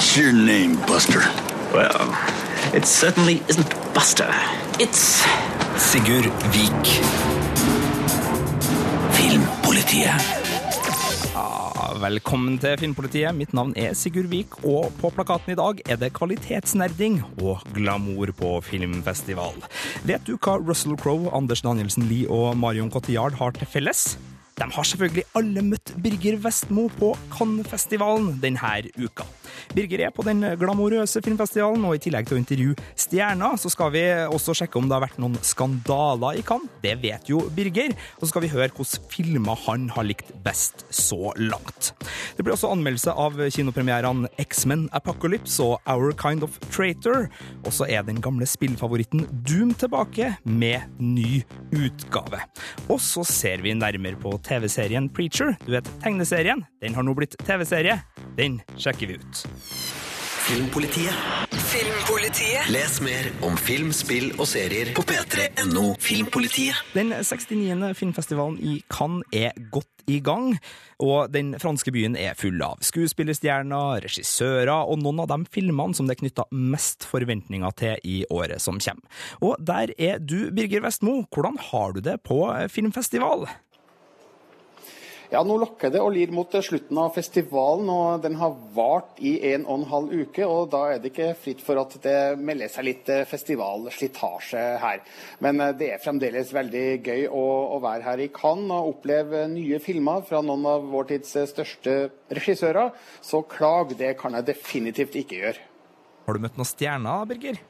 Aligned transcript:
What's 0.00 0.16
your 0.16 0.32
name, 0.32 0.76
Buster? 0.88 1.20
Well, 1.76 2.16
it 2.72 2.86
certainly 2.86 3.42
isn't 3.50 3.68
Buster. 3.92 4.32
It's 4.80 5.20
Sigurd 5.76 6.24
Vik. 6.54 6.88
Filmpolitiet. 9.12 10.24
Velkommen 12.00 12.56
til 12.58 12.78
Filmpolitiet. 12.80 13.36
Mitt 13.36 13.52
navn 13.52 13.74
er 13.76 13.92
Sigurd 13.92 14.30
Vik, 14.32 14.56
og 14.64 14.88
på 15.02 15.12
plakaten 15.12 15.52
i 15.52 15.58
dag 15.60 15.84
er 15.84 16.00
det 16.00 16.14
kvalitetsnerding 16.16 17.20
og 17.42 17.60
glamour 17.76 18.32
på 18.40 18.56
filmfestival. 18.64 19.52
Vet 20.08 20.24
du 20.24 20.38
hva 20.38 20.56
Russell 20.64 20.96
Crowe, 20.96 21.28
Anders 21.28 21.60
Danielsen 21.60 22.08
Lie 22.08 22.24
og 22.24 22.56
Marion 22.56 22.88
Cotillard 22.88 23.36
har 23.36 23.52
til 23.52 23.68
felles? 23.68 24.14
De 24.56 24.64
har 24.64 24.84
selvfølgelig 24.94 25.28
alle 25.36 25.62
møtt 25.74 25.92
Birger 26.00 26.40
Vestmo 26.40 26.88
på 26.96 27.12
Cannes-festivalen 27.36 28.40
denne 28.40 28.80
uka. 28.96 29.28
Birger 29.76 30.06
er 30.06 30.14
på 30.14 30.24
den 30.26 30.44
glamorøse 30.60 31.22
filmfestivalen, 31.24 31.84
og 31.86 31.96
i 31.96 32.02
tillegg 32.02 32.28
til 32.28 32.38
å 32.38 32.40
intervjue 32.40 32.90
stjerner, 32.98 33.58
så 33.60 33.72
skal 33.72 33.92
vi 33.94 34.04
også 34.30 34.56
sjekke 34.56 34.80
om 34.80 34.88
det 34.90 34.96
har 34.96 35.04
vært 35.06 35.20
noen 35.22 35.38
skandaler 35.44 36.40
i 36.40 36.44
Cannes. 36.46 36.70
Det 36.82 36.96
vet 37.02 37.30
jo 37.30 37.42
Birger. 37.54 37.94
Og 38.18 38.24
så 38.24 38.32
skal 38.32 38.44
vi 38.44 38.52
høre 38.52 38.70
hvilke 38.70 39.10
filmer 39.10 39.58
han 39.66 39.88
har 39.94 40.06
likt 40.06 40.32
best 40.44 40.84
så 40.94 41.32
langt. 41.38 41.92
Det 42.36 42.44
blir 42.44 42.54
også 42.54 42.70
anmeldelse 42.72 43.14
av 43.14 43.38
kinopremierene 43.52 44.30
X-Men 44.40 44.86
Apocalypse 44.96 45.62
og 45.64 45.78
Our 45.90 46.14
Kind 46.18 46.46
of 46.46 46.58
Traitor. 46.70 47.28
Og 47.64 47.74
så 47.74 47.88
er 47.90 48.06
den 48.06 48.20
gamle 48.24 48.48
spillfavoritten 48.48 49.26
Doom 49.46 49.74
tilbake 49.78 50.34
med 50.44 51.00
ny 51.00 51.42
utgave. 51.76 52.44
Og 52.88 53.00
så 53.02 53.24
ser 53.28 53.64
vi 53.64 53.74
nærmere 53.76 54.18
på 54.20 54.36
TV-serien 54.46 55.10
Preacher. 55.12 55.56
Du 55.66 55.74
vet 55.74 55.90
tegneserien? 56.04 56.64
Den 56.82 56.96
har 56.96 57.06
nå 57.06 57.16
blitt 57.18 57.38
TV-serie. 57.44 58.00
Den 58.38 58.60
sjekker 58.78 59.10
vi 59.10 59.20
ut. 59.20 59.44
Filmpolitiet. 60.50 61.14
Filmpolitiet. 61.70 62.70
Les 62.74 62.96
mer 63.04 63.28
om 63.46 63.54
film, 63.60 63.92
spill 63.94 64.32
og 64.34 64.48
serier 64.50 64.90
på 64.96 65.04
p3.no 65.06 65.92
Filmpolitiet. 66.02 66.80
Den 66.96 67.12
69. 67.14 67.92
filmfestivalen 67.98 68.56
i 68.58 68.80
Cannes 68.90 69.28
er 69.36 69.54
godt 69.70 70.02
i 70.10 70.18
gang, 70.24 70.56
og 70.98 71.30
den 71.30 71.52
franske 71.62 71.92
byen 71.94 72.18
er 72.18 72.34
full 72.38 72.58
av 72.66 72.82
skuespillerstjerner, 72.82 74.02
regissører 74.08 74.72
og 74.74 74.98
noen 75.04 75.22
av 75.22 75.30
de 75.30 75.38
filmene 75.54 75.94
som 75.94 76.10
det 76.10 76.16
er 76.16 76.22
knytta 76.24 76.48
mest 76.50 77.06
forventninger 77.06 77.78
til 77.78 78.02
i 78.02 78.20
året 78.34 78.58
som 78.64 78.82
kommer. 78.82 79.24
Og 79.44 79.54
der 79.62 79.94
er 79.98 80.18
du, 80.18 80.50
Birger 80.56 80.82
Vestmo. 80.88 81.20
Hvordan 81.30 81.60
har 81.70 81.94
du 81.94 82.02
det 82.10 82.18
på 82.26 82.42
filmfestival? 82.74 83.46
Ja, 85.30 85.44
Nå 85.46 85.60
lokker 85.62 85.92
det 85.94 86.00
og 86.02 86.10
lir 86.10 86.32
mot 86.34 86.50
slutten 86.50 86.98
av 86.98 87.12
festivalen, 87.14 87.86
og 87.86 88.22
den 88.24 88.34
har 88.40 88.56
vart 88.74 89.20
i 89.22 89.36
en 89.52 89.62
og 89.62 89.76
en 89.76 89.86
halv 89.92 90.14
uke. 90.24 90.42
og 90.42 90.72
Da 90.72 90.80
er 90.90 90.98
det 90.98 91.12
ikke 91.12 91.36
fritt 91.38 91.62
for 91.62 91.78
at 91.78 91.94
det 92.02 92.34
melder 92.42 92.72
seg 92.72 92.88
litt 92.88 93.12
eh, 93.14 93.22
festivalslitasje 93.30 94.64
her. 94.82 95.04
Men 95.38 95.62
eh, 95.62 95.76
det 95.78 95.92
er 95.94 96.02
fremdeles 96.02 96.50
veldig 96.50 96.84
gøy 97.06 97.28
å, 97.30 97.44
å 97.76 97.78
være 97.78 98.08
her 98.08 98.24
i 98.26 98.30
Cannes 98.34 98.74
og 98.74 98.96
oppleve 98.96 99.44
nye 99.54 99.78
filmer 99.78 100.26
fra 100.26 100.42
noen 100.42 100.66
av 100.66 100.90
vår 100.90 101.12
tids 101.12 101.38
eh, 101.38 101.46
største 101.46 101.96
regissører. 102.34 102.90
Så 103.22 103.44
klag, 103.46 103.94
det 104.02 104.16
kan 104.18 104.34
jeg 104.34 104.50
definitivt 104.50 105.14
ikke 105.22 105.44
gjøre. 105.44 105.66
Har 106.26 106.34
du 106.34 106.42
møtt 106.42 106.58
noen 106.58 106.74
stjerner, 106.74 107.30
Birger? 107.30 107.62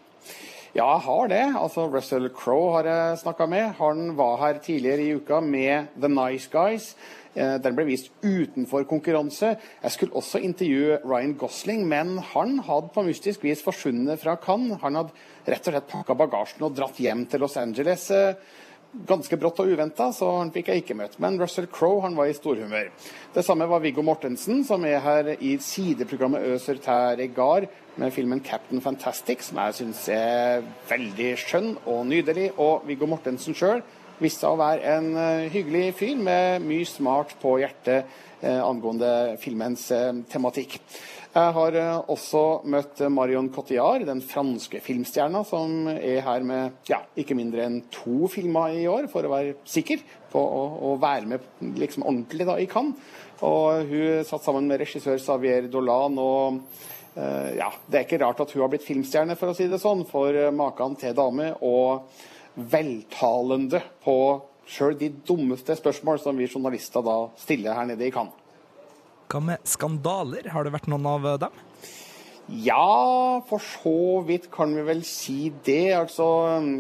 Ja, 0.71 0.87
jeg 0.95 1.05
har 1.11 1.29
det. 1.29 1.45
Altså, 1.59 1.91
Russell 1.93 2.33
Crowe 2.33 2.77
har 2.79 2.89
jeg 2.89 3.23
snakka 3.27 3.47
med. 3.51 3.73
Han 3.83 4.15
var 4.17 4.37
her 4.47 4.65
tidligere 4.65 5.03
i 5.03 5.17
uka 5.19 5.45
med 5.45 5.93
The 6.01 6.09
Nice 6.09 6.49
Guys. 6.49 6.95
Eh, 7.35 7.57
den 7.63 7.77
ble 7.77 7.87
vist 7.87 8.11
utenfor 8.25 8.87
konkurranse. 8.91 9.55
Jeg 9.83 9.95
skulle 9.95 10.17
også 10.19 10.41
intervjue 10.43 10.99
Ryan 11.05 11.37
Gosling, 11.39 11.85
men 11.89 12.17
han 12.33 12.59
hadde 12.67 12.91
på 12.95 13.05
mystisk 13.07 13.45
vis 13.47 13.63
forsvunnet 13.63 14.19
fra 14.23 14.35
Cannes. 14.43 14.81
Han 14.83 14.99
hadde 14.99 15.15
rett 15.47 15.69
og 15.69 15.77
slett 15.77 15.93
pakka 15.93 16.19
bagasjen 16.19 16.67
og 16.67 16.75
dratt 16.75 16.99
hjem 16.99 17.27
til 17.31 17.45
Los 17.45 17.57
Angeles. 17.61 18.11
Eh, 18.11 18.35
ganske 19.07 19.37
brått 19.39 19.61
og 19.63 19.71
uventa, 19.71 20.09
så 20.11 20.27
han 20.41 20.51
fikk 20.51 20.73
jeg 20.73 20.83
ikke 20.83 20.97
møtt. 20.99 21.15
Men 21.23 21.39
Russell 21.39 21.69
Crowe 21.71 22.03
han 22.03 22.17
var 22.19 22.27
i 22.27 22.35
storhumør. 22.35 22.91
Det 23.35 23.45
samme 23.47 23.69
var 23.71 23.83
Viggo 23.85 24.03
Mortensen, 24.03 24.65
som 24.67 24.85
er 24.85 24.99
her 25.05 25.31
i 25.39 25.57
sideprogrammet 25.63 26.49
Øser 26.51 26.83
tær 26.83 27.23
gard 27.35 27.69
med 27.97 28.13
filmen 28.13 28.41
'Captain 28.41 28.81
Fantastic', 28.83 29.43
som 29.43 29.59
jeg 29.59 29.75
syns 29.75 30.09
er 30.09 30.63
veldig 30.89 31.37
skjønn 31.39 31.77
og 31.87 32.07
nydelig. 32.07 32.51
Og 32.59 32.83
Viggo 32.87 33.07
Mortensen 33.07 33.55
sjøl 33.55 33.83
viste 34.21 34.45
seg 34.45 34.53
å 34.53 34.61
være 34.61 34.97
en 34.97 35.09
uh, 35.17 35.47
hyggelig 35.53 35.95
fyr 36.01 36.19
med 36.21 36.67
mye 36.67 36.89
smart 36.89 37.33
på 37.41 37.57
hjertet 37.63 38.05
uh, 38.43 38.61
angående 38.67 39.39
filmens 39.41 39.87
uh, 39.95 40.13
tematikk. 40.31 40.79
Jeg 41.31 41.55
har 41.55 41.77
også 42.11 42.41
møtt 42.67 43.05
Marion 43.15 43.53
Cotillard, 43.55 44.03
den 44.03 44.19
franske 44.27 44.81
filmstjerna, 44.83 45.45
som 45.47 45.87
er 45.93 46.25
her 46.27 46.43
med 46.43 46.89
ja, 46.91 46.99
ikke 47.15 47.37
mindre 47.39 47.69
enn 47.69 47.77
to 47.95 48.27
filmer 48.33 48.75
i 48.75 48.89
år, 48.91 49.07
for 49.13 49.23
å 49.23 49.31
være 49.31 49.53
sikker 49.63 50.03
på 50.33 50.43
å, 50.43 50.65
å 50.89 50.97
være 50.99 51.31
med 51.31 51.77
liksom 51.79 52.03
ordentlig 52.03 52.49
da, 52.49 52.57
i 52.59 52.67
Cannes. 52.67 52.99
Og 53.47 53.93
hun 53.93 54.27
satt 54.27 54.43
sammen 54.43 54.67
med 54.67 54.83
regissør 54.83 55.23
Xavier 55.23 55.71
Dolan. 55.71 56.19
og 56.19 56.59
ja, 57.15 57.71
Det 57.87 58.01
er 58.01 58.09
ikke 58.09 58.19
rart 58.25 58.43
at 58.43 58.51
hun 58.51 58.65
har 58.65 58.75
blitt 58.75 58.89
filmstjerne, 58.91 59.39
for 59.39 59.55
å 59.55 59.57
si 59.57 59.71
det 59.71 59.79
sånn, 59.79 60.03
for 60.11 60.35
maken 60.51 60.99
til 60.99 61.15
dame. 61.15 61.53
og 61.63 62.11
veltalende 62.71 63.83
på 64.05 64.17
sjøl 64.71 64.95
de 64.99 65.11
dummeste 65.27 65.75
spørsmål 65.79 66.21
som 66.23 66.39
vi 66.39 66.49
journalister 66.51 67.03
da 67.05 67.17
stiller 67.41 67.75
her 67.79 67.89
nede 67.91 68.07
i 68.07 68.13
Cannes. 68.15 68.37
Hva 69.31 69.41
med 69.47 69.67
skandaler? 69.67 70.49
Har 70.51 70.67
det 70.67 70.75
vært 70.75 70.89
noen 70.91 71.07
av 71.07 71.27
dem? 71.43 71.59
Ja, 72.51 73.39
for 73.47 73.63
så 73.63 74.23
vidt 74.27 74.49
kan 74.51 74.73
vi 74.75 74.83
vel 74.83 75.05
si 75.07 75.53
det. 75.65 75.93
Altså, 75.95 76.27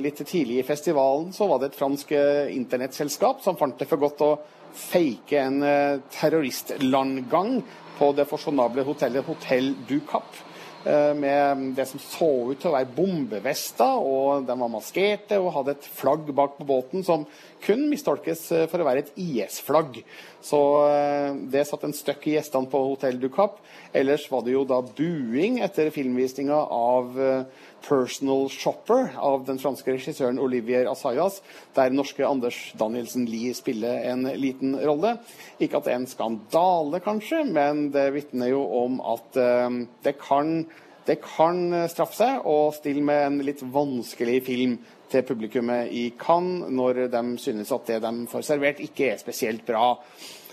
Litt 0.03 0.19
tidlig 0.25 0.59
i 0.59 0.67
festivalen 0.67 1.31
så 1.35 1.47
var 1.47 1.61
det 1.61 1.71
et 1.71 1.79
fransk 1.79 2.11
eh, 2.17 2.51
internettselskap 2.57 3.45
som 3.45 3.59
fant 3.61 3.79
det 3.79 3.87
for 3.87 4.03
godt 4.03 4.25
å 4.27 4.33
fake 4.75 5.39
en 5.39 5.63
eh, 5.63 6.03
terroristlandgang 6.11 7.61
på 8.01 8.11
det 8.19 8.27
fasjonable 8.27 8.83
hotellet 8.87 9.27
Hotell 9.29 9.75
du 9.87 10.01
Cap 10.11 10.35
med 10.81 11.65
det 11.77 11.85
som 11.91 12.01
så 12.01 12.29
ut 12.51 12.61
til 12.61 12.71
å 12.71 12.75
være 12.75 12.89
bombevester, 12.97 14.01
og 14.01 14.47
den 14.49 14.63
var 14.63 14.73
maskerte 14.73 15.37
og 15.41 15.53
hadde 15.59 15.75
et 15.77 15.89
flagg 15.99 16.31
bak 16.37 16.57
på 16.57 16.67
båten 16.69 17.05
som 17.05 17.27
kun 17.65 17.87
mistolkes 17.91 18.47
eh, 18.57 18.67
for 18.71 18.81
å 18.81 18.87
være 18.89 19.05
et 19.05 19.13
IS-flagg. 19.21 20.01
Så 20.45 20.61
eh, 20.89 21.37
det 21.53 21.67
satt 21.69 21.85
en 21.87 21.97
støkk 21.97 22.29
i 22.31 22.37
gjestene 22.39 22.71
på 22.73 22.81
Hotell 22.87 23.21
Ducap. 23.21 23.59
Ellers 23.93 24.25
var 24.33 24.45
det 24.47 24.55
jo 24.55 24.65
da 24.69 24.81
buing 24.81 25.61
etter 25.65 25.93
filmvisninga 25.95 26.57
av 26.57 27.21
Personal 27.87 28.49
Shopper 28.53 29.15
av 29.17 29.45
den 29.49 29.61
franske 29.63 29.95
regissøren 29.95 30.41
Olivier 30.43 30.89
Assayas, 30.91 31.41
der 31.77 31.95
norske 31.95 32.27
Anders 32.27 32.59
Danielsen 32.81 33.27
Lie 33.31 33.55
spiller 33.57 34.05
en 34.11 34.29
liten 34.41 34.77
rolle. 34.79 35.17
Ikke 35.59 35.81
at 35.81 35.89
det 35.89 35.95
er 35.95 36.01
en 36.03 36.11
skandale, 36.11 37.03
kanskje, 37.05 37.43
men 37.49 37.89
det 37.95 38.07
vitner 38.17 38.53
jo 38.53 38.63
om 38.83 39.01
at 39.15 39.41
eh, 39.41 39.83
det, 40.07 40.17
kan, 40.23 40.65
det 41.09 41.21
kan 41.25 41.63
straffe 41.93 42.21
seg 42.21 42.49
å 42.49 42.59
stille 42.77 43.05
med 43.05 43.27
en 43.27 43.41
litt 43.47 43.65
vanskelig 43.65 44.41
film 44.49 44.79
til 45.11 45.25
publikummet 45.27 45.91
i 45.91 46.11
Cannes, 46.19 46.69
når 46.71 47.07
de 47.11 47.25
synes 47.43 47.73
at 47.75 47.89
det 47.91 48.03
de 48.05 48.13
får 48.31 48.47
servert, 48.47 48.83
ikke 48.85 49.13
er 49.13 49.23
spesielt 49.23 49.67
bra. 49.67 49.97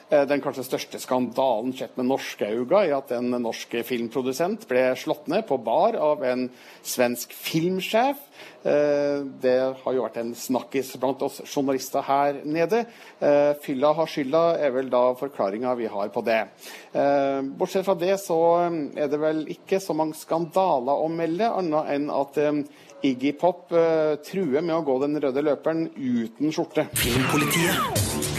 Eh, 0.07 0.23
den 0.23 0.39
kanskje 0.39 0.63
største 0.63 0.99
skandalen 1.03 1.73
sett 1.75 1.97
med 1.99 2.07
norske 2.07 2.47
øyne 2.47 2.79
er 2.79 2.93
at 2.95 3.11
en 3.17 3.33
norsk 3.43 3.73
filmprodusent 3.83 4.63
ble 4.69 4.85
slått 4.95 5.27
ned 5.27 5.43
på 5.49 5.57
bar 5.59 5.97
av 5.99 6.23
en 6.23 6.45
svensk 6.79 7.33
filmsjef. 7.35 8.21
Eh, 8.63 9.25
det 9.43 9.57
har 9.81 9.97
jo 9.97 10.05
vært 10.05 10.21
en 10.21 10.31
snakkis 10.31 10.93
blant 11.01 11.25
oss 11.27 11.41
journalister 11.43 12.05
her 12.07 12.39
nede. 12.47 12.85
Eh, 13.19 13.51
fylla 13.63 13.91
har 13.97 14.07
skylda, 14.07 14.45
er 14.63 14.71
vel 14.77 14.87
da 14.93 15.03
forklaringa 15.19 15.75
vi 15.75 15.91
har 15.91 16.07
på 16.13 16.23
det. 16.23 16.39
Bortsett 17.59 17.85
fra 17.85 17.93
det 17.99 18.15
så 18.23 18.39
er 18.95 19.11
det 19.11 19.19
vel 19.21 19.43
ikke 19.51 19.81
så 19.83 19.93
mange 19.93 20.15
skandaler 20.17 21.03
å 21.03 21.11
melde, 21.11 21.51
annet 21.51 21.91
enn 21.93 22.07
at 22.15 22.39
Iggy 23.05 23.35
Pop 23.37 23.69
truer 24.25 24.63
med 24.63 24.73
å 24.79 24.81
gå 24.87 24.97
den 25.03 25.19
røde 25.21 25.45
løperen 25.45 25.85
uten 25.93 26.55
skjorte. 26.55 26.87
Filmpolitiet. 26.97 28.36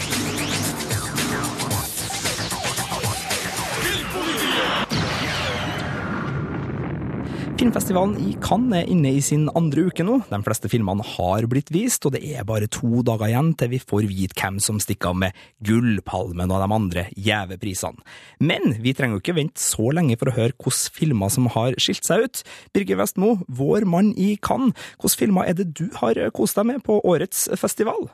Filmfestivalen 7.59 8.13
i 8.23 8.37
Cannes 8.39 8.85
er 8.85 8.85
inne 8.87 9.09
i 9.17 9.19
sin 9.19 9.49
andre 9.51 9.89
uke 9.89 10.03
nå. 10.07 10.21
De 10.29 10.37
fleste 10.45 10.69
filmene 10.71 11.03
har 11.03 11.43
blitt 11.51 11.73
vist, 11.75 12.05
og 12.07 12.13
det 12.15 12.21
er 12.31 12.45
bare 12.47 12.69
to 12.71 13.01
dager 13.03 13.27
igjen 13.27 13.49
til 13.59 13.73
vi 13.73 13.81
får 13.83 14.05
vite 14.07 14.37
hvem 14.39 14.61
som 14.63 14.79
stikker 14.79 15.11
av 15.11 15.17
med 15.25 15.41
Gullpalmen 15.67 16.53
og 16.55 16.63
de 16.63 16.69
andre 16.77 17.03
gjeve 17.19 17.57
prisene. 17.59 17.99
Men 18.39 18.77
vi 18.79 18.93
trenger 18.95 19.17
jo 19.19 19.23
ikke 19.25 19.35
vente 19.41 19.59
så 19.59 19.89
lenge 19.91 20.15
for 20.21 20.31
å 20.31 20.37
høre 20.37 20.55
hvilke 20.55 20.95
filmer 21.01 21.35
som 21.35 21.51
har 21.51 21.75
skilt 21.83 22.07
seg 22.07 22.29
ut. 22.29 22.45
Birger 22.71 23.01
Vestmo, 23.01 23.35
vår 23.51 23.83
mann 23.91 24.13
i 24.15 24.37
Cannes, 24.39 24.71
hvilke 24.95 25.25
filmer 25.25 25.51
er 25.51 25.59
det 25.59 25.73
du 25.75 25.89
har 25.99 26.15
kost 26.31 26.55
deg 26.55 26.71
med 26.71 26.85
på 26.87 27.01
årets 27.03 27.49
festival? 27.59 28.07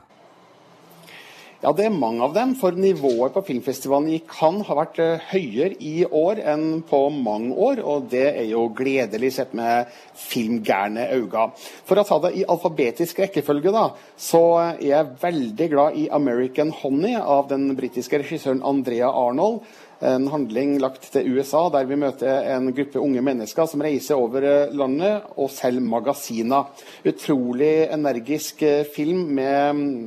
Ja, 1.62 1.70
det 1.72 1.86
er 1.86 1.94
mange 1.94 2.20
av 2.20 2.34
dem. 2.36 2.52
For 2.60 2.76
nivået 2.76 3.32
på 3.32 3.42
filmfestivalen 3.46 4.10
i 4.12 4.18
Cannes 4.28 4.66
har 4.68 4.76
vært 4.76 4.98
eh, 5.00 5.22
høyere 5.30 5.78
i 5.80 6.04
år 6.04 6.42
enn 6.52 6.82
på 6.84 7.00
mange 7.14 7.56
år. 7.56 7.80
Og 7.80 8.10
det 8.12 8.26
er 8.28 8.44
jo 8.50 8.66
gledelig 8.76 9.32
sett 9.38 9.54
med 9.56 9.88
filmgærne 10.20 11.08
øyne. 11.16 11.46
For 11.88 11.96
å 11.96 12.04
ta 12.04 12.20
det 12.26 12.34
i 12.36 12.44
alfabetisk 12.44 13.24
rekkefølge, 13.24 13.72
da, 13.72 13.88
så 14.20 14.44
er 14.66 14.84
jeg 14.84 15.16
veldig 15.24 15.70
glad 15.72 15.96
i 15.96 16.06
'American 16.12 16.74
Honey' 16.82 17.16
av 17.16 17.48
den 17.48 17.70
britiske 17.76 18.20
regissøren 18.20 18.62
Andrea 18.62 19.08
Arnold. 19.08 19.64
En 20.04 20.28
handling 20.28 20.76
lagt 20.76 21.08
til 21.08 21.24
USA, 21.32 21.70
der 21.72 21.86
vi 21.88 21.96
møter 21.96 22.50
en 22.52 22.68
gruppe 22.76 23.00
unge 23.00 23.22
mennesker 23.24 23.64
som 23.64 23.80
reiser 23.80 24.20
over 24.20 24.44
eh, 24.44 24.72
landet 24.76 25.24
og 25.40 25.48
selger 25.50 25.80
magasiner. 25.80 26.68
Utrolig 27.08 27.88
energisk 27.88 28.60
eh, 28.62 28.84
film 28.84 29.30
med 29.38 29.72
mm, 29.72 30.02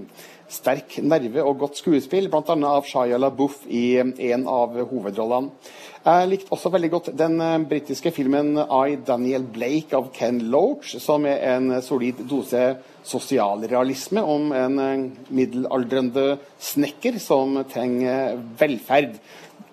sterk 0.49 0.97
nerve 1.05 1.43
og 1.45 1.59
godt 1.63 1.79
skuespill, 1.79 2.29
bl.a. 2.31 2.55
av 2.69 2.87
Shaya 2.89 3.19
LaBouffe 3.21 3.69
i 3.69 3.99
en 3.99 4.47
av 4.49 4.77
hovedrollene. 4.89 5.53
Jeg 5.99 6.29
likte 6.31 6.53
også 6.55 6.71
veldig 6.71 6.89
godt 6.93 7.09
den 7.19 7.41
eh, 7.43 7.57
britiske 7.67 8.13
filmen 8.15 8.53
I, 8.55 8.95
Daniel 9.05 9.43
Blake 9.43 9.97
av 9.97 10.07
Ken 10.15 10.39
Loach, 10.49 10.93
som 11.03 11.27
er 11.27 11.43
en 11.51 11.73
solid 11.83 12.21
dose 12.29 12.63
sosialrealisme 13.03 14.23
om 14.23 14.53
en 14.55 14.79
eh, 14.79 15.03
middelaldrende 15.27 16.37
snekker 16.55 17.19
som 17.19 17.59
trenger 17.69 18.39
velferd. 18.61 19.19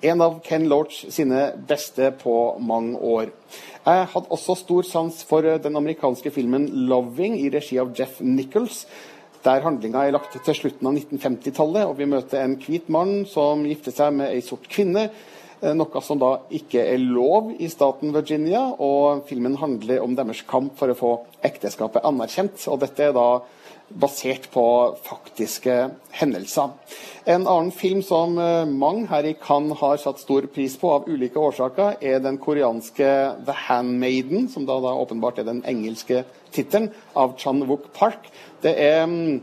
En 0.03 0.21
av 0.27 0.41
Ken 0.45 0.67
Loach 0.69 1.05
sine 1.15 1.53
beste 1.69 2.11
på 2.19 2.37
mange 2.59 2.99
år. 2.99 3.31
Jeg 3.87 4.09
hadde 4.13 4.35
også 4.35 4.59
stor 4.59 4.87
sans 4.91 5.23
for 5.31 5.47
eh, 5.47 5.61
den 5.63 5.79
amerikanske 5.79 6.35
filmen 6.35 6.67
'Loving' 6.91 7.39
i 7.39 7.53
regi 7.55 7.79
av 7.79 7.95
Jeff 7.95 8.19
Nichols 8.21 8.83
der 9.47 9.63
handlinga 9.63 10.03
er 10.05 10.17
lagt 10.17 10.35
til 10.35 10.59
slutten 10.59 10.89
av 10.91 10.99
1950-tallet, 10.99 11.87
og 11.87 11.97
vi 12.01 12.11
møter 12.11 12.43
en 12.43 12.59
hvit 12.61 12.91
mann 12.93 13.21
som 13.31 13.63
gifter 13.69 13.95
seg 13.95 14.15
med 14.19 14.35
ei 14.35 14.43
sort 14.45 14.67
kvinne. 14.73 15.09
Eh, 15.63 15.73
noe 15.73 16.03
som 16.05 16.21
da 16.21 16.33
ikke 16.53 16.83
er 16.85 17.01
lov 17.01 17.53
i 17.57 17.69
staten 17.73 18.13
Virginia. 18.15 18.67
Og 18.83 19.25
filmen 19.29 19.57
handler 19.61 20.03
om 20.05 20.17
deres 20.19 20.43
kamp 20.49 20.77
for 20.79 20.93
å 20.93 20.99
få 20.99 21.13
ekteskapet 21.47 22.05
anerkjent. 22.07 22.67
Og 22.73 22.83
dette 22.83 23.09
er 23.09 23.15
da 23.17 23.29
basert 23.87 24.49
på 24.51 24.65
faktiske 25.07 25.75
hendelser. 26.19 26.73
En 27.27 27.45
annen 27.47 27.71
film 27.75 28.03
som 28.03 28.35
eh, 28.39 28.67
mange 28.67 29.07
her 29.13 29.29
i 29.31 29.37
Cannes 29.39 29.79
har 29.79 30.01
satt 30.03 30.21
stor 30.23 30.49
pris 30.51 30.75
på 30.81 30.91
av 30.91 31.07
ulike 31.07 31.39
årsaker, 31.39 32.01
er 32.03 32.19
den 32.23 32.41
koreanske 32.43 33.07
'The 33.47 33.57
Handmaiden', 33.69 34.49
som 34.51 34.67
da, 34.67 34.81
da 34.83 34.95
åpenbart 34.99 35.39
er 35.39 35.47
den 35.47 35.63
engelske 35.67 36.25
tittelen, 36.51 36.91
av 37.15 37.37
Chan 37.39 37.63
Wook 37.69 37.93
Park. 37.95 38.31
Det 38.67 38.73
er 38.83 39.05
mm, 39.07 39.43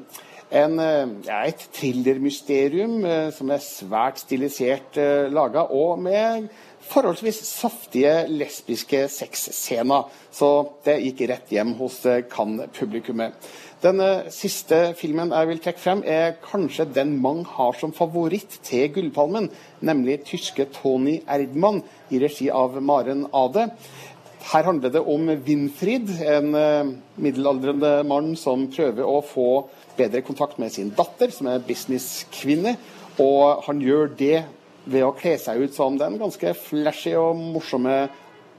en, 0.52 0.80
eh, 0.84 1.12
ja, 1.24 1.40
et 1.48 1.62
thrillermysterium 1.78 3.06
eh, 3.08 3.30
som 3.32 3.52
er 3.54 3.64
svært 3.64 4.20
stilisert 4.20 5.00
eh, 5.00 5.30
laga, 5.32 5.64
og 5.72 6.02
med 6.04 6.50
forholdsvis 6.84 7.40
saftige 7.48 8.26
lesbiske 8.28 9.06
sexscener. 9.08 10.10
Så 10.36 10.50
det 10.84 10.98
gikk 11.06 11.24
rett 11.32 11.54
hjem 11.56 11.72
hos 11.80 12.02
Cannes-publikummet. 12.34 13.38
Den 13.84 14.00
siste 14.32 14.94
filmen 14.96 15.32
jeg 15.36 15.48
vil 15.48 15.64
trekke 15.64 15.80
frem, 15.80 16.04
er 16.04 16.36
kanskje 16.44 16.90
den 16.96 17.18
mange 17.24 17.48
har 17.56 17.76
som 17.80 17.96
favoritt 17.96 18.60
til 18.64 18.92
Gullpalmen, 18.96 19.50
nemlig 19.84 20.22
tyske 20.28 20.68
Tony 20.76 21.18
Erdmann 21.24 21.82
i 22.12 22.20
regi 22.20 22.52
av 22.52 22.76
Maren 22.84 23.26
Ade. 23.36 23.70
Her 24.44 24.68
handler 24.68 24.92
det 24.92 25.02
om 25.08 25.30
Winfried, 25.46 26.10
en 26.28 26.56
eh, 26.60 26.90
middelaldrende 27.16 27.94
mann 28.04 28.34
som 28.36 28.66
prøver 28.74 29.08
å 29.08 29.22
få 29.24 29.48
bedre 29.96 30.24
kontakt 30.26 30.60
med 30.60 30.74
sin 30.74 30.92
datter, 30.98 31.32
som 31.32 31.48
er 31.48 31.64
businesskvinne. 31.64 32.76
Og 33.24 33.64
han 33.70 33.80
gjør 33.80 34.12
det 34.20 34.44
ved 34.84 35.06
å 35.08 35.14
kle 35.16 35.38
seg 35.40 35.64
ut 35.64 35.76
som 35.76 35.96
den 36.00 36.20
ganske 36.20 36.52
flashy 36.60 37.14
og 37.16 37.40
morsomme 37.40 37.96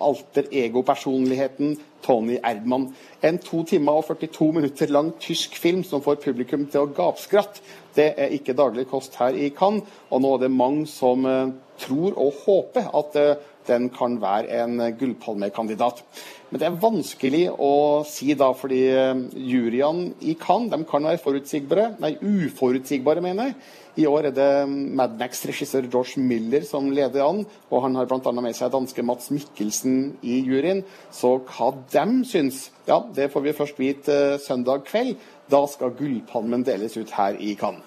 alter 0.05 0.49
ego-personligheten 0.51 1.77
Tony 2.05 2.39
Erdmann. 2.45 2.89
En 3.23 3.39
to 3.39 3.63
timer 3.69 4.01
og 4.01 4.09
42 4.09 4.51
minutter 4.57 4.91
lang 4.93 5.13
tysk 5.21 5.57
film 5.61 5.85
som 5.85 6.03
får 6.05 6.21
publikum 6.25 6.67
til 6.67 6.85
å 6.85 6.93
gapskratte. 6.97 7.63
Det 7.95 8.11
er 8.19 8.33
ikke 8.35 8.57
daglig 8.57 8.89
kost 8.91 9.17
her 9.21 9.37
i 9.37 9.53
Cannes, 9.55 9.85
og 10.11 10.25
nå 10.25 10.35
er 10.35 10.47
det 10.47 10.53
mange 10.53 10.89
som 10.91 11.29
eh, 11.29 11.53
tror 11.81 12.17
og 12.21 12.41
håper 12.45 12.91
at 12.91 13.21
eh, 13.21 13.37
den 13.69 13.91
kan 13.95 14.19
være 14.23 14.63
en 14.63 14.81
gullpalmekandidat. 14.99 16.03
Men 16.51 16.61
det 16.61 16.67
er 16.69 16.83
vanskelig 16.83 17.47
å 17.51 17.73
si 18.07 18.35
da, 18.39 18.53
fordi 18.55 18.83
eh, 18.95 19.23
juryene 19.35 20.13
i 20.23 20.37
Cannes 20.39 20.85
kan 20.87 21.09
være 21.09 21.19
forutsigbare. 21.23 21.89
Nei, 22.03 22.13
uforutsigbare, 22.21 23.25
mener 23.25 23.51
jeg. 23.51 23.57
I 23.95 24.07
år 24.11 24.29
er 24.29 24.35
det 24.35 24.49
Mad 24.71 25.17
Max-regissør 25.19 25.87
George 25.91 26.23
Miller 26.23 26.65
som 26.67 26.89
leder 26.95 27.23
an, 27.27 27.45
og 27.71 27.85
han 27.85 27.99
har 27.99 28.09
bl.a. 28.11 28.33
med 28.39 28.57
seg 28.59 28.73
danske 28.75 29.03
Mats 29.07 29.31
Mikkelsen 29.35 30.17
i 30.27 30.41
juryen. 30.47 30.83
Så 31.15 31.37
hva 31.47 31.73
dem 31.95 32.23
syns, 32.27 32.69
ja, 32.87 33.01
det 33.15 33.33
får 33.35 33.47
vi 33.49 33.59
først 33.59 33.83
vite 33.83 34.21
eh, 34.35 34.39
søndag 34.43 34.87
kveld. 34.87 35.19
Da 35.51 35.65
skal 35.71 35.95
Gullpalmen 35.99 36.63
deles 36.67 36.95
ut 36.99 37.11
her 37.19 37.39
i 37.39 37.57
Cannes. 37.59 37.83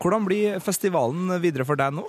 Hvordan 0.00 0.24
blir 0.26 0.60
festivalen 0.60 1.30
videre 1.40 1.64
for 1.68 1.80
deg 1.80 1.94
nå? 1.96 2.08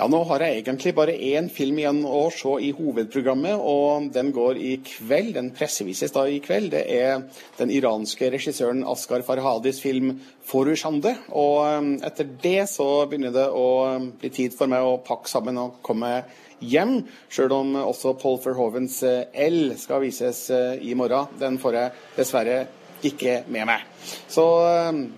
Ja, 0.00 0.06
nå 0.08 0.22
har 0.30 0.40
jeg 0.40 0.62
egentlig 0.62 0.94
bare 0.96 1.12
én 1.12 1.50
film 1.52 1.76
igjen 1.76 1.98
å 2.08 2.22
se 2.32 2.54
i 2.64 2.70
hovedprogrammet, 2.72 3.60
og 3.60 4.06
den 4.14 4.30
går 4.32 4.56
i 4.56 4.70
kveld. 4.80 5.34
Den 5.36 5.50
pressevises 5.52 6.14
da 6.14 6.22
i 6.24 6.38
kveld. 6.40 6.70
Det 6.72 6.86
er 6.88 7.26
den 7.58 7.68
iranske 7.74 8.30
regissøren 8.32 8.80
Askar 8.88 9.20
Farhadis 9.26 9.82
film 9.84 10.14
'Forushande'. 10.48 11.12
Og 11.36 11.58
um, 11.66 11.92
etter 12.00 12.32
det 12.40 12.64
så 12.72 12.88
begynner 13.10 13.36
det 13.36 13.44
å 13.52 13.68
um, 13.98 14.08
bli 14.16 14.32
tid 14.32 14.56
for 14.56 14.72
meg 14.72 14.88
å 14.88 15.02
pakke 15.04 15.28
sammen 15.28 15.60
og 15.60 15.82
komme 15.84 16.22
hjem. 16.64 17.02
Sjøl 17.28 17.52
om 17.58 17.76
også 17.84 18.16
Paul 18.16 18.40
Verhovens 18.40 19.02
uh, 19.04 19.28
L 19.36 19.74
skal 19.76 20.00
vises 20.06 20.46
uh, 20.48 20.80
i 20.80 20.96
morgen. 20.96 21.36
Den 21.44 21.60
får 21.60 21.76
jeg 21.76 21.98
dessverre 22.16 22.60
ikke 23.04 23.42
med 23.52 23.68
meg. 23.68 23.84
Så 24.32 24.48
um, 24.64 25.10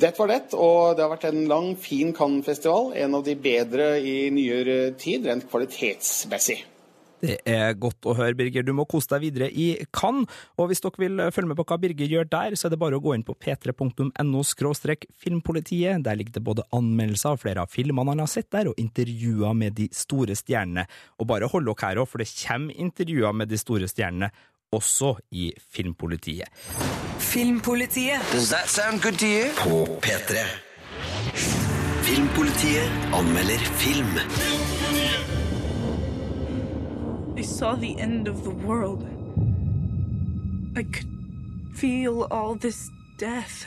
det 0.00 0.12
var 0.18 0.30
det, 0.30 0.42
og 0.58 0.96
det 0.96 1.04
har 1.04 1.10
vært 1.12 1.26
en 1.30 1.44
lang, 1.50 1.72
fin 1.78 2.12
Cannes-festival. 2.16 2.92
En 2.98 3.14
av 3.18 3.24
de 3.26 3.34
bedre 3.38 3.94
i 4.02 4.30
nyere 4.34 4.94
tid, 4.98 5.26
rent 5.28 5.46
kvalitetsmessig. 5.50 6.64
Det 7.24 7.38
er 7.48 7.72
godt 7.80 8.04
å 8.04 8.12
høre, 8.18 8.36
Birger. 8.36 8.64
Du 8.66 8.74
må 8.76 8.84
kose 8.90 9.08
deg 9.14 9.22
videre 9.22 9.48
i 9.48 9.70
Cannes. 9.94 10.28
Og 10.58 10.68
hvis 10.68 10.82
dere 10.84 11.00
vil 11.00 11.22
følge 11.32 11.52
med 11.52 11.58
på 11.60 11.66
hva 11.70 11.78
Birger 11.80 12.10
gjør 12.10 12.28
der, 12.28 12.56
så 12.58 12.68
er 12.68 12.74
det 12.74 12.80
bare 12.82 12.98
å 12.98 13.04
gå 13.04 13.14
inn 13.16 13.24
på 13.24 13.36
p3.no 13.38 14.42
filmpolitiet. 15.24 16.04
Der 16.04 16.18
ligger 16.20 16.36
det 16.36 16.44
både 16.44 16.66
anmeldelser 16.76 17.32
av 17.32 17.40
flere 17.44 17.64
av 17.64 17.72
filmene 17.72 18.12
han 18.12 18.24
har 18.26 18.32
sett 18.34 18.50
der, 18.52 18.68
og 18.68 18.80
intervjuer 18.80 19.56
med 19.56 19.78
de 19.78 19.88
store 19.94 20.36
stjernene. 20.36 20.88
Og 21.18 21.30
bare 21.30 21.48
hold 21.48 21.70
dere 21.70 21.86
her 21.86 22.02
òg, 22.02 22.10
for 22.10 22.20
det 22.20 22.28
kommer 22.34 22.76
intervjuer 22.76 23.32
med 23.32 23.52
de 23.52 23.62
store 23.62 23.88
stjernene 23.88 24.32
også 24.74 25.14
i 25.38 25.52
Filmpolitiet. 25.70 26.50
Filmpolitiet. 27.32 28.20
Does 28.32 28.50
that 28.50 28.68
sound 28.68 29.02
good 29.02 29.18
to 29.18 29.26
you? 29.26 29.44
På 29.56 29.86
P3. 30.00 30.36
Filmpolitiet 32.02 32.90
anmelder 33.12 33.58
film. 33.58 34.18
I 37.38 37.42
saw 37.42 37.74
the 37.76 37.96
end 37.98 38.28
of 38.28 38.44
the 38.44 38.50
world. 38.66 39.02
I 40.76 40.82
could 40.82 41.08
feel 41.74 42.26
all 42.30 42.54
this 42.54 42.90
death. 43.18 43.66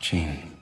Jean, 0.00 0.56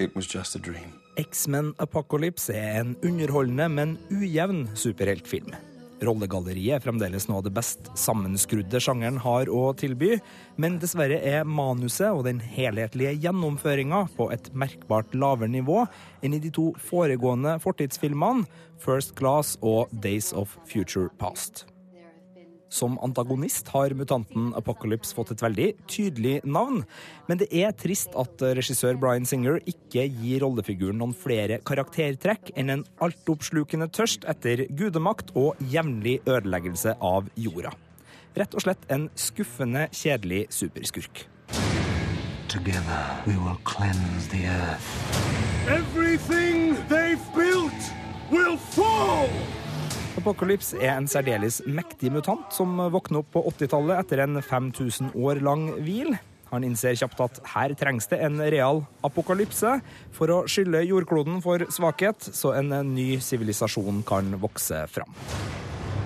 it 0.00 0.14
was 0.16 0.26
just 0.26 0.56
a 0.56 0.58
dream. 0.58 0.92
X-Men 1.16 1.74
Apocalypse 1.78 2.52
er 2.52 2.80
en 2.80 2.96
underholdende, 3.04 3.68
men 3.68 3.98
ujevn 4.10 4.70
superheltfilm. 4.74 5.54
Rollegalleriet 6.04 6.76
er 6.78 6.84
fremdeles 6.84 7.28
noe 7.28 7.40
av 7.40 7.46
det 7.46 7.54
best 7.56 7.90
sammenskrudde 7.98 8.80
sjangeren 8.82 9.20
har 9.24 9.50
å 9.50 9.66
tilby, 9.78 10.18
men 10.60 10.78
dessverre 10.82 11.18
er 11.18 11.48
manuset 11.48 12.10
og 12.10 12.24
den 12.28 12.40
helhetlige 12.40 13.16
gjennomføringa 13.26 14.04
på 14.16 14.30
et 14.34 14.50
merkbart 14.54 15.14
lavere 15.16 15.50
nivå 15.52 15.84
enn 16.24 16.36
i 16.36 16.42
de 16.42 16.52
to 16.54 16.70
foregående 16.90 17.58
fortidsfilmene, 17.64 18.48
First 18.84 19.14
Class 19.18 19.56
og 19.62 19.92
Days 20.04 20.32
of 20.36 20.58
Future 20.68 21.10
Past. 21.18 21.66
Som 22.74 22.96
antagonist 23.06 23.68
har 23.70 23.94
mutanten 23.94 24.48
Apocalypse 24.58 25.14
fått 25.14 25.30
et 25.34 25.42
veldig 25.44 25.68
tydelig 25.86 26.40
navn, 26.42 26.80
men 27.28 27.38
det 27.38 27.46
er 27.54 27.70
trist 27.78 28.16
at 28.18 28.42
regissør 28.58 28.98
Bryan 28.98 29.28
Singer 29.28 29.60
ikke 29.70 30.08
gir 30.08 30.42
rollefiguren 30.42 30.98
noen 30.98 31.14
flere 31.14 31.60
karaktertrekk 31.68 32.50
enn 32.58 32.74
en 32.74 32.84
altoppslukende 33.04 33.86
tørst 33.94 34.26
etter 34.30 34.66
gudemakt 34.74 35.30
og 35.38 35.60
jevnlig 35.70 36.18
ødeleggelse 36.26 36.96
av 36.98 37.30
jorda. 37.38 37.76
Rett 38.34 38.58
og 38.58 38.66
slett 38.66 38.82
en 38.90 39.06
skuffende 39.14 39.86
kjedelig 39.94 40.48
superskurk. 40.50 41.28
Together, 42.48 43.02
we 43.26 43.36
will 43.38 43.58
cleanse 43.64 44.26
the 44.34 44.46
earth. 44.46 44.90
Everything 45.70 46.74
they've 46.88 47.22
built 47.34 47.92
will 48.30 48.56
fall! 48.56 49.30
Apocalypse 50.14 50.78
er 50.78 50.92
en 50.94 51.08
særdeles 51.10 51.56
mektig 51.66 52.12
mutant 52.14 52.52
som 52.54 52.78
våkner 52.94 53.24
opp 53.24 53.32
på 53.34 53.42
80-tallet 53.50 53.98
etter 53.98 54.22
en 54.22 54.38
5000 54.38 55.10
år 55.18 55.40
lang 55.42 55.66
hvil. 55.82 56.14
Han 56.52 56.62
innser 56.62 56.94
kjapt 56.94 57.18
at 57.24 57.40
her 57.50 57.74
trengs 57.74 58.06
det 58.12 58.20
en 58.22 58.38
real 58.38 58.84
apokalypse 59.06 59.72
for 60.14 60.30
å 60.30 60.36
skylde 60.46 60.84
jordkloden 60.86 61.40
for 61.42 61.66
svakhet, 61.74 62.28
så 62.30 62.52
en 62.60 62.70
ny 62.92 63.16
sivilisasjon 63.18 64.04
kan 64.06 64.36
vokse 64.38 64.84
fram. 64.94 65.10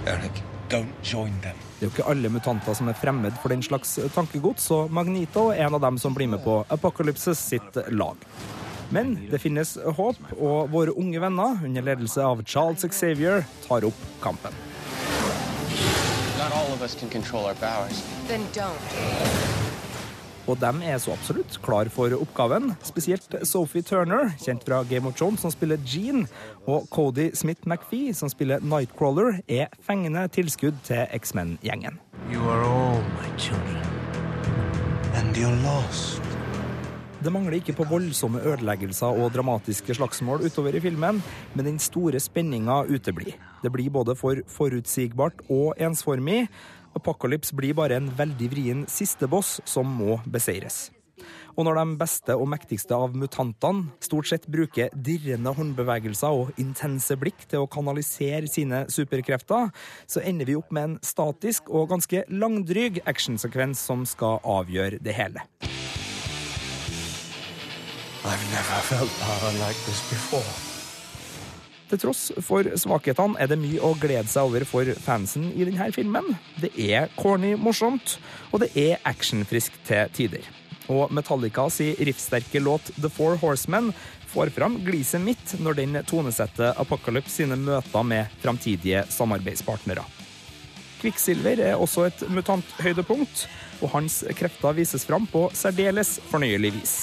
Eric, 0.09 0.41
don't 0.73 1.05
join 1.05 1.35
them. 1.45 1.59
Det 1.77 1.85
er 1.85 1.91
jo 1.91 1.93
ikke 1.93 2.09
alle 2.09 2.33
mutanter 2.33 2.79
som 2.79 2.89
er 2.89 2.97
fremmed 2.97 3.37
for 3.43 3.53
den 3.53 3.61
slags 3.67 3.99
tankegods, 4.17 4.71
og 4.73 4.89
Magneto 4.95 5.51
er 5.53 5.67
en 5.67 5.77
av 5.77 5.85
dem 5.85 6.01
som 6.01 6.17
blir 6.17 6.33
med 6.33 6.41
på 6.47 6.63
Apocalypses 6.73 7.45
sitt 7.53 7.77
lag. 7.93 8.17
Men 8.91 9.15
det 9.31 9.41
finnes 9.43 9.77
håp, 9.99 10.21
og 10.39 10.71
våre 10.73 10.95
unge 10.97 11.21
venner, 11.21 11.59
under 11.65 11.85
ledelse 11.85 12.25
av 12.25 12.41
Charles 12.49 12.87
Xavier, 12.89 13.45
tar 13.67 13.85
opp 13.85 14.01
kampen. 14.25 14.55
Not 16.39 16.53
all 16.53 16.73
of 16.73 16.83
us 16.83 16.95
can 16.95 17.11
control 17.11 17.45
our 17.45 17.55
powers. 17.55 18.03
Then 18.29 18.47
don't. 18.55 19.49
Og 20.49 20.57
de 20.57 20.71
er 20.89 20.97
så 20.97 21.13
absolutt 21.13 21.59
klar 21.61 21.91
for 21.93 22.15
oppgaven. 22.17 22.71
Spesielt 22.87 23.35
Sophie 23.45 23.85
Turner, 23.85 24.33
kjent 24.41 24.65
fra 24.65 24.81
Game 24.89 25.09
of 25.11 25.19
Thrones, 25.19 25.45
som 25.45 25.53
spiller 25.53 25.77
Jean, 25.85 26.25
og 26.65 26.89
Cody 26.89 27.31
Smith 27.37 27.69
McPhee, 27.69 28.15
som 28.17 28.33
spiller 28.33 28.65
Nightcrawler, 28.65 29.43
er 29.49 29.69
fengende 29.85 30.25
tilskudd 30.33 30.81
til 30.89 31.05
X-Men-gjengen. 31.21 32.01
You 32.33 32.41
are 32.49 32.65
all 32.65 33.03
my 33.21 33.29
children. 33.37 33.85
And 35.15 35.37
you're 35.37 35.57
lost. 35.65 36.28
Det 37.19 37.33
mangler 37.35 37.57
ikke 37.59 37.75
på 37.75 37.87
voldsomme 37.91 38.39
ødeleggelser 38.47 39.17
og 39.19 39.33
dramatiske 39.35 39.97
slagsmål 39.99 40.45
utover 40.47 40.77
i 40.79 40.83
filmen, 40.85 41.17
men 41.55 41.67
den 41.67 41.81
store 41.83 42.21
spenninga 42.23 42.85
uteblir. 42.87 43.35
Det 43.59 43.73
blir 43.75 43.91
både 43.91 44.15
for 44.15 44.39
forutsigbart 44.47 45.43
og 45.51 45.75
ensformig. 45.83 46.45
Apocalypse 46.95 47.57
blir 47.59 47.75
bare 47.75 47.99
en 47.99 48.13
veldig 48.15 48.51
vrien 48.53 48.85
siste 48.87 49.27
boss 49.27 49.57
som 49.67 49.91
må 49.99 50.21
beseires. 50.31 50.93
Og 51.59 51.67
når 51.67 51.81
de 51.81 51.97
beste 51.99 52.37
og 52.39 52.47
mektigste 52.53 52.95
av 52.95 53.17
mutantene 53.19 53.91
stort 53.99 54.31
sett 54.31 54.47
bruker 54.47 54.95
dirrende 54.95 55.51
håndbevegelser 55.59 56.39
og 56.39 56.55
intense 56.63 57.19
blikk 57.19 57.49
til 57.51 57.65
å 57.65 57.71
kanalisere 57.73 58.47
sine 58.47 58.85
superkrefter, 58.87 59.73
så 60.07 60.23
ender 60.23 60.47
vi 60.47 60.55
opp 60.61 60.71
med 60.71 60.93
en 60.93 60.97
statisk 61.03 61.67
og 61.67 61.91
ganske 61.97 62.23
langdryg 62.31 63.03
actionsekvens 63.11 63.83
som 63.91 64.07
skal 64.07 64.39
avgjøre 64.47 65.03
det 65.03 65.19
hele. 65.19 65.43
Til 71.89 72.01
tross 72.03 72.27
for 72.45 72.69
svakhetene 72.77 73.41
er 73.41 73.49
det 73.49 73.57
mye 73.61 73.81
å 73.81 73.95
glede 73.97 74.29
seg 74.29 74.51
over 74.51 74.67
for 74.69 74.91
fansen 75.01 75.47
i 75.55 75.65
denne 75.65 75.89
filmen. 75.97 76.35
Det 76.61 76.69
er 76.77 77.09
corny 77.17 77.55
morsomt, 77.57 78.19
og 78.53 78.61
det 78.65 78.69
er 78.77 79.01
actionfriskt 79.09 79.81
til 79.89 80.13
tider. 80.13 80.45
Og 80.93 81.13
Metallica 81.13 81.67
si 81.73 81.95
riffsterke 81.97 82.61
låt 82.61 82.93
The 83.01 83.09
Four 83.13 83.41
Horsemen 83.41 83.91
får 84.29 84.53
fram 84.57 84.79
gliset 84.85 85.25
mitt 85.25 85.57
når 85.61 85.81
den 85.81 85.99
tonesetter 86.09 86.77
Apocalypse 86.81 87.41
sine 87.41 87.57
møter 87.61 88.05
med 88.05 88.29
framtidige 88.45 89.07
samarbeidspartnere. 89.13 90.05
Kvikksilver 90.99 91.61
er 91.63 91.79
også 91.79 92.09
et 92.09 92.25
mutanthøydepunkt, 92.29 93.47
og 93.81 93.93
hans 93.95 94.25
krefter 94.37 94.75
vises 94.77 95.07
fram 95.07 95.29
på 95.31 95.47
særdeles 95.57 96.19
fornøyelig 96.29 96.75
vis. 96.81 96.97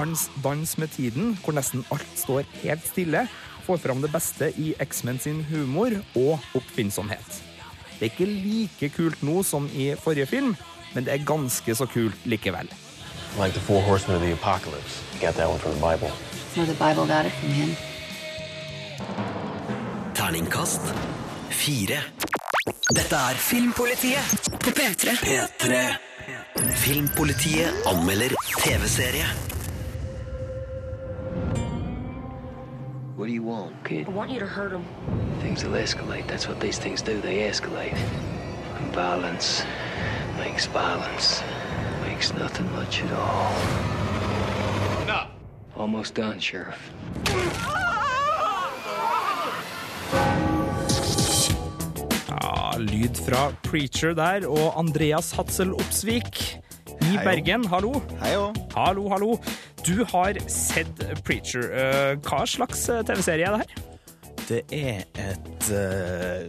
Hans 0.00 0.30
dans 0.40 0.78
med 0.78 0.88
tiden, 0.96 1.34
hvor 1.44 1.52
nesten 1.52 1.84
alt 1.92 2.12
står 2.16 2.46
helt 2.62 2.86
stille, 2.88 3.26
får 3.66 3.82
fram 3.82 4.00
det 4.00 4.08
beste 4.12 4.48
i 4.56 4.72
X-Men 4.80 5.18
sin 5.20 5.42
humor 5.50 5.92
og 6.16 6.38
oppfinnsomhet. 6.56 7.42
Det 7.98 8.06
er 8.06 8.12
ikke 8.14 8.28
like 8.30 8.88
kult 8.94 9.20
nå 9.22 9.42
som 9.44 9.66
i 9.76 9.90
forrige 10.00 10.26
film, 10.30 10.54
men 10.94 11.04
det 11.04 11.12
er 11.12 11.26
ganske 11.28 11.74
så 11.76 11.84
kult 11.84 12.24
likevel. 12.24 12.70
Like 13.36 13.52
the 13.52 13.60
four 13.60 13.82
horsemen 13.82 14.16
of 14.16 14.22
the 14.22 14.32
apocalypse. 14.32 15.04
Got 15.20 15.34
that 15.36 15.48
one 15.48 15.58
from 15.58 15.76
the 15.76 15.80
Bible. 15.80 16.10
No, 16.56 16.64
the 16.64 16.78
Bible 16.80 17.06
got 17.06 17.26
it 17.26 17.32
from 17.32 17.50
him. 17.50 17.76
Terningkast 20.14 20.80
fire. 21.50 22.00
Dette 22.88 23.16
er 23.16 23.36
Filmpolitiet 23.36 24.50
på 24.64 24.72
P3. 24.80 25.14
P3. 25.28 25.84
Filmpolitiet 26.88 27.86
anmelder 27.86 28.34
TV-serie. 28.64 29.49
What 33.20 33.26
do 33.26 33.34
you 33.34 33.42
want, 33.42 33.84
kid? 33.84 34.06
I 34.08 34.10
want 34.12 34.30
you 34.30 34.40
to 34.40 34.46
hurt 34.46 34.72
him. 34.72 34.82
Things 35.42 35.62
will 35.62 35.72
escalate. 35.72 36.26
That's 36.26 36.48
what 36.48 36.58
these 36.58 36.78
things 36.78 37.02
do. 37.02 37.20
They 37.20 37.40
escalate. 37.50 37.92
And 37.92 38.94
violence 38.94 39.62
makes 40.38 40.64
violence. 40.64 41.42
Makes 42.06 42.32
nothing 42.32 42.72
much 42.72 43.02
at 43.02 43.12
all. 43.12 43.52
No. 45.06 45.26
Almost 45.76 46.14
done, 46.14 46.40
Sheriff. 46.40 46.80
Ja, 52.26 52.72
lyd 52.78 53.16
fra 53.28 53.52
Preacher 53.68 54.14
der, 54.14 54.48
og 54.48 54.78
Andreas 54.78 55.32
Hatzel 55.36 55.74
Opsvik 55.74 56.56
i 57.00 57.16
Bergen. 57.24 57.64
Hallo. 57.66 58.02
Hei. 58.20 58.34
Hallo, 58.74 59.08
hallo. 59.08 59.38
Du 59.86 60.04
har 60.04 60.38
sett 60.48 61.24
Preacher. 61.24 61.70
Eh, 61.72 62.18
Hva 62.24 62.44
slags 62.46 62.88
eh, 62.88 63.02
TV-serie 63.06 63.48
er 63.48 63.56
det 63.56 63.62
her? 63.64 63.86
Det 64.50 64.60
er 64.74 65.04
et 65.20 65.70
eh, 65.70 66.48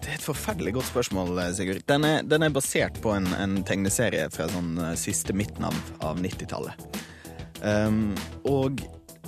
Det 0.00 0.10
er 0.10 0.16
et 0.16 0.24
forferdelig 0.24 0.74
godt 0.78 0.88
spørsmål, 0.88 1.36
Sigurd. 1.56 1.82
Den 1.88 2.04
er, 2.08 2.22
den 2.22 2.42
er 2.46 2.52
basert 2.54 3.00
på 3.04 3.12
en, 3.16 3.26
en 3.40 3.58
tegneserie 3.66 4.28
fra 4.32 4.46
sånn 4.48 4.78
siste 4.96 5.36
midten 5.36 5.66
av, 5.68 5.76
av 6.04 6.20
90-tallet. 6.24 7.00
Um, 7.64 8.14
og 8.48 8.80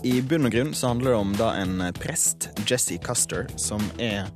i 0.04 0.18
bunn 0.24 0.48
og 0.48 0.52
grunn 0.52 0.72
så 0.76 0.92
handler 0.92 1.12
det 1.12 1.20
om 1.20 1.34
da 1.36 1.50
en 1.60 1.84
prest, 2.00 2.50
Jesse 2.68 2.96
Custer, 3.04 3.48
som 3.60 3.84
er 4.00 4.28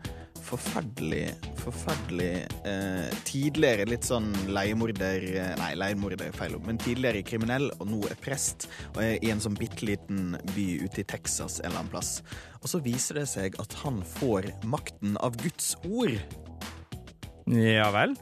forferdelig, 0.44 1.30
forferdelig 1.62 2.30
eh, 2.68 3.16
Tidligere 3.28 3.86
litt 3.90 4.06
sånn 4.08 4.28
leiemorder 4.50 5.26
eh, 5.30 5.52
Nei, 5.60 5.70
leiemorder 5.78 6.28
er 6.28 6.36
feil 6.36 6.56
ord, 6.58 6.66
men 6.68 6.80
tidligere 6.80 7.24
kriminell, 7.26 7.70
og 7.78 7.90
nå 7.90 8.00
er 8.10 8.18
prest. 8.20 8.68
Og 8.94 9.02
er 9.04 9.16
i 9.20 9.32
en 9.32 9.42
sånn 9.42 9.58
bitte 9.58 9.86
liten 9.88 10.34
by 10.54 10.66
ute 10.84 11.02
i 11.02 11.06
Texas 11.08 11.60
en 11.60 11.70
eller 11.70 11.82
annen 11.82 11.92
plass. 11.92 12.12
Og 12.60 12.68
så 12.72 12.82
viser 12.84 13.20
det 13.20 13.26
seg 13.30 13.56
at 13.62 13.76
han 13.84 14.02
får 14.18 14.50
makten 14.68 15.16
av 15.24 15.38
Guds 15.40 15.74
ord. 15.88 16.16
Ja 17.50 17.88
vel? 17.94 18.14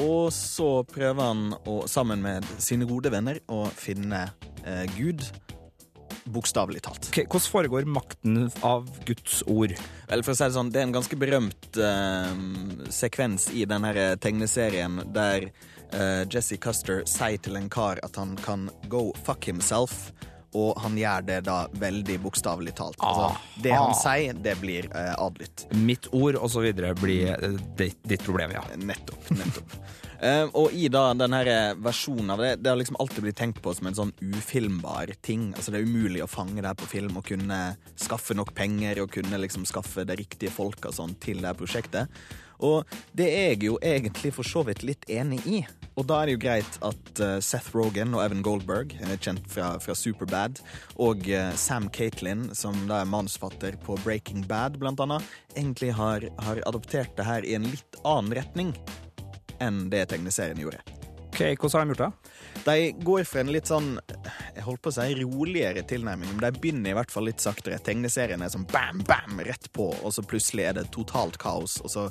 Og 0.00 0.30
så 0.32 0.82
prøver 0.88 1.32
han 1.32 1.54
å, 1.68 1.82
sammen 1.90 2.22
med 2.24 2.46
sine 2.62 2.86
gode 2.88 3.12
venner 3.12 3.40
å 3.50 3.64
finne 3.74 4.28
eh, 4.64 4.86
Gud. 4.96 5.26
Bokstavelig 6.30 6.82
talt. 6.86 7.10
Okay, 7.10 7.26
Hvordan 7.26 7.52
foregår 7.54 7.88
makten 7.90 8.46
av 8.66 8.88
Guds 9.08 9.42
ord? 9.46 9.74
Vel, 10.10 10.24
for 10.26 10.34
å 10.34 10.38
si 10.38 10.46
det 10.46 10.56
sånn, 10.56 10.72
det 10.72 10.82
er 10.82 10.88
en 10.88 10.96
ganske 10.96 11.18
berømt 11.20 11.80
eh, 11.80 12.32
sekvens 12.94 13.50
i 13.54 13.66
denne 13.68 13.92
her 13.92 14.16
tegneserien 14.22 15.00
der 15.14 15.50
eh, 15.50 16.24
Jesse 16.30 16.58
Custer 16.62 17.04
sier 17.08 17.40
til 17.42 17.58
en 17.60 17.70
kar 17.72 18.00
at 18.06 18.18
han 18.20 18.36
kan 18.44 18.68
go 18.88 19.10
fuck 19.26 19.46
himself. 19.50 20.10
Og 20.58 20.74
han 20.82 20.96
gjør 20.98 21.22
det 21.28 21.36
da 21.46 21.60
veldig 21.78 22.16
bokstavelig 22.24 22.72
talt. 22.74 22.96
Altså, 23.06 23.28
det 23.62 23.70
han 23.70 23.92
sier, 23.94 24.34
det 24.34 24.56
blir 24.58 24.88
eh, 24.90 25.12
adlydt. 25.14 25.68
Mitt 25.78 26.08
ord 26.10 26.40
og 26.40 26.50
så 26.50 26.64
videre 26.64 26.90
blir 26.98 27.36
eh, 27.36 27.58
ditt, 27.78 28.00
ditt 28.02 28.24
problem, 28.26 28.56
ja. 28.58 28.64
Nettopp. 28.74 29.30
nettopp. 29.30 29.76
Eh, 30.20 30.46
og 30.52 30.74
i 30.76 30.88
da 30.92 31.10
denne 31.16 31.40
versjonen 31.80 32.34
av 32.34 32.42
det, 32.44 32.50
det 32.60 32.68
har 32.72 32.78
liksom 32.80 32.98
alltid 33.00 33.24
blitt 33.24 33.38
tenkt 33.40 33.62
på 33.64 33.72
som 33.76 33.88
en 33.88 33.96
sånn 33.96 34.12
ufilmbar 34.20 35.14
ting. 35.24 35.50
Altså 35.54 35.72
Det 35.72 35.80
er 35.80 35.88
umulig 35.88 36.24
å 36.24 36.30
fange 36.30 36.60
det 36.60 36.68
her 36.68 36.78
på 36.78 36.90
film 36.90 37.16
og 37.16 37.26
kunne 37.30 37.60
skaffe 37.96 38.36
nok 38.36 38.52
penger 38.56 39.00
og 39.04 39.14
kunne 39.16 39.40
liksom 39.40 39.64
skaffe 39.68 40.04
de 40.04 40.20
riktige 40.20 40.52
folka 40.52 40.92
sånn 40.92 41.16
til 41.22 41.40
det 41.40 41.52
her 41.52 41.58
prosjektet. 41.58 42.22
Og 42.60 42.84
det 43.16 43.26
er 43.32 43.46
jeg 43.54 43.62
jo 43.70 43.78
egentlig 43.80 44.34
for 44.36 44.44
så 44.44 44.60
vidt 44.68 44.84
litt 44.84 45.06
enig 45.08 45.40
i. 45.48 45.62
Og 45.96 46.04
da 46.08 46.20
er 46.20 46.28
det 46.28 46.34
jo 46.36 46.42
greit 46.44 46.78
at 46.86 47.22
eh, 47.24 47.38
Seth 47.44 47.72
Rogan 47.76 48.12
og 48.14 48.22
Evan 48.22 48.44
Goldberg, 48.44 48.92
eh, 49.00 49.16
kjent 49.16 49.48
fra, 49.50 49.72
fra 49.82 49.96
Superbad, 49.96 50.60
og 51.00 51.24
eh, 51.28 51.50
Sam 51.56 51.88
Caitlin, 51.92 52.50
som 52.56 52.76
da 52.88 53.00
er 53.00 53.10
manusfatter 53.10 53.80
på 53.84 53.96
Breaking 54.04 54.44
Bad, 54.48 54.78
blant 54.80 55.00
annet, 55.00 55.24
egentlig 55.56 55.94
har, 55.96 56.28
har 56.44 56.62
adoptert 56.68 57.16
det 57.16 57.28
her 57.28 57.48
i 57.48 57.56
en 57.56 57.68
litt 57.72 58.00
annen 58.04 58.36
retning 58.42 58.74
enn 59.60 59.88
det 59.92 60.06
tegneserien 60.10 60.60
gjorde. 60.60 60.99
Ok, 61.40 61.60
Hvordan 61.60 61.78
har 61.78 61.86
de 61.86 61.88
gjort 61.88 61.98
det? 61.98 62.30
De 62.64 63.04
går 63.04 63.24
for 63.24 63.40
en 63.40 63.52
litt 63.54 63.68
sånn 63.70 63.94
jeg 64.60 64.64
holdt 64.66 64.82
på 64.84 64.90
å 64.90 64.94
si 64.94 65.14
roligere 65.16 65.82
tilnærming, 65.88 66.34
men 66.34 66.42
de 66.42 66.60
begynner 66.60 66.92
i 66.92 66.96
hvert 66.98 67.12
fall 67.12 67.24
litt 67.28 67.40
saktere. 67.40 67.78
Tegneserien 67.80 68.42
er 68.44 68.50
sånn 68.52 68.66
bam, 68.68 69.00
bam, 69.08 69.40
rett 69.46 69.70
på, 69.72 69.86
og 69.94 70.12
så 70.12 70.24
plutselig 70.26 70.66
er 70.68 70.76
det 70.76 70.84
totalt 70.92 71.38
kaos, 71.40 71.78
og 71.80 71.88
så 71.92 72.06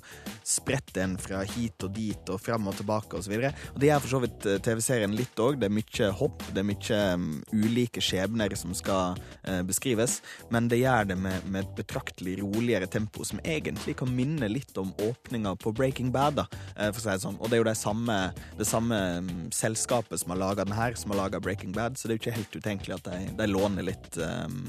spretter 0.48 1.04
en 1.04 1.14
fra 1.22 1.44
hit 1.46 1.86
og 1.86 1.94
dit 1.94 2.32
og 2.34 2.42
fram 2.42 2.66
og 2.72 2.78
tilbake 2.80 3.20
og 3.20 3.26
så 3.26 3.34
videre. 3.34 3.52
Og 3.76 3.82
det 3.84 3.92
gjør 3.92 4.02
for 4.06 4.14
så 4.16 4.22
vidt 4.24 4.48
eh, 4.50 4.58
TV-serien 4.66 5.14
litt 5.14 5.44
òg. 5.44 5.60
Det 5.62 5.70
er 5.70 5.76
mye 5.76 6.10
hopp, 6.22 6.48
det 6.56 6.64
er 6.64 6.70
mye 6.72 7.02
um, 7.14 7.28
ulike 7.54 8.04
skjebner 8.04 8.56
som 8.58 8.74
skal 8.78 9.20
uh, 9.20 9.62
beskrives, 9.68 10.20
men 10.50 10.72
det 10.72 10.82
gjør 10.82 11.12
det 11.12 11.20
med, 11.22 11.46
med, 11.46 11.68
et 11.68 11.78
betraktelig 11.84 12.40
roligere 12.42 12.90
tempo, 12.90 13.28
som 13.28 13.44
egentlig 13.44 14.00
kan 14.00 14.10
minne 14.16 14.50
litt 14.50 14.74
om 14.82 14.90
åpninga 15.06 15.54
på 15.62 15.76
Breaking 15.78 16.10
Bad, 16.16 16.42
da, 16.42 16.48
uh, 16.80 16.90
for 16.90 16.98
å 16.98 17.06
si 17.06 17.12
det 17.12 17.22
sånn. 17.28 17.38
Og 17.38 17.52
det 17.52 17.60
er 17.60 17.64
jo 17.64 17.70
det 17.70 17.78
samme, 17.78 18.20
det 18.58 18.70
samme 18.70 19.04
um, 19.20 19.30
selskapet 19.56 20.24
som 20.24 20.34
har 20.34 20.42
laga 20.42 20.66
den 20.66 20.78
her, 20.78 20.98
som 21.00 21.14
har 21.14 21.24
laga 21.26 21.44
Breaking 21.44 21.76
Bad, 21.76 22.00
så 22.00 22.08
det 22.08 22.16
er 22.16 22.20
jo 22.20 22.24
ikke 22.24 22.40
helt 22.40 22.58
utenkelig 22.58 22.98
at 22.98 23.12
de, 23.12 23.22
de 23.38 23.50
låner 23.52 23.88
litt 23.92 24.18
um, 24.18 24.64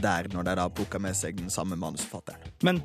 der, 0.00 0.28
når 0.32 0.46
de 0.48 0.54
da 0.56 0.68
plukker 0.72 1.02
med 1.02 1.16
seg 1.16 1.36
den 1.40 1.52
samme 1.52 1.76
manusforfatteren. 1.76 2.52
Men 2.64 2.80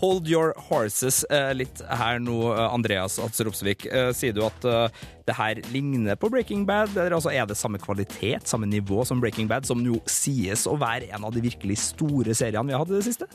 hold 0.00 0.28
your 0.28 0.52
horses 0.68 1.22
eh, 1.32 1.52
litt 1.56 1.82
her 1.88 2.20
nå, 2.22 2.36
Andreas 2.52 3.00
Andreas 3.00 3.18
Atseropsvik. 3.22 3.86
Eh, 3.86 4.10
sier 4.16 4.34
du 4.36 4.42
at 4.44 4.64
eh, 4.68 5.02
det 5.28 5.36
her 5.38 5.60
ligner 5.72 6.18
på 6.20 6.30
Breaking 6.32 6.66
Bad, 6.68 6.92
eller 6.96 7.16
altså 7.16 7.32
er 7.32 7.46
det 7.48 7.58
samme 7.58 7.80
kvalitet, 7.80 8.48
samme 8.48 8.68
nivå 8.68 9.04
som 9.04 9.20
Breaking 9.20 9.48
Bad, 9.48 9.68
som 9.68 9.82
jo 9.86 10.00
sies 10.10 10.66
å 10.68 10.76
være 10.80 11.10
en 11.14 11.24
av 11.24 11.34
de 11.34 11.44
virkelig 11.44 11.78
store 11.90 12.34
seriene 12.36 12.68
vi 12.68 12.76
har 12.76 12.84
hatt 12.84 12.92
i 12.92 12.98
det 12.98 13.06
siste? 13.08 13.28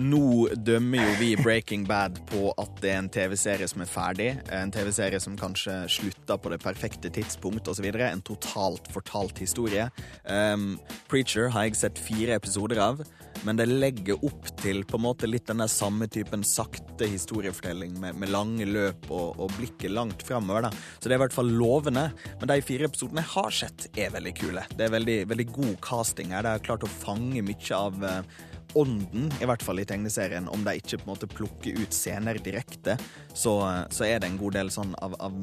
Nå 0.00 0.48
dømmer 0.64 1.02
jo 1.04 1.16
vi 1.18 1.34
Breaking 1.36 1.82
Bad 1.84 2.16
på 2.30 2.46
at 2.56 2.78
det 2.80 2.94
er 2.94 3.00
en 3.02 3.10
TV-serie 3.12 3.66
som 3.68 3.82
er 3.84 3.90
ferdig. 3.92 4.28
En 4.48 4.70
TV-serie 4.72 5.18
som 5.20 5.34
kanskje 5.36 5.74
slutta 5.92 6.38
på 6.40 6.48
det 6.48 6.62
perfekte 6.62 7.10
tidspunkt 7.12 7.68
osv. 7.68 7.90
En 7.92 8.22
totalt 8.24 8.88
fortalt 8.94 9.42
historie. 9.42 9.90
Um, 10.24 10.78
Preacher 11.12 11.50
har 11.52 11.66
jeg 11.66 11.76
sett 11.76 12.00
fire 12.00 12.38
episoder 12.40 12.80
av, 12.80 13.02
men 13.44 13.60
det 13.60 13.66
legger 13.68 14.24
opp 14.24 14.48
til 14.62 14.80
på 14.88 14.96
en 14.96 15.04
måte 15.04 15.28
litt 15.28 15.50
den 15.50 15.60
der 15.60 15.68
samme 15.68 16.08
typen 16.08 16.40
sakte 16.46 17.10
historiefortelling 17.12 17.98
med, 18.00 18.16
med 18.22 18.32
lange 18.32 18.64
løp 18.64 19.10
og, 19.10 19.36
og, 19.36 19.52
blikket 19.58 19.92
langt 19.92 20.24
framover. 20.24 20.70
Så 20.96 21.04
det 21.04 21.18
er 21.18 21.20
i 21.20 21.24
hvert 21.26 21.36
fall 21.36 21.52
lovende. 21.52 22.06
Men 22.40 22.48
de 22.48 22.58
fire 22.64 22.88
episodene 22.88 23.26
jeg 23.26 23.32
har 23.34 23.58
sett, 23.60 23.90
er 23.92 24.16
veldig 24.16 24.34
kule. 24.40 24.64
Det 24.72 24.88
er 24.88 24.96
veldig, 24.96 25.18
veldig 25.34 25.48
god 25.52 25.76
casting 25.84 26.32
her. 26.32 26.48
De 26.48 26.56
har 26.56 26.64
klart 26.64 26.88
å 26.88 26.92
fange 26.96 27.44
mye 27.44 27.76
av 27.76 28.00
uh, 28.00 28.40
ånden, 28.78 29.28
i 29.40 29.48
hvert 29.48 29.62
fall 29.64 29.82
i 29.82 29.86
tegneserien, 29.88 30.48
om 30.48 30.64
de 30.64 30.76
ikke 30.78 31.00
på 31.00 31.06
en 31.06 31.12
måte 31.14 31.30
plukker 31.30 31.78
ut 31.80 31.96
scener 31.96 32.40
direkte, 32.42 32.96
så, 33.34 33.56
så 33.92 34.08
er 34.08 34.22
det 34.22 34.30
en 34.30 34.40
god 34.40 34.58
del 34.58 34.72
sånn 34.72 34.94
av, 35.02 35.16
av 35.20 35.36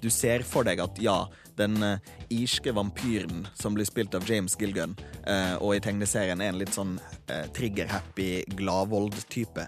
du 0.00 0.10
ser 0.14 0.44
for 0.46 0.66
deg 0.66 0.78
at 0.82 0.98
ja, 1.02 1.16
den 1.58 1.82
uh, 1.82 1.98
irske 2.30 2.72
vampyren 2.74 3.46
som 3.58 3.74
blir 3.74 3.88
spilt 3.88 4.14
av 4.14 4.26
James 4.30 4.54
Gilgun, 4.58 4.94
uh, 5.26 5.56
og 5.58 5.74
i 5.74 5.82
tegneserien 5.82 6.40
er 6.42 6.52
en 6.52 6.60
litt 6.60 6.74
sånn 6.76 6.96
uh, 7.02 7.44
trigger-happy, 7.56 8.44
gladvold-type. 8.60 9.66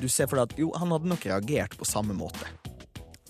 Du 0.00 0.08
ser 0.08 0.30
for 0.30 0.40
deg 0.40 0.48
at 0.48 0.58
jo, 0.62 0.72
han 0.80 0.94
hadde 0.94 1.12
nok 1.12 1.28
reagert 1.28 1.76
på 1.76 1.88
samme 1.88 2.16
måte. 2.16 2.48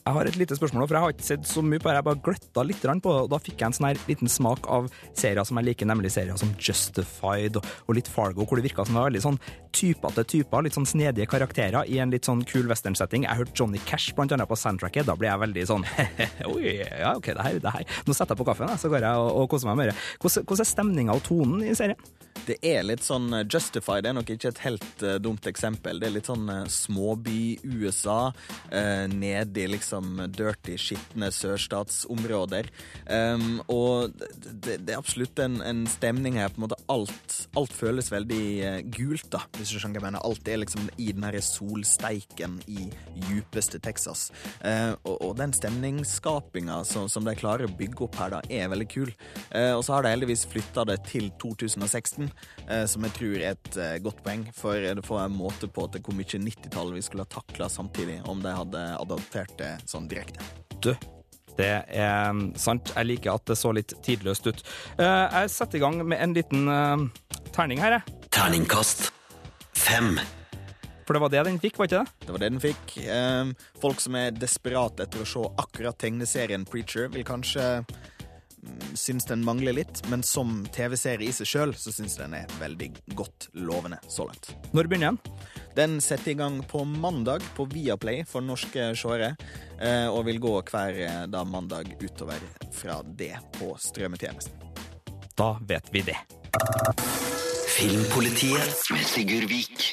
Jeg 0.03 0.17
har 0.17 0.27
et 0.27 0.35
lite 0.35 0.57
spørsmål, 0.59 0.83
for 0.89 0.97
jeg 0.97 1.05
har 1.05 1.13
ikke 1.15 1.25
sett 1.25 1.45
så 1.47 1.63
mye 1.63 1.79
på 1.79 1.87
det. 1.87 1.95
Jeg 1.95 2.05
bare 2.09 2.21
gløtta 2.27 2.63
litt 2.67 2.81
på 2.83 2.89
det, 2.91 3.19
og 3.23 3.29
da 3.31 3.39
fikk 3.39 3.61
jeg 3.61 3.69
en 3.69 3.77
sånn 3.77 3.87
her 3.87 4.01
liten 4.09 4.31
smak 4.31 4.67
av 4.67 4.89
serier 5.15 5.47
som 5.47 5.61
jeg 5.61 5.69
liker, 5.69 5.87
nemlig 5.87 6.11
serier 6.11 6.41
som 6.41 6.51
Justified 6.59 7.61
og, 7.61 7.93
litt 7.95 8.11
Fargo, 8.11 8.43
hvor 8.43 8.59
det 8.59 8.67
virka 8.67 8.83
som 8.83 8.97
det 8.97 8.99
var 8.99 9.13
veldig 9.13 9.23
sånn 9.23 9.39
typete 9.71 10.25
typer, 10.33 10.67
litt 10.67 10.75
sånn 10.75 10.89
snedige 10.91 11.29
karakterer 11.31 11.87
i 11.87 12.01
en 12.03 12.11
litt 12.11 12.27
sånn 12.27 12.43
kul 12.51 12.67
westernsetting. 12.73 13.29
Jeg 13.29 13.43
hørte 13.45 13.55
Johnny 13.55 13.79
Cash 13.87 14.17
blant 14.19 14.35
annet 14.35 14.51
på 14.51 14.59
soundtracket, 14.59 15.07
da 15.07 15.15
blir 15.15 15.31
jeg 15.31 15.45
veldig 15.45 15.69
sånn 15.71 15.87
Oi, 16.51 16.75
ja, 16.81 17.15
OK, 17.15 17.31
det 17.31 17.47
her, 17.47 17.63
det 17.63 17.77
her. 17.79 17.87
Nå 18.09 18.19
setter 18.19 18.35
jeg 18.35 18.43
på 18.43 18.51
kaffen, 18.51 18.75
så 18.83 18.91
går 18.91 19.07
jeg 19.07 19.23
og, 19.23 19.31
og 19.45 19.49
koser 19.55 19.71
meg 19.71 19.85
med 19.85 19.93
det. 19.93 19.97
Hvordan 20.27 20.67
er 20.67 20.73
stemninga 20.75 21.15
og 21.15 21.23
tonen 21.31 21.63
i 21.63 21.79
serien? 21.79 22.11
Det 22.43 22.57
er 22.67 22.83
litt 22.83 23.05
sånn 23.07 23.31
Justify 23.47 24.01
det 24.03 24.11
er 24.11 24.17
nok 24.17 24.31
ikke 24.35 24.51
et 24.51 24.63
helt 24.65 25.05
uh, 25.05 25.15
dumt 25.23 25.47
eksempel. 25.47 26.01
Det 26.03 26.09
er 26.09 26.15
litt 26.17 26.31
sånn 26.31 26.49
uh, 26.51 26.65
småby-USA, 26.67 28.19
uh, 28.73 29.05
nede 29.13 29.63
i 29.63 29.69
liksom 29.71 30.25
dirty, 30.35 30.75
skitne 30.81 31.31
sørstatsområder. 31.35 32.71
Um, 33.07 33.61
og 33.71 34.17
det, 34.17 34.81
det, 34.83 34.91
er 34.91 34.99
absolutt 34.99 35.39
en, 35.43 35.61
en, 35.63 35.85
stemning 35.91 36.41
her. 36.41 36.51
på 36.51 36.61
en 36.61 36.67
måte 36.67 36.81
Alt, 36.93 37.37
alt 37.59 37.73
føles 37.75 38.11
veldig 38.13 38.43
gult, 38.95 39.29
da, 39.33 39.45
hvis 39.57 39.71
du 39.73 39.79
skjønner 39.79 40.01
hva 40.01 40.09
jeg 40.09 40.09
mener. 40.11 40.27
Alt 40.27 40.51
er 40.51 40.61
liksom 40.65 40.91
i 40.99 41.13
den 41.15 41.27
her 41.27 41.39
solsteiken 41.47 42.59
i 42.67 42.89
djupeste 43.29 43.81
Texas. 43.83 44.29
og, 44.63 45.15
og 45.15 45.37
den 45.39 45.55
stemningsskapinga 45.57 46.83
som, 46.89 47.09
som, 47.13 47.25
de 47.27 47.37
klarer 47.39 47.69
å 47.69 47.77
bygge 47.79 48.07
opp 48.07 48.19
her, 48.21 48.35
da, 48.35 48.43
er 48.51 48.71
veldig 48.73 48.89
kul. 48.93 49.13
og 49.53 49.83
så 49.87 49.97
har 49.97 50.05
de 50.05 50.13
heldigvis 50.13 50.45
flytta 50.51 50.85
det 50.91 50.99
til 51.09 51.31
2016. 51.43 52.22
Eh, 52.69 52.85
som 52.87 53.05
jeg 53.07 53.15
tror 53.17 53.39
er 53.39 53.55
et 53.55 53.79
eh, 53.81 53.97
godt 54.03 54.23
poeng. 54.25 54.45
For 54.57 54.79
det 54.83 55.05
får 55.07 55.25
en 55.25 55.37
måte 55.37 55.71
på 55.71 55.87
til 55.93 56.05
hvor 56.05 56.17
mye 56.17 56.43
90-tallet 56.47 56.99
vi 56.99 57.05
skulle 57.05 57.27
ha 57.27 57.33
takla 57.33 57.69
samtidig, 57.73 58.21
om 58.31 58.43
de 58.45 58.55
hadde 58.55 58.85
adaptert 58.99 59.55
det 59.61 59.73
sånn 59.91 60.09
direkte. 60.11 60.45
Du, 60.83 60.93
det 61.59 61.73
er 61.87 62.31
mm, 62.33 62.53
sant. 62.61 62.95
Jeg 62.97 63.11
liker 63.11 63.35
at 63.35 63.49
det 63.51 63.59
så 63.61 63.73
litt 63.75 63.97
tidløst 64.05 64.47
ut. 64.49 64.63
Eh, 64.99 65.25
jeg 65.41 65.55
setter 65.55 65.81
i 65.81 65.83
gang 65.85 65.99
med 66.05 66.21
en 66.23 66.37
liten 66.37 67.11
terning 67.53 67.83
her, 67.83 67.99
jeg. 67.99 68.21
Terningkast 68.33 69.11
fem. 69.77 70.15
For 71.03 71.17
det 71.17 71.21
var 71.25 71.33
det 71.33 71.43
den 71.49 71.59
fikk, 71.61 71.81
var 71.81 71.89
ikke 71.89 72.01
det? 72.05 72.27
Det 72.27 72.31
var 72.31 72.41
det 72.41 72.51
den 72.53 72.63
fikk. 72.63 72.93
Folk 73.83 74.01
som 74.01 74.15
er 74.17 74.37
desperate 74.37 75.03
etter 75.03 75.25
å 75.25 75.27
se 75.27 75.43
akkurat 75.61 75.99
tegneserien 75.99 76.63
Preacher, 76.69 77.09
vil 77.13 77.27
kanskje 77.27 77.83
syns 78.95 79.27
den 79.27 79.45
mangler 79.45 79.75
litt, 79.77 80.03
men 80.11 80.23
som 80.23 80.63
TV-serie 80.75 81.29
i 81.29 81.35
seg 81.35 81.49
sjøl 81.49 81.75
så 81.79 81.93
syns 81.95 82.17
den 82.21 82.37
er 82.37 82.51
veldig 82.61 82.91
godt 83.19 83.49
lovende 83.59 83.99
så 84.09 84.27
langt. 84.29 84.53
Når 84.73 84.91
begynner 84.91 85.13
den? 85.13 85.39
Den 85.77 86.01
setter 86.05 86.35
i 86.35 86.39
gang 86.39 86.61
på 86.69 86.85
mandag 86.85 87.45
på 87.57 87.67
Viaplay 87.73 88.27
for 88.29 88.45
norske 88.45 88.91
seere, 88.99 89.35
eh, 89.81 90.09
og 90.09 90.27
vil 90.29 90.43
gå 90.43 90.59
hver 90.69 91.01
eh, 91.07 91.23
da 91.33 91.45
mandag 91.49 91.95
utover 92.01 92.43
fra 92.77 93.01
det 93.03 93.35
på 93.59 93.73
strømmetjenesten. 93.81 94.69
Da 95.37 95.57
vet 95.67 95.89
vi 95.95 96.05
det. 96.13 96.21
Filmpolitiet 97.73 98.91
med 98.93 99.05
Sigurd 99.09 99.49
Vik. 99.49 99.85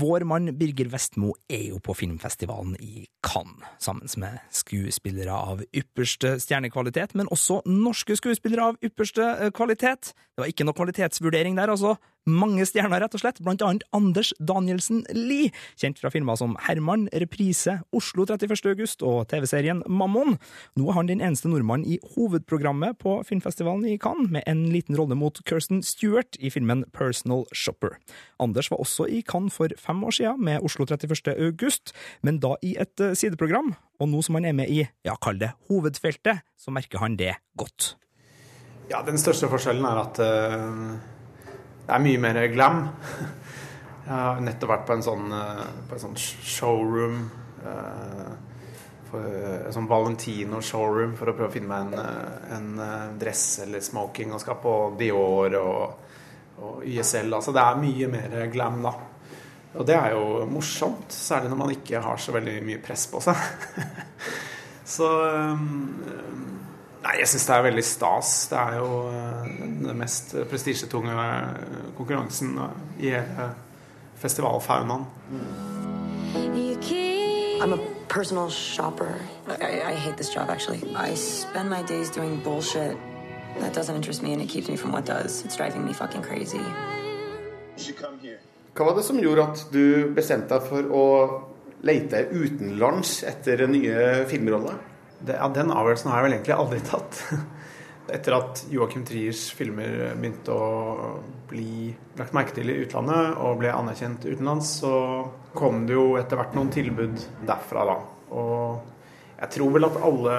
Vår 0.00 0.24
mann 0.26 0.50
Birger 0.58 0.88
Vestmo 0.90 1.30
er 1.50 1.68
jo 1.70 1.78
på 1.84 1.94
filmfestivalen 1.94 2.74
i 2.82 3.04
Cannes, 3.22 3.68
sammen 3.82 4.10
med 4.18 4.40
skuespillere 4.50 5.34
av 5.34 5.62
ypperste 5.70 6.34
stjernekvalitet, 6.42 7.14
men 7.18 7.30
også 7.30 7.60
norske 7.70 8.16
skuespillere 8.18 8.72
av 8.72 8.80
ypperste 8.84 9.28
eh, 9.36 9.52
kvalitet. 9.54 10.10
Det 10.34 10.42
var 10.42 10.50
ikke 10.50 10.66
noe 10.66 10.78
kvalitetsvurdering 10.80 11.58
der, 11.60 11.70
altså 11.70 11.94
mange 12.28 12.66
stjerner, 12.68 13.00
rett 13.02 13.14
og 13.16 13.22
slett, 13.22 13.40
blant 13.44 13.62
annet 13.64 13.84
Anders 13.96 14.30
Danielsen 14.38 15.02
Lie, 15.16 15.50
kjent 15.80 15.98
fra 16.00 16.10
filmer 16.12 16.38
som 16.38 16.56
Herman, 16.66 17.06
Reprise, 17.16 17.78
Oslo 17.96 18.26
31. 18.28 18.60
august 18.68 19.04
og 19.06 19.26
TV-serien 19.30 19.82
Mammon. 19.88 20.36
Nå 20.78 20.88
er 20.88 20.98
han 20.98 21.10
den 21.10 21.24
eneste 21.24 21.50
nordmannen 21.50 21.88
i 21.88 21.98
hovedprogrammet 22.14 23.00
på 23.02 23.18
filmfestivalen 23.28 23.86
i 23.88 23.96
Cannes, 24.00 24.30
med 24.34 24.44
en 24.50 24.66
liten 24.72 24.98
rolle 24.98 25.16
mot 25.18 25.40
Kirsten 25.48 25.82
Stewart 25.86 26.38
i 26.40 26.52
filmen 26.52 26.84
Personal 26.92 27.46
Shopper. 27.56 27.96
Anders 28.42 28.70
var 28.72 28.82
også 28.84 29.08
i 29.08 29.22
Cannes 29.26 29.54
for 29.54 29.72
fem 29.80 30.04
år 30.04 30.18
siden, 30.20 30.44
med 30.44 30.64
Oslo 30.64 30.86
31. 30.86 31.32
august, 31.36 31.94
men 32.22 32.40
da 32.42 32.54
i 32.62 32.76
et 32.80 33.00
eh, 33.00 33.16
sideprogram, 33.16 33.72
og 33.98 34.10
nå 34.12 34.20
som 34.22 34.36
han 34.38 34.48
er 34.48 34.56
med 34.56 34.70
i, 34.70 34.84
ja, 35.06 35.16
kall 35.22 35.40
det 35.40 35.54
hovedfeltet, 35.70 36.44
så 36.58 36.74
merker 36.74 37.00
han 37.02 37.16
det 37.18 37.34
godt. 37.58 37.94
Ja, 38.88 39.02
den 39.04 39.20
største 39.20 39.50
forskjellen 39.50 39.84
er 39.84 40.02
at 40.06 40.20
uh 40.24 41.16
det 41.88 41.94
er 41.96 42.02
mye 42.04 42.20
mer 42.20 42.38
glam. 42.52 42.82
Jeg 44.04 44.12
har 44.12 44.42
nettopp 44.44 44.72
vært 44.74 44.82
på 44.90 44.92
en 44.98 45.04
sånn, 45.06 45.30
eh, 45.32 45.62
på 45.88 45.96
en 45.96 46.02
sånn 46.02 46.18
showroom 46.20 47.22
eh, 47.64 48.26
for, 49.08 49.24
En 49.62 49.72
sånn 49.72 49.88
Valentino-showroom 49.88 51.14
for 51.16 51.30
å 51.30 51.34
prøve 51.36 51.48
å 51.48 51.54
finne 51.54 51.70
meg 51.70 51.86
en, 51.86 52.02
eh, 52.02 52.52
en 52.58 53.16
dress 53.20 53.46
eller 53.64 53.80
smoking 53.80 54.36
og 54.36 54.42
skal 54.44 54.60
på 54.60 54.74
Dior 55.00 55.56
og, 55.62 56.12
og 56.60 56.84
YSL. 56.84 57.32
Altså 57.32 57.56
det 57.56 57.64
er 57.64 57.80
mye 57.80 58.10
mer 58.12 58.36
glam 58.52 58.82
da. 58.84 58.92
Og 59.78 59.88
det 59.88 59.96
er 59.96 60.12
jo 60.12 60.44
morsomt, 60.52 61.08
særlig 61.08 61.54
når 61.54 61.62
man 61.62 61.72
ikke 61.72 62.04
har 62.04 62.20
så 62.20 62.36
veldig 62.36 62.58
mye 62.68 62.84
press 62.84 63.08
på 63.08 63.24
seg. 63.24 63.48
så 64.98 65.08
um, 65.56 66.57
Nei, 67.02 67.14
jeg 67.20 67.28
syns 67.30 67.46
det 67.46 67.54
er 67.54 67.64
veldig 67.68 67.84
stas. 67.86 68.32
Det 68.50 68.58
er 68.58 68.78
jo 68.80 68.88
eh, 69.12 69.50
den 69.86 69.98
mest 69.98 70.34
prestisjetunge 70.50 71.14
konkurransen 71.96 72.58
i 72.98 73.12
hele 73.14 73.50
festivalfaunaen. 74.18 75.06
I'm 77.60 77.72
a 77.72 77.78
personal 78.08 78.50
shopper. 78.50 79.14
I, 79.48 79.82
I 79.90 79.94
hate 79.94 80.16
this 80.16 80.30
job, 80.30 80.48
actually. 80.50 80.80
I 80.94 81.14
spend 81.14 81.68
my 81.70 81.82
days 81.82 82.10
doing 82.10 82.40
bullshit 82.42 82.96
that 83.58 83.74
doesn't 83.74 83.96
interest 83.96 84.22
me, 84.22 84.32
and 84.32 84.42
it 84.42 84.48
keeps 84.48 84.68
me 84.68 84.76
from 84.76 84.92
what 84.92 85.04
does. 85.04 85.44
It's 85.44 85.56
driving 85.56 85.84
me 85.84 85.92
fucking 85.92 86.22
crazy. 86.22 86.62
Hva 88.74 88.84
var 88.86 88.94
det 88.94 89.04
som 89.06 89.18
gjorde 89.18 89.42
at 89.42 89.64
du 89.72 90.10
bestemte 90.14 90.54
deg 90.54 90.66
for 90.70 90.90
å 90.94 91.06
lete 91.86 92.24
utenlands 92.30 93.22
etter 93.26 93.66
nye 93.70 94.24
filmroller? 94.30 94.78
Det, 95.18 95.34
ja, 95.34 95.48
den 95.50 95.72
avgjørelsen 95.74 96.10
har 96.12 96.20
jeg 96.20 96.26
vel 96.28 96.36
egentlig 96.36 96.56
aldri 96.56 96.82
tatt. 96.86 97.22
Etter 98.18 98.36
at 98.38 98.62
Joachim 98.72 99.02
Triers 99.04 99.48
filmer 99.52 100.14
begynte 100.16 100.54
å 100.54 101.08
bli 101.50 101.90
lagt 102.16 102.36
merke 102.36 102.54
til 102.56 102.70
i 102.72 102.78
utlandet 102.84 103.34
og 103.36 103.58
ble 103.60 103.72
anerkjent 103.74 104.24
utenlands, 104.24 104.78
så 104.80 104.92
kom 105.58 105.82
det 105.88 105.96
jo 105.98 106.14
etter 106.20 106.40
hvert 106.40 106.56
noen 106.56 106.70
tilbud 106.72 107.18
derfra, 107.48 107.84
da. 107.90 107.98
Og 108.32 108.96
jeg 109.38 109.52
tror 109.54 109.74
vel 109.74 109.86
at 109.86 109.98
alle 110.02 110.38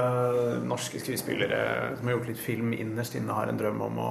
norske 0.67 0.99
skuespillere 0.99 1.93
som 1.97 2.09
har 2.09 2.17
gjort 2.17 2.31
litt 2.31 2.41
film, 2.41 2.73
innerst 2.73 3.15
inne 3.15 3.37
har 3.37 3.51
en 3.51 3.59
drøm 3.59 3.83
om 3.85 4.01
å 4.03 4.09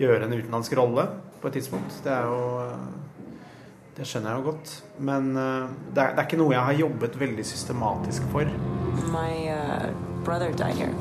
gjøre 0.00 0.26
en 0.26 0.34
utenlandsk 0.34 0.74
rolle 0.76 1.06
på 1.40 1.48
et 1.48 1.58
tidspunkt. 1.60 2.02
Det 2.04 2.12
er 2.12 2.28
jo 2.28 2.74
Det 3.94 4.02
skjønner 4.10 4.32
jeg 4.32 4.40
jo 4.40 4.46
godt. 4.48 4.70
Men 4.98 5.36
eh, 5.38 5.68
det 5.94 6.02
er, 6.02 6.16
det 6.16 6.18
er 6.18 6.26
ikke 6.26 6.40
noe 6.40 6.56
jeg 6.56 6.66
har 6.66 6.80
jobbet 6.80 7.20
veldig 7.20 7.44
systematisk 7.46 8.26
for. 8.32 8.50
My 9.12 9.48
uh, 9.48 9.90
brother 10.24 10.52
died 10.52 10.76
here, 10.76 10.94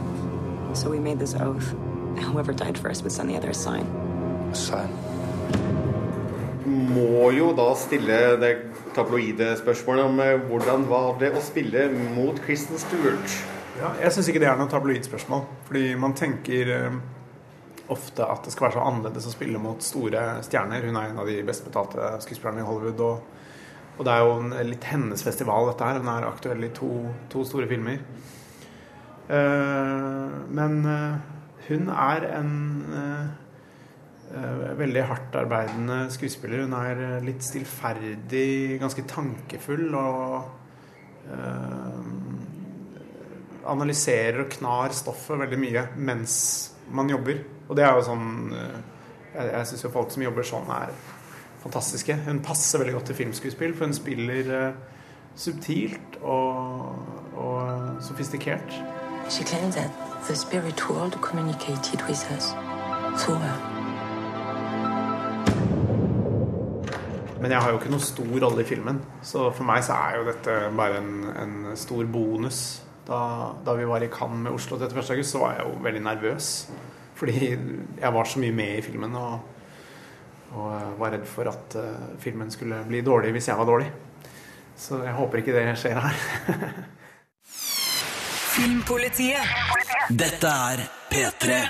so 0.74 0.90
we 0.90 1.00
made 1.00 1.20
this 1.20 1.36
oath. 1.36 1.74
Whoever 2.18 2.54
died 2.54 2.78
first 2.78 3.04
would 3.04 3.12
send 3.12 3.30
the 3.30 3.38
other 3.38 3.50
a 3.50 3.54
sign. 3.54 3.86
Sign. 4.54 4.90
Må 6.66 7.32
jo 7.36 7.52
da 7.58 7.74
stille 7.76 8.20
det 8.40 8.54
tabloide 8.96 9.56
spørsmålet 9.60 10.06
om 10.06 10.22
eh, 10.24 10.38
hvordan 10.48 10.86
var 10.88 11.18
det 11.20 11.34
å 11.36 11.42
spille 11.44 11.90
mot 12.16 12.38
Kristen 12.46 12.80
Stewart? 12.80 13.36
Ja, 13.82 13.90
jeg 14.00 14.14
syns 14.14 14.30
ikke 14.30 14.42
det 14.44 14.48
er 14.52 14.60
noe 14.60 14.72
tabloid 14.72 15.06
spørsmål. 15.06 15.44
Fordi 15.68 15.94
man 16.00 16.16
tenker 16.18 16.72
eh, 16.76 16.98
ofte 17.94 18.26
at 18.26 18.46
det 18.46 18.54
skal 18.54 18.68
være 18.68 18.78
så 18.78 18.86
annerledes 18.88 19.28
å 19.28 19.34
spille 19.34 19.62
mot 19.62 19.84
store 19.84 20.24
stjerner. 20.46 20.86
Hun 20.88 21.00
er 21.00 21.12
en 21.12 21.22
av 21.24 21.30
de 21.30 21.40
best 21.46 21.66
betalte 21.68 22.14
skuespillerne 22.24 22.64
i 22.64 22.68
Hollywood. 22.68 23.04
Og, 23.08 23.42
og 23.98 24.06
det 24.08 24.14
er 24.14 24.24
jo 24.24 24.38
en, 24.40 24.54
litt 24.66 24.88
hennes 24.90 25.24
festival, 25.26 25.70
dette 25.70 25.86
her. 25.86 26.00
Hun 26.02 26.10
er 26.10 26.26
aktuell 26.28 26.66
i 26.66 26.72
to, 26.74 26.90
to 27.30 27.46
store 27.46 27.70
filmer. 27.70 28.02
Uh, 29.30 30.34
men 30.52 30.82
uh, 30.84 31.14
hun 31.70 31.88
er 31.94 32.26
en 32.34 32.52
uh, 32.92 34.74
veldig 34.80 35.06
hardtarbeidende 35.12 36.00
skuespiller. 36.14 36.66
Hun 36.66 36.74
er 36.80 37.22
litt 37.26 37.46
stillferdig, 37.46 38.80
ganske 38.82 39.06
tankefull 39.10 39.94
og 39.94 40.60
analyserer 43.64 44.42
og 44.42 44.50
knar 44.58 44.92
stoffet 44.92 45.40
veldig 45.40 45.60
mye 45.62 45.84
mens 45.96 46.34
man 46.92 47.14
jobber. 47.14 47.40
Og 47.70 47.78
det 47.78 47.86
er 47.86 47.94
jo 47.96 48.02
sånn 48.10 48.26
Jeg, 48.52 49.46
jeg 49.48 49.70
syns 49.70 49.86
jo 49.86 49.92
folk 49.94 50.12
som 50.12 50.26
jobber 50.26 50.46
sånn, 50.46 50.68
er 50.76 50.92
fantastiske. 51.64 52.16
Hun 52.28 52.42
passer 52.44 52.82
veldig 52.82 52.94
godt 52.94 53.06
til 53.12 53.16
filmskuespill, 53.16 53.76
for 53.78 53.86
hun 53.86 53.96
spiller 53.96 54.50
eh, 54.58 54.74
subtilt 55.36 56.18
og, 56.22 56.96
og 57.36 58.02
sofistikert. 58.04 58.84
She 59.30 59.44
claimed 59.44 59.74
that 59.74 59.92
the 60.28 60.36
spirit 60.36 60.90
world 60.90 61.14
communicated 61.22 62.02
with 62.08 62.32
us 62.36 62.56
through 63.18 63.40
her. 63.42 63.74
Men 67.42 67.52
jeg 67.52 67.60
har 67.60 67.70
jo 67.70 67.80
ikke 67.80 67.92
noen 67.92 68.04
stor 68.04 68.36
rolle 68.46 68.64
i 68.64 68.68
filmen, 68.68 69.02
så 69.22 69.50
for 69.52 69.68
meg 69.68 69.84
så 69.84 69.96
er 70.00 70.20
jo 70.20 70.28
dette 70.30 70.54
bare 70.78 71.02
en, 71.02 71.16
en 71.44 71.56
stor 71.76 72.06
bonus. 72.08 72.60
Da, 73.04 73.18
da 73.66 73.74
vi 73.76 73.88
var 73.88 74.04
i 74.04 74.08
Cannes 74.08 74.46
med 74.46 74.56
Oslo 74.56 74.78
31. 74.80 75.10
august, 75.12 75.34
så 75.36 75.42
var 75.42 75.58
jeg 75.58 75.66
jo 75.68 75.82
veldig 75.84 76.04
nervøs. 76.06 76.52
Fordi 77.20 77.50
jeg 78.00 78.14
var 78.16 78.30
så 78.32 78.40
mye 78.40 78.56
med 78.56 78.78
i 78.78 78.86
filmen 78.86 79.16
og, 79.20 79.42
og 80.54 80.98
var 81.00 81.16
redd 81.16 81.26
for 81.28 81.50
at 81.50 81.76
uh, 81.80 81.86
filmen 82.22 82.52
skulle 82.54 82.84
bli 82.88 83.02
dårlig 83.06 83.34
hvis 83.36 83.50
jeg 83.50 83.60
var 83.60 83.70
dårlig. 83.70 83.90
Så 84.78 85.04
jeg 85.04 85.14
håper 85.18 85.42
ikke 85.42 85.56
det 85.56 85.66
skjer 85.82 86.00
her. 86.02 86.16
Filmpolitiet. 88.54 89.46
Dette 90.14 90.50
er 90.70 90.84
P3. 91.10 91.62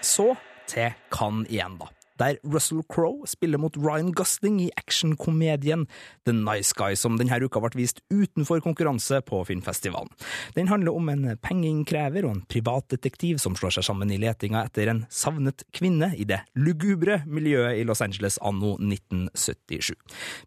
Så 0.00 0.30
til 0.70 0.94
Cannes 1.10 1.50
igjen, 1.50 1.78
da. 1.80 1.86
Der 2.18 2.38
Russell 2.42 2.82
Crowe 2.88 3.26
spiller 3.26 3.58
mot 3.58 3.76
Ryan 3.76 4.12
Gosling 4.12 4.60
i 4.64 4.70
actionkomedien 4.76 5.86
The 6.26 6.34
Nice 6.34 6.74
Guy, 6.76 6.96
som 6.98 7.18
denne 7.18 7.38
uka 7.44 7.62
ble 7.62 7.70
vist 7.78 8.02
utenfor 8.10 8.62
konkurranse 8.64 9.20
på 9.26 9.44
filmfestivalen. 9.46 10.10
Den 10.56 10.70
handler 10.72 10.96
om 10.96 11.08
en 11.12 11.28
pengeinnkrever 11.44 12.26
og 12.26 12.34
en 12.34 12.44
privatdetektiv 12.50 13.38
som 13.42 13.56
slår 13.58 13.78
seg 13.78 13.88
sammen 13.88 14.12
i 14.14 14.20
letinga 14.20 14.64
etter 14.66 14.90
en 14.90 15.04
savnet 15.12 15.64
kvinne 15.74 16.10
i 16.18 16.26
det 16.28 16.40
lugubre 16.58 17.20
miljøet 17.26 17.78
i 17.78 17.86
Los 17.86 18.02
Angeles 18.04 18.40
anno 18.42 18.74
1977. 18.80 19.94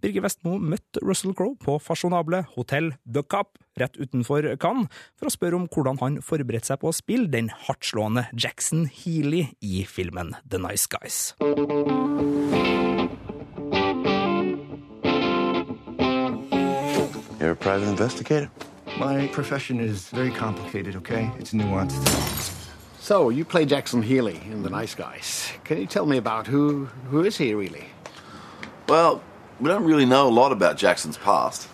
Birger 0.03 0.27
Vestmo 0.27 0.57
møtte 0.59 1.03
Russell 1.05 1.35
Crowe 1.37 1.59
på 1.61 1.79
fasjonable 1.83 2.43
Hotell 2.55 2.93
The 3.05 3.23
Cap 3.23 3.55
rett 3.79 3.97
utenfor 3.99 4.55
Cannes, 4.61 4.89
for 5.15 5.29
å 5.29 5.33
spørre 5.33 5.59
om 5.59 5.67
hvordan 5.71 5.99
han 6.01 6.19
forberedte 6.25 6.71
seg 6.71 6.81
på 6.81 6.91
å 6.91 6.95
spille 6.95 7.31
den 7.31 7.51
hardtslående 7.67 8.27
Jackson 8.33 8.87
Healy 8.87 9.47
i 9.61 9.85
filmen 9.87 10.35
The 10.47 10.59
Nice 10.61 10.87
Guys. 10.91 11.33
You're 17.41 17.51
a 17.51 17.55
private 17.55 17.87
investigator? 17.87 18.51
My 18.99 19.27
profession 19.27 19.79
is 19.79 20.09
very 20.09 20.31
complicated, 20.31 20.95
okay? 20.97 21.31
It's 21.39 21.53
nuanced. 21.53 22.51
So, 22.99 23.29
you 23.29 23.43
play 23.45 23.65
Jackson 23.65 24.03
Healy 24.03 24.39
in 24.51 24.61
The 24.61 24.69
Nice 24.69 24.93
Guys. 24.93 25.51
Can 25.63 25.79
you 25.79 25.87
tell 25.87 26.05
me 26.05 26.17
about 26.17 26.45
who 26.45 26.85
who 27.09 27.25
is 27.25 27.35
he 27.35 27.55
really? 27.55 27.85
Well, 28.87 29.23
we 29.59 29.69
don't 29.69 29.85
really 29.85 30.05
know 30.05 30.27
a 30.27 30.29
lot 30.29 30.51
about 30.51 30.77
Jackson's 30.77 31.17
past. 31.17 31.67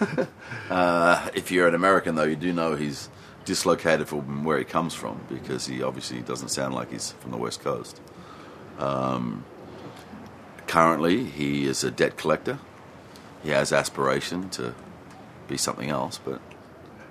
uh, 0.70 1.28
if 1.34 1.50
you're 1.50 1.68
an 1.68 1.74
American, 1.74 2.14
though, 2.14 2.24
you 2.24 2.36
do 2.36 2.52
know 2.52 2.74
he's 2.74 3.08
dislocated 3.44 4.08
from 4.08 4.44
where 4.44 4.58
he 4.58 4.64
comes 4.64 4.94
from 4.94 5.20
because 5.28 5.66
he 5.66 5.82
obviously 5.82 6.20
doesn't 6.20 6.48
sound 6.48 6.74
like 6.74 6.90
he's 6.90 7.12
from 7.12 7.30
the 7.30 7.36
West 7.36 7.62
Coast. 7.62 8.00
Um, 8.78 9.44
currently, 10.66 11.24
he 11.24 11.66
is 11.66 11.84
a 11.84 11.90
debt 11.90 12.16
collector. 12.16 12.58
He 13.42 13.50
has 13.50 13.72
aspiration 13.72 14.48
to 14.50 14.74
be 15.48 15.56
something 15.56 15.90
else, 15.90 16.18
but 16.18 16.40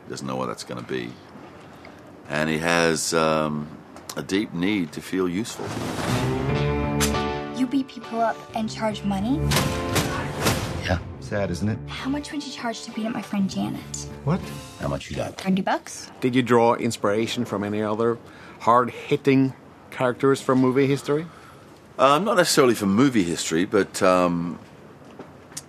he 0.03 0.09
doesn't 0.09 0.25
know 0.25 0.35
what 0.35 0.47
that's 0.47 0.63
going 0.63 0.83
to 0.83 0.87
be. 0.87 1.11
And 2.27 2.49
he 2.49 2.57
has 2.57 3.13
um, 3.13 3.67
a 4.17 4.23
deep 4.23 4.53
need 4.53 4.91
to 4.93 5.01
feel 5.01 5.29
useful. 5.29 5.65
You 7.55 7.67
beat 7.67 7.87
people 7.87 8.19
up 8.19 8.37
and 8.55 8.69
charge 8.69 9.03
money? 9.03 9.39
Yeah. 11.23 11.29
Sad, 11.29 11.51
isn't 11.51 11.69
it? 11.69 11.77
How 11.87 12.09
much 12.09 12.31
would 12.31 12.45
you 12.45 12.51
charge 12.51 12.81
to 12.83 12.91
beat 12.91 13.05
up 13.05 13.13
my 13.13 13.21
friend 13.21 13.49
Janet? 13.49 13.81
What? 14.23 14.41
How 14.79 14.87
much 14.87 15.09
you 15.09 15.15
got? 15.15 15.39
30 15.39 15.61
bucks? 15.61 16.11
Did 16.21 16.35
you 16.35 16.41
draw 16.41 16.75
inspiration 16.75 17.45
from 17.45 17.63
any 17.63 17.81
other 17.81 18.17
hard-hitting 18.59 19.53
characters 19.91 20.41
from 20.41 20.59
movie 20.59 20.87
history? 20.87 21.25
Uh, 21.97 22.19
not 22.19 22.37
necessarily 22.37 22.73
from 22.75 22.93
movie 22.95 23.23
history, 23.23 23.65
but 23.65 24.01
um, 24.01 24.59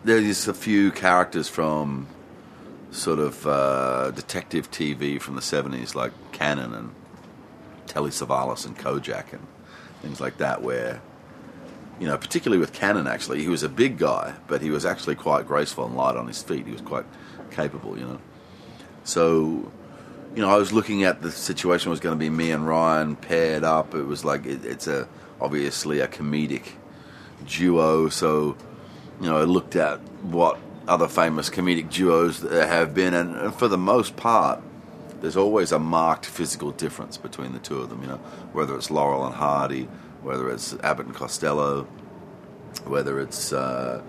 there's 0.05 0.49
a 0.49 0.55
few 0.55 0.91
characters 0.91 1.49
from 1.49 2.07
sort 2.91 3.19
of 3.19 3.47
uh, 3.47 4.11
detective 4.13 4.71
TV 4.71 5.21
from 5.21 5.35
the 5.35 5.41
70s, 5.41 5.95
like 5.95 6.13
Cannon 6.33 6.73
and 6.75 6.95
Telly 7.87 8.11
Savalas 8.11 8.65
and 8.65 8.79
Kojak 8.79 9.33
and 9.33 9.47
things 10.01 10.21
like 10.21 10.39
that, 10.39 10.63
where, 10.63 11.01
you 12.01 12.07
know, 12.07 12.17
particularly 12.17 12.61
with 12.61 12.73
Cannon, 12.73 13.07
actually, 13.07 13.43
he 13.43 13.49
was 13.49 13.63
a 13.63 13.69
big 13.69 13.99
guy, 13.99 14.35
but 14.49 14.63
he 14.63 14.71
was 14.71 14.85
actually 14.85 15.15
quite 15.15 15.47
graceful 15.47 15.87
and 15.87 15.97
light 15.97 16.17
on 16.17 16.27
his 16.27 16.43
feet. 16.43 16.67
He 16.67 16.73
was 16.73 16.81
quite 16.81 17.05
capable, 17.51 17.97
you 17.99 18.05
know. 18.05 18.21
So, 19.05 19.71
you 20.35 20.43
know, 20.43 20.51
I 20.51 20.57
was 20.57 20.73
looking 20.73 21.05
at 21.05 21.23
the 21.23 21.31
situation 21.31 21.91
was 21.91 22.01
going 22.01 22.17
to 22.17 22.19
be 22.19 22.31
me 22.31 22.51
and 22.51 22.67
Ryan 22.67 23.17
paired 23.17 23.63
up. 23.63 23.95
It 23.95 24.05
was 24.05 24.25
like 24.25 24.45
it, 24.47 24.65
it's 24.65 24.87
a 24.87 25.09
obviously 25.41 26.01
a 26.01 26.09
comedic 26.09 26.73
duo. 27.47 28.09
So, 28.09 28.57
you 29.21 29.29
know, 29.29 29.37
I 29.37 29.45
looked 29.45 29.77
at 29.77 30.01
what 30.23 30.59
other 30.89 31.09
famous 31.09 31.49
comedic 31.49 31.91
duos 31.91 32.41
have 32.43 32.95
been, 32.95 33.15
and, 33.15 33.37
and 33.37 33.55
for 33.55 33.69
the 33.69 33.79
most 33.79 34.17
part, 34.17 34.63
there's 35.21 35.37
always 35.37 35.73
a 35.73 35.79
marked 35.79 36.27
physical 36.27 36.71
difference 36.73 37.17
between 37.17 37.53
the 37.53 37.59
two 37.59 37.81
of 37.81 37.89
them. 37.89 38.03
You 38.03 38.09
know, 38.09 38.21
whether 38.53 38.77
it's 38.77 38.91
Laurel 38.91 39.25
and 39.25 39.35
Hardy, 39.35 39.89
whether 40.25 40.51
it's 40.51 40.75
Abbott 40.83 41.07
and 41.07 41.15
Costello, 41.15 41.85
whether 42.85 43.21
it's 43.21 43.53
uh, 43.53 44.03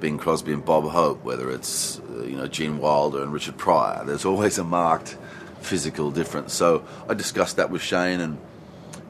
Bing 0.00 0.18
Crosby 0.18 0.52
and 0.52 0.64
Bob 0.64 0.84
Hope, 0.90 1.22
whether 1.22 1.50
it's 1.50 2.00
uh, 2.00 2.24
you 2.24 2.36
know 2.36 2.46
Gene 2.46 2.78
Wilder 2.78 3.22
and 3.22 3.32
Richard 3.32 3.58
Pryor. 3.58 4.04
There's 4.04 4.24
always 4.24 4.58
a 4.58 4.64
marked 4.64 5.16
physical 5.60 6.10
difference. 6.10 6.54
So 6.54 6.84
I 7.08 7.14
discussed 7.14 7.56
that 7.56 7.70
with 7.70 7.82
Shane 7.82 8.20
and 8.20 8.38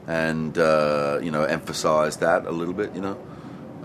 and 0.07 0.57
uh, 0.57 1.19
you 1.23 1.31
know 1.31 1.43
emphasised 1.43 2.19
that 2.19 2.45
a 2.45 2.51
little 2.51 2.73
bit. 2.73 2.93
You 2.93 3.01
know, 3.01 3.17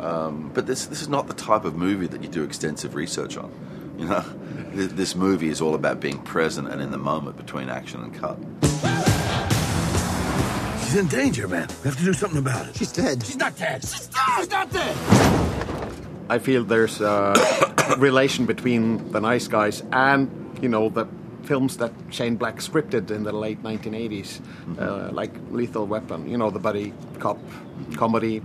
um, 0.01 0.51
but 0.53 0.67
this 0.67 0.87
this 0.87 1.01
is 1.01 1.09
not 1.09 1.29
the 1.29 1.35
type 1.35 1.65
of 1.65 1.77
movie 1.77 2.09
that 2.09 2.23
you 2.23 2.29
do 2.29 2.43
extensive 2.43 2.95
research 2.95 3.37
on. 3.37 3.53
You 3.99 4.07
know, 4.07 4.21
this 4.75 5.15
movie 5.15 5.49
is 5.49 5.61
all 5.61 5.75
about 5.75 6.01
being 6.01 6.19
present 6.19 6.69
and 6.69 6.83
in 6.83 6.91
the 6.91 6.99
moment 6.99 7.37
between 7.37 7.69
action 7.69 8.03
and 8.03 8.15
cut. 8.15 8.39
She's 10.97 11.03
in 11.03 11.09
danger, 11.09 11.47
man. 11.47 11.69
We 11.85 11.91
have 11.91 11.99
to 11.99 12.05
do 12.05 12.15
something 12.15 12.39
about 12.39 12.69
it. 12.69 12.77
She's 12.77 12.91
dead. 12.91 13.23
She's 13.23 13.37
not 13.37 13.55
dead. 13.59 13.83
She's, 13.83 14.09
she's 14.39 14.51
not 14.51 14.71
dead. 14.71 14.97
I 16.31 16.39
feel 16.39 16.65
there's 16.65 17.03
a 17.03 17.35
relation 17.99 18.47
between 18.47 19.13
the 19.13 19.21
nice 19.21 19.47
guys 19.47 19.83
and, 19.93 20.59
you 20.63 20.71
know, 20.71 20.89
the 20.89 21.07
films 21.43 21.77
that 21.77 21.93
Shane 22.09 22.37
Black 22.37 22.61
scripted 22.61 23.11
in 23.11 23.25
the 23.25 23.33
late 23.33 23.63
1980s, 23.63 24.41
uh, 24.81 25.13
like 25.13 25.33
Lethal 25.51 25.87
Weapon, 25.87 26.31
you 26.31 26.39
know, 26.39 26.49
the 26.49 26.61
buddy 26.61 26.95
cop 27.19 27.39
comedy. 27.97 28.41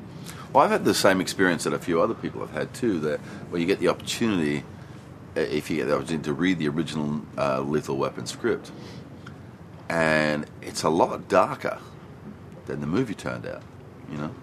Well, 0.51 0.65
I've 0.65 0.71
had 0.71 0.83
the 0.83 0.93
same 0.93 1.21
experience 1.21 1.63
that 1.63 1.71
a 1.71 1.79
few 1.79 2.01
other 2.01 2.15
people 2.15 2.41
have 2.41 2.51
had 2.51 2.73
too, 2.73 2.99
that 2.99 3.21
where 3.49 3.61
you 3.61 3.65
get 3.65 3.79
the 3.79 3.87
opportunity, 3.87 4.65
uh, 5.37 5.39
if 5.39 5.69
you 5.69 5.77
get 5.77 5.87
the 5.87 5.95
opportunity 5.95 6.25
to 6.25 6.33
read 6.33 6.59
the 6.59 6.67
original 6.67 7.21
uh, 7.37 7.61
Lethal 7.61 7.95
Weapon 7.95 8.25
script, 8.25 8.73
and 9.87 10.45
it's 10.61 10.83
a 10.83 10.89
lot 10.89 11.29
darker 11.29 11.79
than 12.71 12.81
the 12.81 12.87
movie 12.87 13.13
turned 13.13 13.45
out, 13.45 13.63
you 14.11 14.17
know. 14.17 14.33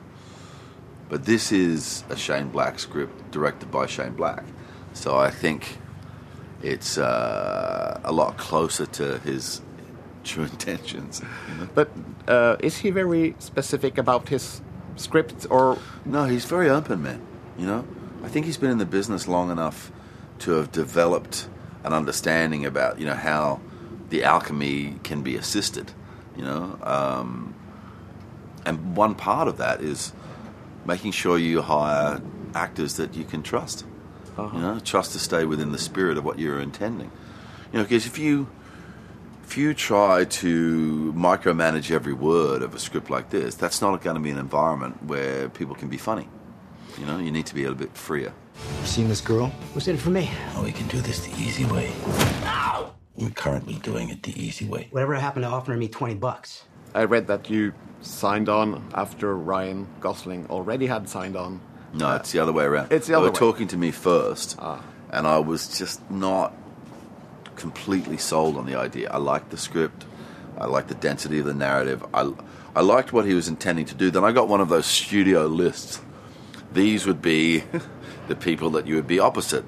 But 1.09 1.25
this 1.25 1.53
is 1.53 2.05
a 2.09 2.17
Shane 2.17 2.49
Black 2.49 2.79
script 2.79 3.31
directed 3.31 3.71
by 3.71 3.87
Shane 3.87 4.15
Black, 4.15 4.45
so 4.93 5.17
I 5.17 5.31
think 5.31 5.79
it's 6.63 6.99
uh, 6.99 8.01
a 8.05 8.13
lot 8.13 8.37
closer 8.37 8.87
to 8.87 9.19
his 9.21 9.63
true 10.25 10.45
intentions. 10.53 11.23
You 11.49 11.55
know? 11.61 11.69
But 11.75 11.91
uh, 12.27 12.57
is 12.61 12.79
he 12.79 12.91
very 12.91 13.35
specific 13.39 13.99
about 13.99 14.29
his 14.29 14.61
script, 14.97 15.47
or 15.51 15.79
no? 16.05 16.25
He's 16.25 16.45
very 16.45 16.69
open, 16.69 17.03
man. 17.03 17.23
You 17.57 17.67
know, 17.67 17.87
I 18.23 18.29
think 18.29 18.47
he's 18.47 18.59
been 18.59 18.71
in 18.71 18.79
the 18.79 18.87
business 18.87 19.27
long 19.27 19.51
enough 19.51 19.91
to 20.41 20.53
have 20.53 20.71
developed 20.71 21.49
an 21.85 21.93
understanding 21.93 22.67
about 22.67 22.99
you 22.99 23.07
know 23.07 23.15
how 23.15 23.61
the 24.11 24.25
alchemy 24.25 24.97
can 25.03 25.23
be 25.23 25.37
assisted. 25.37 25.93
You 26.37 26.45
know, 26.45 26.79
um, 26.83 27.55
and 28.69 28.97
one 28.97 29.15
part 29.15 29.49
of 29.49 29.57
that 29.59 29.81
is 29.81 30.13
making 30.85 31.13
sure 31.13 31.39
you 31.39 31.63
hire 31.63 32.21
actors 32.55 32.97
that 32.97 33.15
you 33.15 33.25
can 33.25 33.43
trust. 33.43 33.85
Uh-huh. 34.37 34.57
You 34.57 34.63
know, 34.63 34.79
trust 34.79 35.13
to 35.13 35.19
stay 35.19 35.45
within 35.45 35.73
the 35.73 35.79
spirit 35.79 36.19
of 36.19 36.25
what 36.25 36.39
you're 36.39 36.61
intending. 36.61 37.11
You 37.73 37.79
know, 37.79 37.85
because 37.85 38.07
if 38.07 38.19
you 38.19 38.49
if 39.45 39.57
you 39.57 39.73
try 39.73 40.25
to 40.25 41.13
micromanage 41.17 41.91
every 41.91 42.13
word 42.13 42.63
of 42.63 42.75
a 42.75 42.79
script 42.79 43.09
like 43.09 43.31
this, 43.31 43.55
that's 43.55 43.81
not 43.81 44.03
going 44.03 44.17
to 44.17 44.23
be 44.23 44.31
an 44.31 44.39
environment 44.39 45.03
where 45.05 45.49
people 45.49 45.75
can 45.75 45.89
be 45.89 45.97
funny. 45.97 46.29
You 46.99 47.07
know, 47.07 47.19
you 47.19 47.31
need 47.31 47.47
to 47.47 47.55
be 47.55 47.63
a 47.63 47.71
little 47.71 47.87
bit 47.87 47.97
freer. 47.97 48.33
You 48.81 48.87
Seen 48.87 49.09
this 49.09 49.23
girl? 49.23 49.47
What's 49.73 49.89
in 49.89 49.95
it 49.95 49.99
for 50.01 50.11
me? 50.11 50.31
Oh, 50.55 50.65
we 50.65 50.73
can 50.73 50.87
do 50.89 51.01
this 51.01 51.27
the 51.27 51.33
easy 51.41 51.65
way. 51.65 51.93
We're 53.17 53.31
currently 53.31 53.75
doing 53.75 54.11
it 54.11 54.23
the 54.23 54.39
easy 54.41 54.69
way. 54.69 54.89
Whatever 54.91 55.15
happened 55.15 55.45
to 55.45 55.49
offering 55.49 55.81
me 55.81 55.89
20 55.89 56.15
bucks? 56.15 56.65
I 56.95 57.05
read 57.05 57.27
that 57.29 57.51
you 57.51 57.73
signed 58.01 58.49
on 58.49 58.89
after 58.95 59.37
Ryan 59.37 59.87
Gosling 60.01 60.47
already 60.51 60.87
had 60.87 61.09
signed 61.09 61.37
on. 61.37 61.61
No, 61.93 62.15
it's 62.17 62.33
the 62.33 62.39
other 62.41 62.53
way 62.53 62.65
around. 62.65 62.93
It's 62.93 63.07
the 63.07 63.13
they 63.13 63.17
other 63.17 63.27
were 63.27 63.33
way. 63.33 63.39
talking 63.39 63.69
to 63.69 63.77
me 63.77 63.91
first, 63.91 64.57
Ah. 64.59 64.83
and 65.11 65.27
I 65.27 65.39
was 65.39 65.79
just 65.79 66.09
not 66.11 66.55
completely 67.57 68.17
sold 68.19 68.57
on 68.57 68.67
the 68.67 68.77
idea. 68.77 69.11
I 69.11 69.17
liked 69.19 69.51
the 69.51 69.57
script. 69.57 70.05
I 70.59 70.67
liked 70.67 70.89
the 70.89 70.95
density 70.95 71.39
of 71.39 71.47
the 71.47 71.55
narrative. 71.55 72.05
I, 72.13 72.33
I 72.75 72.81
liked 72.83 73.13
what 73.13 73.25
he 73.25 73.35
was 73.35 73.49
intending 73.49 73.87
to 73.87 73.95
do. 73.95 74.11
Then 74.11 74.25
I 74.25 74.33
got 74.33 74.49
one 74.49 74.61
of 74.61 74.69
those 74.69 74.87
studio 74.87 75.47
lists. 75.47 76.01
These 76.73 77.07
would 77.07 77.23
be 77.23 77.65
the 78.29 78.37
people 78.37 78.71
that 78.71 78.87
you 78.87 78.97
would 78.97 79.07
be 79.07 79.19
opposite 79.19 79.65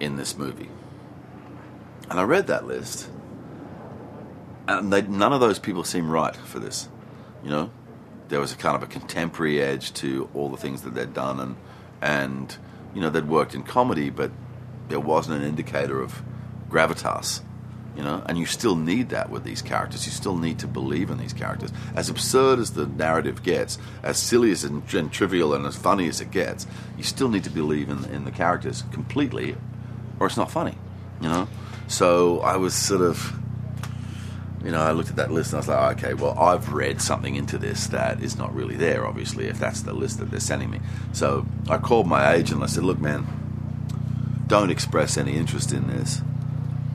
in 0.00 0.16
this 0.16 0.36
movie. 0.36 0.68
And 2.10 2.18
I 2.18 2.24
read 2.24 2.48
that 2.48 2.66
list, 2.66 3.08
and 4.68 4.92
they, 4.92 5.02
none 5.02 5.32
of 5.32 5.40
those 5.40 5.58
people 5.58 5.84
seem 5.84 6.10
right 6.10 6.34
for 6.36 6.58
this. 6.58 6.88
You 7.42 7.50
know, 7.50 7.70
there 8.28 8.40
was 8.40 8.52
a 8.52 8.56
kind 8.56 8.76
of 8.76 8.82
a 8.82 8.86
contemporary 8.86 9.60
edge 9.60 9.92
to 9.94 10.28
all 10.34 10.48
the 10.48 10.56
things 10.56 10.82
that 10.82 10.94
they'd 10.94 11.12
done, 11.12 11.40
and 11.40 11.56
and 12.00 12.56
you 12.94 13.00
know 13.00 13.10
they'd 13.10 13.28
worked 13.28 13.54
in 13.54 13.62
comedy, 13.62 14.10
but 14.10 14.30
there 14.88 15.00
wasn't 15.00 15.40
an 15.40 15.46
indicator 15.46 16.00
of 16.00 16.22
gravitas. 16.68 17.42
You 17.94 18.02
know, 18.02 18.22
and 18.24 18.38
you 18.38 18.46
still 18.46 18.74
need 18.74 19.10
that 19.10 19.28
with 19.28 19.44
these 19.44 19.60
characters. 19.60 20.06
You 20.06 20.12
still 20.12 20.38
need 20.38 20.58
to 20.60 20.66
believe 20.66 21.10
in 21.10 21.18
these 21.18 21.34
characters. 21.34 21.70
As 21.94 22.08
absurd 22.08 22.58
as 22.58 22.72
the 22.72 22.86
narrative 22.86 23.42
gets, 23.42 23.76
as 24.02 24.16
silly 24.16 24.50
as 24.50 24.64
and, 24.64 24.82
and 24.94 25.12
trivial 25.12 25.52
and 25.52 25.66
as 25.66 25.76
funny 25.76 26.08
as 26.08 26.18
it 26.22 26.30
gets, 26.30 26.66
you 26.96 27.04
still 27.04 27.28
need 27.28 27.44
to 27.44 27.50
believe 27.50 27.90
in, 27.90 28.06
in 28.06 28.24
the 28.24 28.30
characters 28.30 28.84
completely, 28.92 29.56
or 30.18 30.26
it's 30.26 30.38
not 30.38 30.50
funny. 30.50 30.74
You 31.20 31.28
know, 31.28 31.48
so 31.86 32.40
I 32.40 32.56
was 32.56 32.74
sort 32.74 33.02
of 33.02 33.38
you 34.64 34.70
know, 34.70 34.80
I 34.80 34.92
looked 34.92 35.10
at 35.10 35.16
that 35.16 35.30
list 35.30 35.52
and 35.52 35.56
I 35.56 35.60
was 35.60 35.68
like, 35.68 35.78
oh, 35.78 36.06
okay, 36.06 36.14
well, 36.14 36.38
I've 36.38 36.72
read 36.72 37.00
something 37.00 37.34
into 37.34 37.58
this 37.58 37.88
that 37.88 38.22
is 38.22 38.36
not 38.36 38.54
really 38.54 38.76
there, 38.76 39.06
obviously, 39.06 39.46
if 39.46 39.58
that's 39.58 39.82
the 39.82 39.92
list 39.92 40.18
that 40.18 40.30
they're 40.30 40.40
sending 40.40 40.70
me. 40.70 40.80
So 41.12 41.46
I 41.68 41.78
called 41.78 42.06
my 42.06 42.32
agent 42.32 42.56
and 42.56 42.64
I 42.64 42.66
said, 42.66 42.84
look, 42.84 43.00
man, 43.00 43.26
don't 44.46 44.70
express 44.70 45.16
any 45.16 45.36
interest 45.36 45.72
in 45.72 45.88
this 45.88 46.20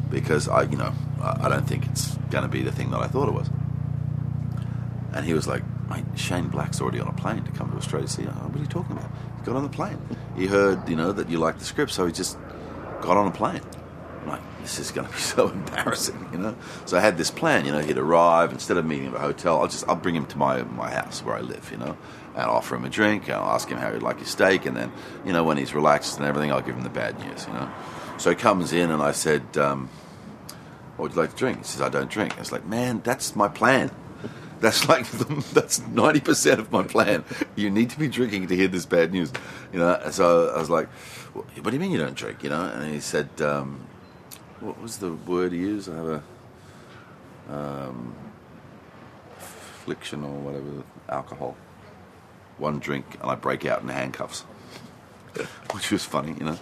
because 0.09 0.47
I, 0.47 0.63
you 0.63 0.77
know, 0.77 0.93
I 1.21 1.45
I 1.45 1.49
don't 1.49 1.67
think 1.67 1.85
it's 1.87 2.15
going 2.29 2.43
to 2.43 2.49
be 2.49 2.61
the 2.61 2.71
thing 2.71 2.91
that 2.91 2.99
I 2.99 3.07
thought 3.07 3.27
it 3.27 3.33
was. 3.33 3.49
And 5.13 5.25
he 5.25 5.33
was 5.33 5.47
like, 5.47 5.63
mate, 5.89 6.05
Shane 6.15 6.47
Black's 6.47 6.79
already 6.79 6.99
on 6.99 7.07
a 7.07 7.13
plane 7.13 7.43
to 7.43 7.51
come 7.51 7.71
to 7.71 7.77
Australia 7.77 8.07
to 8.07 8.13
see 8.13 8.21
you. 8.23 8.29
What 8.29 8.55
are 8.55 8.59
you 8.59 8.67
talking 8.67 8.95
about? 8.95 9.09
He 9.39 9.45
got 9.45 9.55
on 9.55 9.63
the 9.63 9.69
plane. 9.69 9.99
He 10.35 10.45
heard, 10.47 10.87
you 10.87 10.95
know, 10.95 11.11
that 11.11 11.29
you 11.29 11.37
liked 11.39 11.59
the 11.59 11.65
script, 11.65 11.91
so 11.91 12.05
he 12.05 12.13
just 12.13 12.37
got 13.01 13.17
on 13.17 13.27
a 13.27 13.31
plane. 13.31 13.61
I'm 14.27 14.33
like, 14.33 14.61
this 14.61 14.79
is 14.79 14.91
going 14.91 15.07
to 15.07 15.13
be 15.13 15.19
so 15.35 15.49
embarrassing, 15.49 16.29
you 16.31 16.37
know. 16.37 16.55
So 16.85 16.97
I 16.97 17.01
had 17.01 17.17
this 17.17 17.31
plan, 17.31 17.65
you 17.65 17.71
know. 17.71 17.79
He'd 17.79 17.97
arrive 17.97 18.51
instead 18.51 18.77
of 18.77 18.85
meeting 18.85 19.07
at 19.07 19.15
a 19.15 19.19
hotel. 19.19 19.61
I'll 19.61 19.67
just 19.67 19.87
I'll 19.87 19.95
bring 19.95 20.15
him 20.15 20.25
to 20.27 20.37
my 20.37 20.63
my 20.63 20.91
house 20.91 21.23
where 21.23 21.35
I 21.35 21.41
live, 21.41 21.69
you 21.71 21.77
know, 21.77 21.97
and 22.35 22.43
offer 22.43 22.75
him 22.75 22.85
a 22.85 22.89
drink. 22.89 23.29
I'll 23.29 23.49
ask 23.49 23.69
him 23.69 23.77
how 23.77 23.91
he'd 23.91 24.01
like 24.01 24.19
his 24.19 24.29
steak, 24.29 24.65
and 24.65 24.75
then 24.75 24.91
you 25.25 25.33
know 25.33 25.43
when 25.43 25.57
he's 25.57 25.73
relaxed 25.73 26.17
and 26.17 26.25
everything, 26.25 26.51
I'll 26.51 26.61
give 26.61 26.75
him 26.75 26.83
the 26.83 26.89
bad 26.89 27.17
news, 27.19 27.47
you 27.47 27.53
know. 27.53 27.71
So 28.17 28.29
he 28.29 28.35
comes 28.35 28.73
in, 28.73 28.91
and 28.91 29.01
I 29.01 29.11
said, 29.11 29.57
um, 29.57 29.89
"What 30.97 31.03
would 31.03 31.15
you 31.15 31.21
like 31.21 31.31
to 31.31 31.37
drink?" 31.37 31.59
He 31.59 31.63
says, 31.63 31.81
"I 31.81 31.89
don't 31.89 32.09
drink." 32.09 32.35
I 32.35 32.39
was 32.39 32.51
like, 32.51 32.65
"Man, 32.65 33.01
that's 33.03 33.35
my 33.35 33.47
plan." 33.47 33.91
That's 34.59 34.89
like 34.89 35.07
that's 35.53 35.79
ninety 35.87 36.19
percent 36.19 36.59
of 36.59 36.71
my 36.71 36.83
plan. 36.83 37.23
You 37.55 37.69
need 37.69 37.91
to 37.91 37.99
be 37.99 38.07
drinking 38.07 38.47
to 38.47 38.55
hear 38.55 38.67
this 38.67 38.85
bad 38.85 39.13
news, 39.13 39.31
you 39.71 39.79
know. 39.79 39.99
So 40.11 40.49
I 40.49 40.59
was 40.59 40.69
like, 40.69 40.89
"What 41.33 41.63
do 41.63 41.71
you 41.71 41.79
mean 41.79 41.91
you 41.91 41.99
don't 41.99 42.15
drink?" 42.15 42.43
You 42.43 42.49
know, 42.49 42.65
and 42.65 42.91
he 42.91 42.99
said, 42.99 43.29
um, 43.39 43.87
"What 44.59 44.81
was 44.81 44.97
the 44.97 45.13
word 45.13 45.51
he 45.51 45.59
used?" 45.59 45.89
I 45.89 45.95
have 45.95 46.07
a 46.07 46.23
um, 47.49 48.15
affliction 49.39 50.23
or 50.23 50.33
whatever, 50.39 50.83
alcohol. 51.09 51.55
One 52.57 52.79
drink, 52.79 53.05
and 53.21 53.29
I 53.29 53.35
break 53.35 53.65
out 53.65 53.81
in 53.81 53.87
handcuffs, 53.87 54.41
which 55.71 55.91
was 55.91 56.03
funny, 56.03 56.33
you 56.33 56.45
know. 56.45 56.59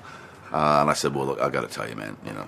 Uh, 0.51 0.81
and 0.81 0.89
I 0.89 0.93
said, 0.93 1.15
"Well, 1.15 1.25
look, 1.25 1.39
I've 1.41 1.51
got 1.51 1.61
to 1.61 1.73
tell 1.73 1.89
you, 1.89 1.95
man, 1.95 2.17
you 2.25 2.33
know." 2.33 2.47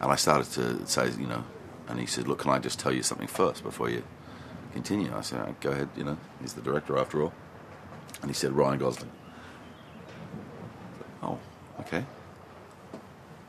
And 0.00 0.10
I 0.10 0.16
started 0.16 0.50
to 0.52 0.86
say, 0.86 1.10
you 1.18 1.26
know, 1.26 1.44
and 1.88 2.00
he 2.00 2.06
said, 2.06 2.26
"Look, 2.26 2.40
can 2.40 2.50
I 2.50 2.58
just 2.58 2.78
tell 2.78 2.92
you 2.92 3.02
something 3.02 3.28
first 3.28 3.62
before 3.62 3.90
you 3.90 4.02
continue?" 4.72 5.14
I 5.14 5.20
said, 5.20 5.40
"All 5.40 5.46
right, 5.46 5.60
"Go 5.60 5.70
ahead." 5.70 5.88
You 5.96 6.04
know, 6.04 6.18
he's 6.40 6.54
the 6.54 6.62
director 6.62 6.98
after 6.98 7.22
all. 7.22 7.32
And 8.22 8.30
he 8.30 8.34
said, 8.34 8.52
"Ryan 8.52 8.78
Gosling." 8.78 9.12
Oh, 11.22 11.38
okay. 11.80 12.04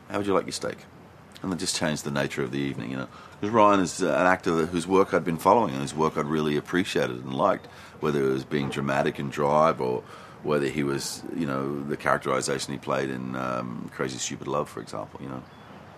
How 0.09 0.17
would 0.17 0.27
you 0.27 0.33
like 0.33 0.45
your 0.45 0.53
steak? 0.53 0.77
And 1.43 1.51
that 1.51 1.59
just 1.59 1.75
changed 1.75 2.03
the 2.03 2.11
nature 2.11 2.43
of 2.43 2.51
the 2.51 2.59
evening, 2.59 2.91
you 2.91 2.97
know. 2.97 3.07
Because 3.39 3.53
Ryan 3.53 3.79
is 3.81 4.01
an 4.01 4.09
actor 4.09 4.65
whose 4.65 4.87
work 4.87 5.13
I'd 5.13 5.23
been 5.23 5.37
following 5.37 5.71
and 5.71 5.81
whose 5.81 5.93
work 5.93 6.17
I'd 6.17 6.25
really 6.25 6.57
appreciated 6.57 7.17
and 7.17 7.33
liked, 7.33 7.67
whether 7.99 8.23
it 8.23 8.29
was 8.29 8.43
being 8.43 8.69
dramatic 8.69 9.19
and 9.19 9.31
drive 9.31 9.79
or 9.79 10.03
whether 10.43 10.67
he 10.67 10.83
was, 10.83 11.23
you 11.35 11.45
know, 11.45 11.83
the 11.83 11.97
characterization 11.97 12.73
he 12.73 12.79
played 12.79 13.09
in 13.09 13.35
um, 13.35 13.89
Crazy 13.93 14.17
Stupid 14.17 14.47
Love, 14.47 14.69
for 14.69 14.79
example, 14.79 15.19
you 15.21 15.29
know. 15.29 15.43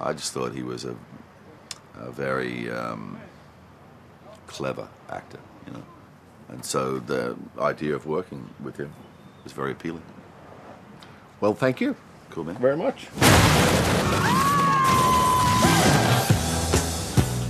I 0.02 0.14
just 0.14 0.34
thought 0.34 0.54
he 0.54 0.64
was 0.64 0.86
a, 0.86 0.96
a 1.98 2.12
very 2.12 2.70
um, 2.70 3.20
clever 4.48 4.90
actor, 5.10 5.40
you 5.68 5.74
know. 5.74 5.84
And 6.50 6.66
so 6.66 7.00
the 7.00 7.38
idea 7.60 7.96
of 7.96 8.06
working 8.06 8.50
with 8.62 8.78
him 8.78 8.92
was 9.44 9.54
very 9.54 9.72
appealing. 9.72 10.04
Well, 11.40 11.54
thank 11.54 11.80
you. 11.80 11.96
Cool, 12.30 12.44
man. 12.44 12.58
Very 12.58 12.78
much. 12.78 13.08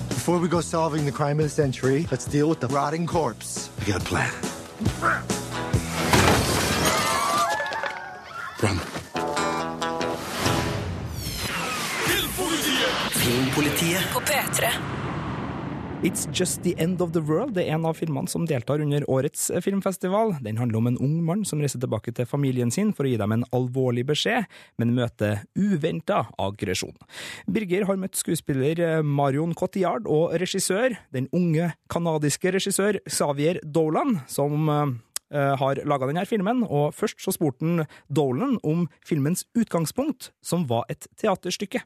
Before 0.09 0.39
we 0.39 0.47
go 0.47 0.61
solving 0.61 1.05
the 1.05 1.11
crime 1.11 1.39
of 1.39 1.45
the 1.45 1.49
century, 1.49 2.07
let's 2.11 2.25
deal 2.25 2.47
with 2.47 2.59
the 2.59 2.67
rotting 2.67 3.07
corpse. 3.07 3.69
I 3.81 3.85
got 3.85 4.01
a 4.01 4.05
plan. 4.05 4.31
Run. 5.01 5.23
Filmpolitiet. 13.11 14.13
På 14.13 14.19
P3. 14.19 14.98
It's 15.99 16.29
Just 16.31 16.63
The 16.63 16.75
End 16.79 17.01
of 17.01 17.11
the 17.11 17.19
World 17.19 17.57
det 17.57 17.65
er 17.67 17.75
en 17.75 17.83
av 17.83 17.97
filmene 17.99 18.31
som 18.31 18.45
deltar 18.47 18.79
under 18.79 19.03
årets 19.11 19.49
filmfestival. 19.65 20.37
Den 20.39 20.55
handler 20.55 20.79
om 20.79 20.87
en 20.87 20.99
ung 21.03 21.17
mann 21.27 21.41
som 21.43 21.59
reiser 21.59 21.81
tilbake 21.83 22.13
til 22.15 22.27
familien 22.29 22.71
sin 22.71 22.93
for 22.95 23.03
å 23.03 23.11
gi 23.11 23.17
dem 23.19 23.33
en 23.35 23.43
alvorlig 23.51 24.05
beskjed, 24.07 24.47
men 24.79 24.93
møter 24.95 25.41
uventa 25.59 26.21
aggresjon. 26.39 26.95
Birger 27.51 27.83
har 27.89 27.99
møtt 27.99 28.15
skuespiller 28.15 29.03
Marion 29.03 29.51
Cotillard 29.51 30.07
og 30.07 30.37
regissør, 30.39 30.95
den 31.11 31.27
unge 31.35 31.73
kanadiske 31.91 32.55
regissør 32.55 33.01
Xavier 33.03 33.59
Dolan, 33.67 34.21
som 34.31 34.71
eh, 34.71 35.55
har 35.59 35.83
laga 35.83 36.07
denne 36.07 36.23
filmen, 36.31 36.63
og 36.63 36.95
først 36.95 37.19
så 37.27 37.35
spurte 37.35 37.67
han 37.67 37.89
Dolan 38.07 38.55
om 38.63 38.87
filmens 39.03 39.49
utgangspunkt, 39.51 40.31
som 40.39 40.63
var 40.71 40.87
et 40.87 41.11
teaterstykke. 41.19 41.83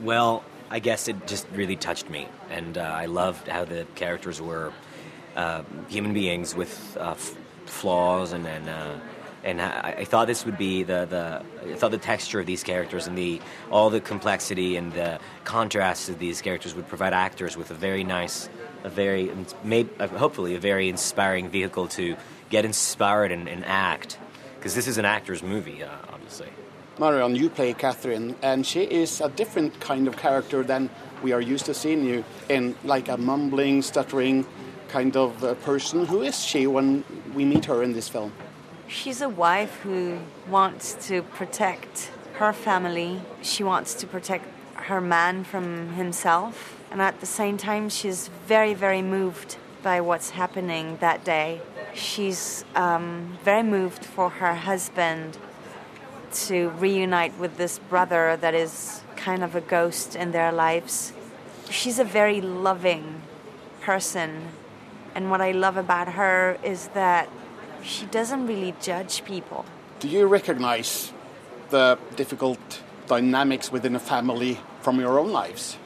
Well, 0.00 0.40
I 0.70 0.80
guess 0.80 1.08
it 1.08 1.26
just 1.26 1.46
really 1.52 1.76
touched 1.76 2.10
me, 2.10 2.28
and 2.50 2.76
uh, 2.76 2.82
I 2.82 3.06
loved 3.06 3.48
how 3.48 3.64
the 3.64 3.86
characters 3.94 4.40
were 4.40 4.72
uh, 5.34 5.62
human 5.88 6.12
beings 6.12 6.54
with 6.54 6.96
uh, 7.00 7.12
f- 7.12 7.36
flaws, 7.64 8.32
and 8.32 8.46
and, 8.46 8.68
uh, 8.68 8.94
and 9.44 9.62
I, 9.62 9.94
I 9.98 10.04
thought 10.04 10.26
this 10.26 10.44
would 10.44 10.58
be 10.58 10.82
the, 10.82 11.06
the 11.06 11.72
I 11.72 11.76
thought 11.76 11.90
the 11.90 11.98
texture 11.98 12.40
of 12.40 12.46
these 12.46 12.62
characters 12.62 13.06
and 13.06 13.16
the 13.16 13.40
all 13.70 13.88
the 13.88 14.00
complexity 14.00 14.76
and 14.76 14.92
the 14.92 15.20
contrasts 15.44 16.10
of 16.10 16.18
these 16.18 16.42
characters 16.42 16.74
would 16.74 16.88
provide 16.88 17.14
actors 17.14 17.56
with 17.56 17.70
a 17.70 17.74
very 17.74 18.04
nice, 18.04 18.50
a 18.84 18.90
very 18.90 19.30
maybe, 19.64 19.90
hopefully 19.98 20.54
a 20.54 20.60
very 20.60 20.90
inspiring 20.90 21.48
vehicle 21.48 21.88
to 21.88 22.16
get 22.50 22.66
inspired 22.66 23.32
and, 23.32 23.48
and 23.48 23.64
act, 23.64 24.18
because 24.56 24.74
this 24.74 24.86
is 24.86 24.98
an 24.98 25.06
actor's 25.06 25.42
movie, 25.42 25.82
uh, 25.82 25.90
obviously. 26.12 26.48
Marion, 26.98 27.36
you 27.36 27.48
play 27.48 27.72
Catherine, 27.74 28.34
and 28.42 28.66
she 28.66 28.82
is 28.82 29.20
a 29.20 29.28
different 29.28 29.78
kind 29.78 30.08
of 30.08 30.16
character 30.16 30.64
than 30.64 30.90
we 31.22 31.32
are 31.32 31.40
used 31.40 31.66
to 31.66 31.74
seeing 31.74 32.04
you 32.04 32.24
in, 32.48 32.74
like 32.82 33.08
a 33.08 33.16
mumbling, 33.16 33.82
stuttering 33.82 34.44
kind 34.88 35.16
of 35.16 35.44
uh, 35.44 35.54
person. 35.54 36.06
Who 36.06 36.22
is 36.22 36.44
she 36.44 36.66
when 36.66 37.04
we 37.34 37.44
meet 37.44 37.66
her 37.66 37.84
in 37.84 37.92
this 37.92 38.08
film? 38.08 38.32
She's 38.88 39.20
a 39.20 39.28
wife 39.28 39.78
who 39.82 40.18
wants 40.50 40.94
to 41.06 41.22
protect 41.22 42.10
her 42.34 42.52
family. 42.52 43.20
She 43.42 43.62
wants 43.62 43.94
to 43.94 44.06
protect 44.06 44.46
her 44.74 45.00
man 45.00 45.44
from 45.44 45.90
himself. 45.90 46.80
And 46.90 47.00
at 47.00 47.20
the 47.20 47.26
same 47.26 47.58
time, 47.58 47.90
she's 47.90 48.28
very, 48.46 48.74
very 48.74 49.02
moved 49.02 49.56
by 49.84 50.00
what's 50.00 50.30
happening 50.30 50.96
that 51.00 51.22
day. 51.22 51.60
She's 51.94 52.64
um, 52.74 53.38
very 53.44 53.62
moved 53.62 54.04
for 54.04 54.30
her 54.30 54.54
husband 54.54 55.38
to 56.32 56.70
reunite 56.70 57.38
with 57.38 57.56
this 57.56 57.78
brother 57.78 58.36
that 58.36 58.54
is 58.54 59.02
kind 59.16 59.42
of 59.42 59.54
a 59.54 59.60
ghost 59.60 60.16
in 60.16 60.32
their 60.32 60.52
lives. 60.52 61.12
She's 61.70 61.98
a 61.98 62.04
very 62.04 62.40
loving 62.40 63.22
person. 63.80 64.48
And 65.14 65.30
what 65.30 65.40
I 65.40 65.52
love 65.52 65.76
about 65.76 66.08
her 66.08 66.58
is 66.62 66.88
that 66.88 67.28
she 67.82 68.06
doesn't 68.06 68.46
really 68.46 68.74
judge 68.80 69.24
people. 69.24 69.64
Do 70.00 70.08
you 70.08 70.26
recognize 70.26 71.12
the 71.70 71.98
difficult 72.16 72.82
dynamics 73.06 73.72
within 73.72 73.94
a 73.96 74.00
family 74.00 74.58
from 74.80 75.00
your 75.00 75.18
own 75.18 75.32
lives? 75.32 75.76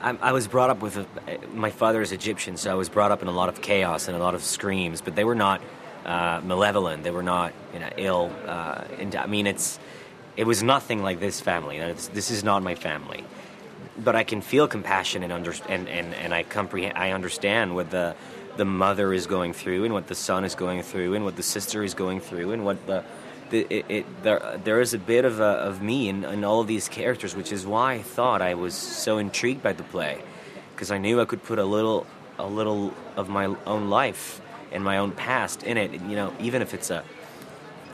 I, 0.00 0.16
I 0.20 0.32
was 0.32 0.48
brought 0.48 0.70
up 0.70 0.80
with 0.80 0.96
a, 0.96 1.06
my 1.54 1.70
father 1.70 2.00
is 2.00 2.12
Egyptian, 2.12 2.56
so 2.56 2.70
I 2.70 2.74
was 2.74 2.88
brought 2.88 3.10
up 3.10 3.22
in 3.22 3.28
a 3.28 3.32
lot 3.32 3.48
of 3.48 3.60
chaos 3.60 4.08
and 4.08 4.16
a 4.16 4.20
lot 4.20 4.34
of 4.34 4.42
screams. 4.42 5.00
But 5.02 5.14
they 5.14 5.24
were 5.24 5.34
not 5.34 5.60
uh, 6.04 6.40
malevolent. 6.42 7.04
They 7.04 7.10
were 7.10 7.22
not 7.22 7.52
you 7.74 7.80
know 7.80 7.90
ill. 7.96 8.32
Uh, 8.46 8.84
and 8.98 9.14
I 9.14 9.26
mean, 9.26 9.46
it's 9.46 9.78
it 10.36 10.46
was 10.46 10.62
nothing 10.62 11.02
like 11.02 11.20
this 11.20 11.40
family. 11.40 11.78
This 11.78 12.30
is 12.30 12.44
not 12.44 12.62
my 12.62 12.74
family. 12.74 13.24
But 13.98 14.16
I 14.16 14.24
can 14.24 14.40
feel 14.40 14.66
compassion 14.68 15.22
and 15.22 15.32
under, 15.32 15.52
and, 15.68 15.88
and, 15.88 16.14
and 16.14 16.32
I 16.32 16.42
comprehend. 16.42 16.96
I 16.96 17.10
understand 17.12 17.74
what 17.74 17.90
the 17.90 18.16
the 18.56 18.64
mother 18.64 19.12
is 19.12 19.26
going 19.26 19.52
through 19.52 19.84
and 19.84 19.94
what 19.94 20.06
the 20.08 20.14
son 20.14 20.44
is 20.44 20.54
going 20.54 20.82
through 20.82 21.14
and 21.14 21.24
what 21.24 21.36
the 21.36 21.42
sister 21.42 21.82
is 21.82 21.94
going 21.94 22.20
through 22.20 22.52
and 22.52 22.64
what 22.64 22.84
the, 22.86 23.04
the 23.50 23.66
it, 23.70 23.86
it, 23.88 24.22
there 24.22 24.60
there 24.64 24.80
is 24.80 24.92
a 24.92 24.98
bit 24.98 25.24
of 25.24 25.40
a, 25.40 25.44
of 25.44 25.80
me 25.80 26.08
in, 26.08 26.24
in 26.24 26.44
all 26.44 26.60
of 26.60 26.66
these 26.66 26.88
characters, 26.88 27.34
which 27.36 27.52
is 27.52 27.66
why 27.66 27.94
I 27.94 28.02
thought 28.02 28.42
I 28.42 28.54
was 28.54 28.74
so 28.74 29.18
intrigued 29.18 29.62
by 29.62 29.72
the 29.72 29.84
play 29.84 30.22
because 30.74 30.90
I 30.90 30.98
knew 30.98 31.20
I 31.20 31.24
could 31.24 31.42
put 31.42 31.58
a 31.58 31.64
little 31.64 32.06
a 32.38 32.46
little 32.46 32.92
of 33.16 33.28
my 33.28 33.54
own 33.66 33.90
life 33.90 34.40
and 34.72 34.82
my 34.84 34.98
own 34.98 35.12
past 35.12 35.62
in 35.62 35.76
it. 35.76 35.92
You 35.92 36.16
know, 36.16 36.32
even 36.40 36.62
if 36.62 36.74
it's 36.74 36.90
a 36.90 37.04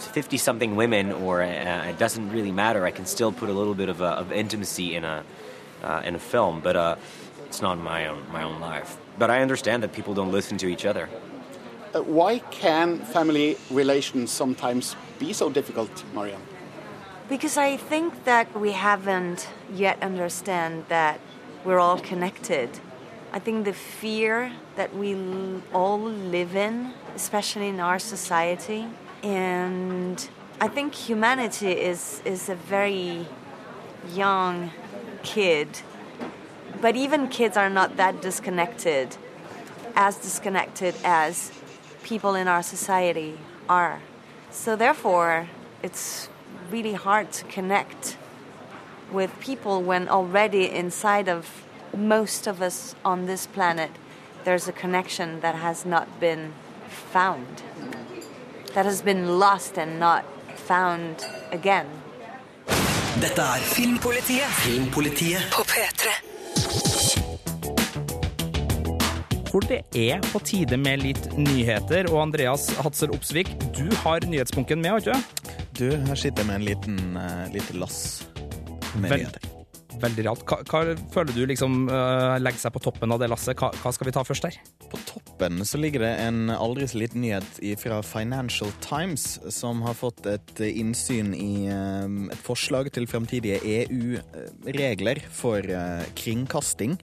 50 0.02 0.36
something 0.38 0.76
women 0.76 1.12
or 1.12 1.42
uh, 1.42 1.46
it 1.88 1.98
doesn't 1.98 2.30
really 2.30 2.52
matter, 2.52 2.84
I 2.84 2.90
can 2.90 3.06
still 3.06 3.32
put 3.32 3.48
a 3.48 3.52
little 3.52 3.74
bit 3.74 3.88
of, 3.88 4.02
uh, 4.02 4.06
of 4.06 4.32
intimacy 4.32 4.94
in 4.94 5.04
a 5.04 5.24
uh, 5.82 6.02
in 6.04 6.14
a 6.14 6.18
film, 6.18 6.60
but 6.60 6.76
uh, 6.76 6.96
it's 7.46 7.62
not 7.62 7.78
my 7.78 8.06
own 8.06 8.22
my 8.32 8.42
own 8.42 8.60
life. 8.60 8.98
But 9.18 9.30
I 9.30 9.42
understand 9.42 9.82
that 9.82 9.92
people 9.92 10.14
don't 10.14 10.32
listen 10.32 10.58
to 10.58 10.66
each 10.66 10.84
other. 10.84 11.08
Uh, 11.94 12.02
why 12.02 12.40
can 12.50 12.98
family 12.98 13.56
relations 13.70 14.30
sometimes 14.30 14.96
be 15.18 15.32
so 15.32 15.48
difficult, 15.50 16.04
Mariam? 16.14 16.42
Because 17.28 17.56
I 17.56 17.76
think 17.76 18.24
that 18.24 18.46
we 18.58 18.72
haven't 18.72 19.48
yet 19.72 20.02
understand 20.02 20.84
that 20.88 21.20
we're 21.64 21.80
all 21.80 21.98
connected. 21.98 22.68
I 23.32 23.38
think 23.38 23.64
the 23.64 23.72
fear 23.72 24.52
that 24.76 24.94
we 24.94 25.16
all 25.72 26.00
live 26.00 26.54
in, 26.54 26.92
especially 27.14 27.68
in 27.68 27.80
our 27.80 27.98
society, 27.98 28.86
and 29.22 30.28
I 30.60 30.68
think 30.68 30.94
humanity 30.94 31.72
is 31.72 32.22
is 32.24 32.48
a 32.48 32.54
very 32.54 33.26
young 34.14 34.70
kid 35.22 35.68
but 36.80 36.94
even 36.94 37.28
kids 37.28 37.56
are 37.56 37.70
not 37.70 37.96
that 37.96 38.20
disconnected, 38.20 39.16
as 39.94 40.16
disconnected 40.16 40.94
as 41.04 41.50
people 42.02 42.34
in 42.34 42.48
our 42.48 42.62
society 42.62 43.38
are. 43.68 44.00
So, 44.50 44.76
therefore, 44.76 45.48
it's 45.82 46.28
really 46.70 46.92
hard 46.92 47.32
to 47.32 47.44
connect 47.46 48.16
with 49.10 49.38
people 49.40 49.82
when 49.82 50.08
already 50.08 50.70
inside 50.70 51.28
of 51.28 51.64
most 51.96 52.46
of 52.46 52.60
us 52.60 52.94
on 53.04 53.26
this 53.26 53.46
planet 53.46 53.90
there's 54.44 54.68
a 54.68 54.72
connection 54.72 55.40
that 55.40 55.54
has 55.54 55.86
not 55.86 56.20
been 56.20 56.52
found, 56.88 57.62
that 58.76 58.84
has 58.84 59.02
been 59.02 59.38
lost 59.38 59.78
and 59.78 59.98
not 59.98 60.24
found 60.68 61.24
again. 61.50 61.86
Dette 63.20 63.40
er 63.40 63.62
Filmpolitiet. 63.72 64.50
Filmpolitiet 64.62 65.50
på 65.50 65.64
P3. 65.64 66.12
hvor 69.56 69.64
det 69.64 69.78
er 69.96 70.20
på 70.28 70.40
tide 70.44 70.76
med 70.76 71.00
litt 71.00 71.30
nyheter. 71.32 72.10
Og 72.12 72.18
Andreas 72.26 72.66
Hatzel 72.84 73.14
Opsvik, 73.14 73.54
du 73.72 73.86
har 74.02 74.26
nyhetsbunken 74.28 74.82
med, 74.84 74.90
har 74.92 75.00
du 75.00 75.08
ikke? 75.14 75.54
Du, 75.78 75.86
her 76.10 76.18
sitter 76.18 76.44
jeg 76.44 76.50
med 76.50 76.58
en 76.58 76.66
liten 76.66 77.16
uh, 77.16 77.46
lite 77.54 77.76
lass 77.80 78.26
med 78.98 79.08
Vel, 79.08 79.22
nyheter. 79.22 79.48
Veldig 80.02 80.26
rart. 80.28 80.44
Hva, 80.44 80.60
hva 80.68 80.98
føler 81.14 81.32
du 81.32 81.46
liksom 81.48 81.86
uh, 81.88 82.36
legger 82.42 82.66
seg 82.66 82.76
på 82.76 82.84
toppen 82.84 83.16
av 83.16 83.22
det 83.22 83.30
lasset? 83.32 83.56
Hva, 83.56 83.72
hva, 83.80 83.94
skal 83.96 84.10
vi 84.10 84.16
ta 84.18 84.26
først 84.28 84.44
der? 84.44 84.60
På 84.92 85.00
toppen 85.36 85.64
så 85.64 85.78
ligger 85.78 86.00
det 86.00 86.14
en 86.16 86.50
aldri 86.50 86.88
så 86.88 86.98
liten 86.98 87.20
nyhet 87.20 87.60
fra 87.78 88.02
Financial 88.02 88.70
Times, 88.80 89.40
som 89.48 89.82
har 89.82 89.94
fått 89.94 90.26
et 90.26 90.60
innsyn 90.60 91.34
i 91.34 91.68
uh, 91.68 92.32
et 92.32 92.40
forslag 92.40 92.90
til 92.92 93.06
fremtidige 93.06 93.60
EU-regler 93.60 95.20
for 95.30 95.60
uh, 95.60 96.04
kringkasting. 96.16 96.96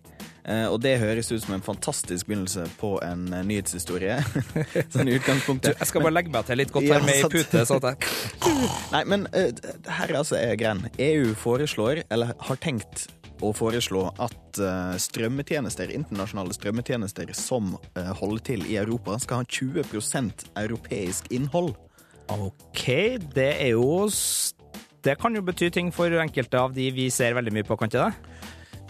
Uh, 0.43 0.67
og 0.73 0.81
det 0.81 0.97
høres 0.99 1.31
ut 1.31 1.43
som 1.43 1.53
en 1.55 1.63
fantastisk 1.63 2.27
begynnelse 2.27 2.65
på 2.79 2.97
en 3.05 3.29
nyhetshistorie. 3.45 4.17
sånn 4.93 5.13
utgangspunktet. 5.13 5.77
Jeg 5.77 5.91
skal 5.91 6.03
bare 6.03 6.17
legge 6.17 6.33
meg 6.33 6.47
til 6.49 6.63
litt 6.63 6.73
godt 6.73 6.89
her 6.89 7.05
med 7.05 7.21
i 7.21 7.29
pute. 7.29 7.65
sånn 7.69 7.83
at 7.83 7.93
jeg... 7.93 8.71
Nei, 8.93 9.03
men 9.05 9.27
her 9.29 10.09
er 10.09 10.19
altså 10.19 10.39
er 10.39 10.57
greien. 10.59 10.87
EU 10.97 11.35
foreslår, 11.37 12.07
eller 12.09 12.33
har 12.49 12.63
tenkt 12.63 13.11
å 13.43 13.51
foreslå 13.55 14.05
at 14.23 14.59
strømmetjenester, 15.03 15.91
internasjonale 15.93 16.55
strømmetjenester 16.55 17.33
som 17.37 17.73
holder 18.19 18.43
til 18.49 18.65
i 18.69 18.77
Europa, 18.81 19.17
skal 19.21 19.41
ha 19.41 19.47
20% 19.49 20.45
europeisk 20.63 21.31
innhold. 21.33 21.73
OK, 22.31 22.85
det 23.35 23.49
er 23.59 23.73
jo 23.73 24.07
Det 25.03 25.17
kan 25.19 25.35
jo 25.35 25.41
bety 25.43 25.67
ting 25.69 25.89
for 25.91 26.07
enkelte 26.07 26.55
av 26.55 26.71
de 26.73 26.85
vi 26.95 27.09
ser 27.11 27.35
veldig 27.35 27.51
mye 27.51 27.67
på, 27.67 27.75
kan 27.75 27.91
ikke 27.91 28.05
det? 28.05 28.32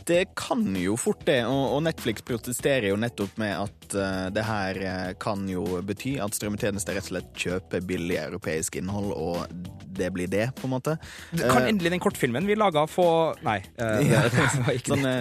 Det 0.05 0.25
kan 0.35 0.75
jo 0.75 0.97
fort 0.99 1.21
det, 1.25 1.39
og 1.47 1.79
Netflix 1.85 2.23
protesterer 2.27 2.89
jo 2.89 2.97
nettopp 2.99 3.37
med 3.39 3.53
at 3.55 3.95
uh, 3.95 4.27
det 4.35 4.43
her 4.43 4.79
uh, 4.83 5.11
kan 5.21 5.45
jo 5.47 5.63
bety 5.85 6.17
at 6.23 6.35
strømmetjenester 6.35 6.97
rett 6.97 7.07
og 7.07 7.13
slett 7.13 7.29
kjøper 7.39 7.85
billig 7.87 8.17
europeisk 8.19 8.75
innhold, 8.81 9.13
og 9.15 9.69
det 9.93 10.09
blir 10.15 10.27
det, 10.27 10.49
på 10.57 10.67
en 10.67 10.73
måte. 10.73 10.97
Det 11.31 11.45
kan 11.47 11.63
uh, 11.63 11.69
endelig 11.69 11.93
den 11.93 12.03
kortfilmen 12.03 12.49
vi 12.49 12.57
laga 12.59 12.85
få 12.89 13.07
Nei. 13.45 13.59
Ja, 14.13 14.25
Sånne 14.83 15.13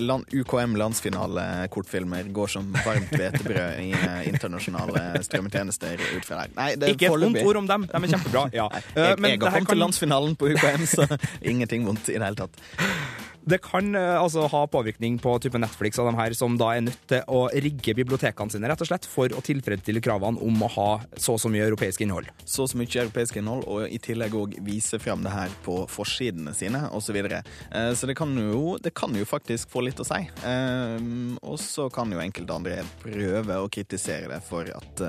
land, 0.00 0.30
UKM 0.32 0.76
landsfinale-kortfilmer 0.80 2.30
går 2.34 2.52
som 2.54 2.70
varmt 2.84 3.12
hvetebrød 3.12 3.82
i 3.82 3.90
internasjonale 4.30 5.24
strømmetjenester 5.26 6.00
ut 6.00 6.24
fra 6.24 6.44
der. 6.44 6.54
Nei, 6.56 6.70
Ikke 6.94 7.10
et 7.10 7.26
vondt 7.26 7.42
ord 7.44 7.60
om 7.60 7.68
dem, 7.68 7.86
de 7.90 8.00
er 8.00 8.14
kjempebra. 8.14 8.46
Ja. 8.56 8.70
Nei, 8.72 8.82
jeg, 8.94 9.04
jeg 9.04 9.12
har 9.12 9.20
kommet 9.20 9.52
kan... 9.52 9.70
til 9.74 9.82
landsfinalen 9.84 10.40
på 10.40 10.54
UKM, 10.54 10.88
så 10.88 11.08
ingenting 11.42 11.86
vondt 11.88 12.08
i 12.08 12.18
det 12.18 12.24
hele 12.24 12.44
tatt. 12.46 13.23
Det 13.44 13.58
kan 13.64 13.92
uh, 13.96 14.22
altså 14.22 14.46
ha 14.48 14.62
påvirkning 14.70 15.18
på 15.22 15.34
type 15.42 15.58
Netflix 15.60 15.98
av 16.00 16.08
de 16.08 16.16
her 16.16 16.34
som 16.36 16.56
da 16.60 16.70
er 16.74 16.84
nødt 16.86 17.02
til 17.10 17.24
å 17.28 17.44
rigge 17.52 17.94
bibliotekene 17.96 18.54
sine 18.54 18.70
rett 18.70 18.80
og 18.80 18.88
slett 18.88 19.08
for 19.08 19.32
å 19.36 19.42
tilfredsstille 19.44 20.00
kravene 20.04 20.40
om 20.44 20.64
å 20.64 20.70
ha 20.78 20.88
så 21.12 21.34
og 21.34 21.42
så 21.42 21.50
mye 21.52 21.66
europeisk 21.66 22.04
innhold. 22.04 22.30
Så 22.46 22.64
og 22.64 22.70
så 22.70 22.78
mye 22.80 22.88
europeisk 23.02 23.36
innhold, 23.40 23.66
og 23.68 23.90
i 23.90 23.98
tillegg 24.00 24.36
òg 24.38 24.56
vise 24.64 25.00
fram 25.02 25.24
det 25.26 25.34
her 25.34 25.52
på 25.66 25.82
forsidene 25.90 26.54
sine 26.56 26.86
osv. 26.90 27.02
Så, 27.04 27.12
videre. 27.14 27.42
uh, 27.68 27.92
så 27.94 28.08
det 28.08 28.16
kan, 28.18 28.32
jo, 28.34 28.78
det 28.82 28.94
kan 28.96 29.12
jo 29.14 29.26
faktisk 29.28 29.68
få 29.70 29.84
litt 29.84 30.00
å 30.00 30.08
si. 30.08 30.22
Uh, 30.42 31.36
og 31.44 31.60
så 31.60 31.90
kan 31.92 32.10
jo 32.10 32.22
enkelte 32.22 32.56
andre 32.56 32.80
prøve 33.04 33.60
å 33.60 33.70
kritisere 33.70 34.32
det 34.32 34.40
for 34.48 34.72
at 34.72 35.04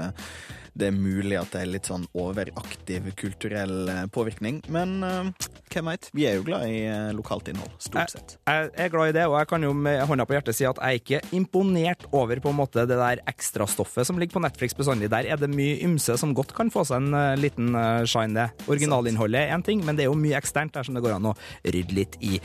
det 0.76 0.90
er 0.90 0.96
mulig 0.96 1.38
at 1.40 1.54
det 1.56 1.62
er 1.64 1.72
litt 1.72 1.88
sånn 1.88 2.06
overaktiv 2.20 3.08
kulturell 3.20 3.88
eh, 3.92 4.02
påvirkning. 4.12 4.60
Men 4.74 4.98
uh, 5.06 5.48
hvem 5.72 5.90
veit? 5.90 6.10
Vi 6.16 6.26
er 6.28 6.38
jo 6.38 6.46
glad 6.48 6.68
i 6.68 6.82
eh, 6.88 7.12
lokalt 7.16 7.50
innhold, 7.52 7.72
stort 7.84 8.12
sett. 8.12 8.36
Jeg 8.48 8.70
er 8.86 8.92
glad 8.92 9.12
i 9.12 9.16
det, 9.18 9.26
og 9.30 9.38
jeg 9.40 9.50
kan 9.52 9.66
jo 9.66 9.72
med 9.76 10.04
hånda 10.08 10.28
på 10.28 10.36
hjertet 10.36 10.58
si 10.58 10.68
at 10.68 10.80
jeg 10.80 11.00
er 11.00 11.02
ikke 11.02 11.36
imponert 11.38 12.06
over 12.16 12.40
på 12.44 12.52
en 12.52 12.60
måte 12.60 12.86
det 12.88 13.00
der 13.00 13.24
ekstrastoffet 13.32 14.08
som 14.08 14.20
ligger 14.20 14.38
på 14.38 14.44
Netflix 14.44 14.76
bestandig. 14.78 15.12
Der 15.14 15.28
er 15.32 15.40
det 15.40 15.52
mye 15.52 15.80
ymse 15.88 16.18
som 16.20 16.36
godt 16.36 16.52
kan 16.58 16.72
få 16.74 16.86
seg 16.88 17.04
en 17.04 17.16
uh, 17.16 17.36
liten 17.40 17.72
uh, 17.76 18.04
shine, 18.08 18.36
det. 18.36 18.68
Originalinnholdet 18.72 19.46
er 19.46 19.56
én 19.56 19.64
ting, 19.64 19.84
men 19.88 19.96
det 19.96 20.06
er 20.06 20.12
jo 20.12 20.20
mye 20.20 20.36
eksternt 20.40 20.76
der 20.76 20.88
som 20.88 20.98
det 20.98 21.04
går 21.06 21.16
an 21.18 21.32
å 21.32 21.36
rydde 21.64 21.96
litt 21.96 22.20
i. 22.24 22.36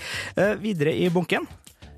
Videre 0.63 0.95
i 0.95 1.09
bunken. 1.13 1.47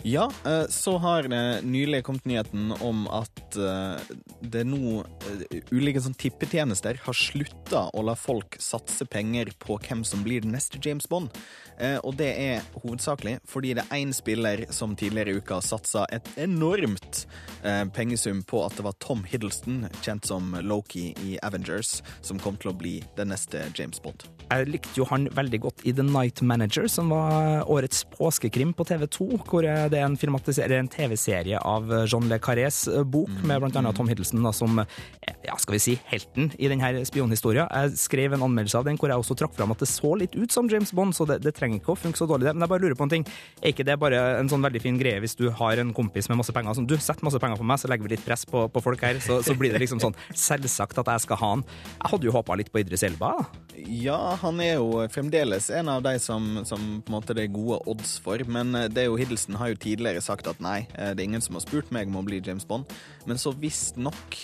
Ja, 0.05 0.33
eh, 0.47 0.65
så 0.69 0.99
har 0.99 1.23
det 1.23 1.63
nylig 1.63 2.05
kommet 2.05 2.25
nyheten 2.25 2.73
om 2.81 3.05
at 3.07 3.57
eh, 3.57 4.01
det 4.43 4.65
nå 4.67 5.05
eh, 5.31 5.61
ulike 5.71 6.03
sånn 6.03 6.17
tippetjenester 6.19 6.99
har 7.05 7.15
slutta 7.15 7.85
å 7.95 8.03
la 8.03 8.17
folk 8.19 8.59
satse 8.59 9.07
penger 9.07 9.53
på 9.63 9.79
hvem 9.79 10.03
som 10.05 10.25
blir 10.27 10.43
den 10.43 10.57
neste 10.57 10.81
James 10.83 11.07
Bond. 11.09 11.31
Eh, 11.79 12.01
Og 12.03 12.17
det 12.19 12.33
er 12.35 12.67
hovedsakelig 12.83 13.37
fordi 13.49 13.77
det 13.79 13.85
er 13.87 14.01
én 14.03 14.11
spiller 14.15 14.65
som 14.75 14.97
tidligere 14.99 15.37
i 15.37 15.39
uka 15.39 15.61
satsa 15.63 16.03
et 16.11 16.27
enormt 16.37 17.23
eh, 17.63 17.85
pengesum 17.95 18.43
på 18.43 18.65
at 18.67 18.75
det 18.77 18.87
var 18.89 18.99
Tom 18.99 19.23
Hiddleston, 19.23 19.87
kjent 20.03 20.27
som 20.27 20.57
Loki 20.67 21.13
i 21.23 21.39
Avengers, 21.47 22.01
som 22.27 22.43
kom 22.43 22.59
til 22.59 22.73
å 22.73 22.77
bli 22.77 22.97
den 23.17 23.31
neste 23.31 23.69
James 23.79 24.03
Bond. 24.03 24.27
Jeg 24.51 24.67
likte 24.69 24.99
jo 24.99 25.07
han 25.09 25.31
veldig 25.33 25.63
godt 25.65 25.87
i 25.89 25.95
The 25.97 26.05
Night 26.05 26.43
Manager, 26.43 26.91
som 26.91 27.15
var 27.15 27.63
årets 27.71 28.03
påskekrim 28.19 28.75
på 28.77 28.85
TV2. 28.91 29.31
Hvor 29.47 29.65
det 29.93 30.01
er 30.01 30.09
en, 30.09 30.17
en 30.17 30.91
TV-serie 30.93 31.61
av 31.61 31.93
John 32.07 32.29
Le 32.31 32.41
Carrés 32.43 32.85
bok, 33.05 33.31
med 33.47 33.63
blant 33.63 33.79
annet 33.79 33.97
Tom 33.97 34.11
Hiddleston 34.11 34.43
da, 34.45 34.55
som 34.57 34.81
ja, 34.83 35.57
skal 35.61 35.77
vi 35.77 35.83
si, 35.83 35.97
helten 36.11 36.51
i 36.59 36.71
denne 36.73 37.05
spionhistoria. 37.09 37.69
Jeg 37.71 37.97
skrev 38.01 38.37
en 38.37 38.47
anmeldelse 38.49 38.81
av 38.81 38.89
den 38.89 38.99
hvor 39.01 39.13
jeg 39.13 39.23
også 39.23 39.37
trakk 39.39 39.57
fram 39.57 39.75
at 39.75 39.83
det 39.83 39.91
så 39.91 40.15
litt 40.19 40.37
ut 40.39 40.55
som 40.55 40.71
James 40.71 40.93
Bond, 40.97 41.17
så 41.17 41.27
det, 41.29 41.41
det 41.45 41.55
trenger 41.57 41.81
ikke 41.81 41.95
å 41.95 41.99
funke 41.99 42.19
så 42.19 42.29
dårlig, 42.31 42.49
det. 42.49 42.57
Men 42.57 42.67
jeg 42.67 42.75
bare 42.75 42.87
lurer 42.87 42.99
på 42.99 43.07
en 43.07 43.15
ting. 43.15 43.27
Er 43.61 43.75
ikke 43.75 43.87
det 43.87 43.99
bare 44.01 44.21
en 44.41 44.51
sånn 44.51 44.65
veldig 44.65 44.83
fin 44.83 44.99
greie 45.01 45.23
hvis 45.23 45.37
du 45.39 45.49
har 45.59 45.83
en 45.83 45.95
kompis 45.97 46.31
med 46.33 46.41
masse 46.41 46.55
penger? 46.55 46.73
som 46.77 46.87
du, 46.89 46.97
setter 46.97 47.25
masse 47.27 47.41
penger 47.43 47.61
på 47.61 47.67
meg, 47.69 47.81
så 47.81 47.91
legger 47.91 48.07
vi 48.07 48.15
litt 48.15 48.25
press 48.25 48.45
på, 48.49 48.65
på 48.73 48.83
folk 48.85 49.03
her. 49.05 49.21
Så, 49.23 49.41
så 49.45 49.57
blir 49.59 49.75
det 49.75 49.83
liksom 49.83 50.01
sånn 50.03 50.17
selvsagt 50.31 51.01
at 51.03 51.11
jeg 51.15 51.27
skal 51.27 51.41
ha 51.43 51.53
han. 51.57 51.65
Jeg 51.99 52.15
hadde 52.15 52.29
jo 52.29 52.37
håpa 52.37 52.57
litt 52.59 52.73
på 52.73 52.83
Idris 52.83 53.05
Elba. 53.07 53.35
da. 53.39 53.72
Ja, 53.77 54.37
han 54.43 54.61
er 54.61 54.75
jo 54.77 55.01
fremdeles 55.13 55.71
en 55.73 55.89
av 55.89 56.03
de 56.05 56.15
som, 56.21 56.61
som 56.69 57.01
på 57.01 57.13
en 57.13 57.17
måte 57.17 57.37
det 57.37 57.47
er 57.47 57.55
gode 57.55 57.79
odds 57.89 58.19
for, 58.23 58.43
men 58.45 58.75
eh, 58.77 58.89
det 58.93 59.05
er 59.05 59.09
jo 59.09 59.17
Hiddleston 59.21 59.57
har 59.61 59.73
jo 59.73 59.81
tidligere 59.81 60.23
sagt 60.25 60.51
at 60.51 60.61
nei, 60.63 60.83
eh, 60.93 61.15
det 61.17 61.25
er 61.25 61.31
ingen 61.31 61.45
som 61.45 61.57
har 61.57 61.65
spurt 61.65 61.93
meg 61.95 62.11
om 62.11 62.21
å 62.21 62.27
bli 62.27 62.43
James 62.45 62.69
Bond, 62.69 62.91
men 63.29 63.41
så 63.41 63.55
visstnok 63.57 64.39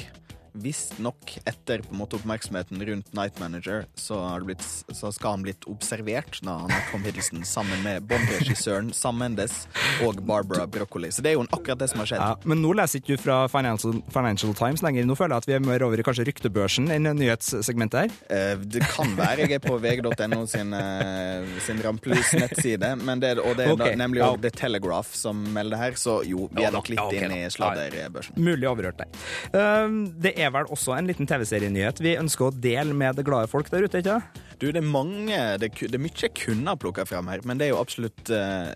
Visstnok 0.62 1.36
etter 1.48 1.82
på 1.84 1.94
en 1.94 2.00
måte 2.02 2.18
oppmerksomheten 2.18 2.82
rundt 2.88 3.12
Night 3.16 3.38
Manager, 3.40 3.86
så, 3.94 4.18
har 4.24 4.40
det 4.42 4.52
blitt, 4.52 4.66
så 4.94 5.12
skal 5.14 5.36
han 5.36 5.46
blitt 5.46 5.66
observert 5.70 6.40
da 6.44 6.58
han 6.64 6.72
Tom 6.90 7.04
Hiddleston 7.06 7.44
sammen 7.48 7.82
med 7.84 8.06
Bond-regissøren 8.10 8.92
Sam 8.96 9.18
Mendes 9.18 9.66
og 10.04 10.20
Barbara 10.26 10.66
Broccoli. 10.66 11.10
Så 11.14 11.24
det 11.24 11.32
er 11.32 11.38
jo 11.38 11.46
akkurat 11.48 11.80
det 11.80 11.90
som 11.92 12.02
har 12.02 12.10
skjedd. 12.10 12.22
Ja, 12.22 12.48
men 12.48 12.62
nå 12.62 12.72
leser 12.78 13.02
ikke 13.02 13.16
du 13.16 13.22
fra 13.22 13.40
Financial, 13.52 14.00
Financial 14.14 14.54
Times 14.58 14.84
lenger. 14.84 15.06
Nå 15.08 15.16
føler 15.18 15.36
jeg 15.36 15.44
at 15.44 15.50
vi 15.50 15.56
er 15.58 15.64
mer 15.64 15.84
over 15.86 16.00
i 16.00 16.06
kanskje 16.06 16.26
ryktebørsen 16.28 16.90
enn 16.94 17.10
nyhetssegmentet 17.18 18.04
her. 18.04 18.16
Eh, 18.28 18.54
Det 18.68 18.84
kan 18.92 19.14
være 19.18 19.48
jeg 19.48 19.58
er 19.58 19.64
på 19.64 19.76
vg.no 19.80 20.44
sin, 20.50 20.74
eh, 20.76 21.46
sin 21.64 21.82
rampelys-nettside, 21.84 22.92
og 22.98 23.20
det 23.22 23.32
er 23.32 23.40
okay. 23.72 23.76
da, 23.78 23.90
nemlig 23.98 24.22
ja. 24.22 24.30
The 24.42 24.50
Telegraph 24.54 25.14
som 25.16 25.40
melder 25.54 25.80
her, 25.80 25.98
så 26.00 26.20
jo, 26.26 26.48
vi 26.52 26.66
er 26.66 26.74
nok 26.74 26.90
litt 26.90 27.00
ja, 27.00 27.06
okay, 27.08 27.24
inne 27.26 27.46
i 27.46 27.52
sladderbørsen. 27.52 28.38
Mulig 28.42 28.68
overhørt 28.70 29.02
der. 29.02 29.22
Um, 29.54 30.00
det 30.20 30.34
er 30.38 30.47
vel 30.54 30.70
også 30.74 30.94
en 30.96 31.08
liten 31.08 31.28
TV-serienyhet 31.28 32.02
vi 32.04 32.16
ønsker 32.20 32.48
å 32.48 32.54
dele 32.54 32.96
med 32.96 33.18
det 33.18 33.26
glade 33.26 33.50
folk 33.50 33.70
der 33.72 33.86
ute, 33.86 34.02
ikke 34.02 34.18
sant? 34.18 34.44
Du, 34.58 34.66
det 34.74 34.80
er 34.80 34.86
mange 34.86 35.36
Det, 35.62 35.70
det 35.78 35.94
er 35.94 36.02
mye 36.02 36.18
jeg 36.18 36.34
kunne 36.34 36.72
ha 36.72 36.78
plukka 36.80 37.04
fram 37.06 37.30
her, 37.30 37.44
men 37.46 37.60
det 37.60 37.68
er 37.68 37.74
jo 37.74 37.82
absolutt 37.82 38.32
uh, 38.34 38.74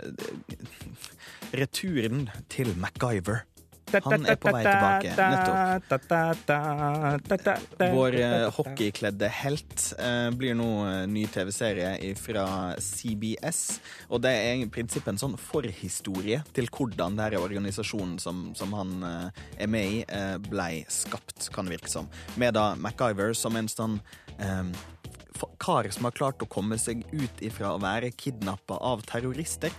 Returen 1.53 2.29
til 2.53 2.71
MacGyver. 2.81 3.43
Han 4.07 4.27
er 4.27 4.39
på 4.41 4.53
vei 4.55 4.63
tilbake. 4.67 5.13
Nettopp. 7.33 7.75
Vår 7.93 8.17
eh, 8.21 8.47
hockeykledde 8.57 9.29
helt 9.43 9.87
eh, 9.99 10.29
blir 10.37 10.57
nå 10.59 10.69
eh, 10.89 11.03
ny 11.11 11.27
TV-serie 11.33 12.15
fra 12.19 12.47
CBS. 12.81 13.61
Og 14.11 14.23
det 14.25 14.33
er 14.39 14.63
i 14.63 14.71
prinsippet 14.73 15.13
en 15.15 15.21
sånn 15.21 15.37
forhistorie 15.41 16.43
til 16.57 16.71
hvordan 16.73 17.19
denne 17.19 17.43
organisasjonen 17.43 18.19
som, 18.23 18.51
som 18.59 18.73
han 18.77 18.91
er 19.03 19.69
med 19.71 19.99
i, 19.99 20.03
blei 20.49 20.85
skapt, 20.93 21.49
kan 21.55 21.67
det 21.67 21.77
virke 21.77 21.91
som. 21.93 22.09
Med 22.41 22.57
da 22.57 22.73
MacGyver 22.79 23.37
som 23.37 23.57
en 23.59 23.69
sånn 23.71 23.99
um, 24.39 24.73
kar 25.63 25.89
som 25.91 26.07
har 26.07 26.17
klart 26.17 26.43
å 26.43 26.51
komme 26.51 26.79
seg 26.81 27.05
ut 27.13 27.43
ifra 27.45 27.75
å 27.75 27.81
være 27.83 28.13
kidnappa 28.15 28.79
av 28.79 29.05
terrorister. 29.09 29.73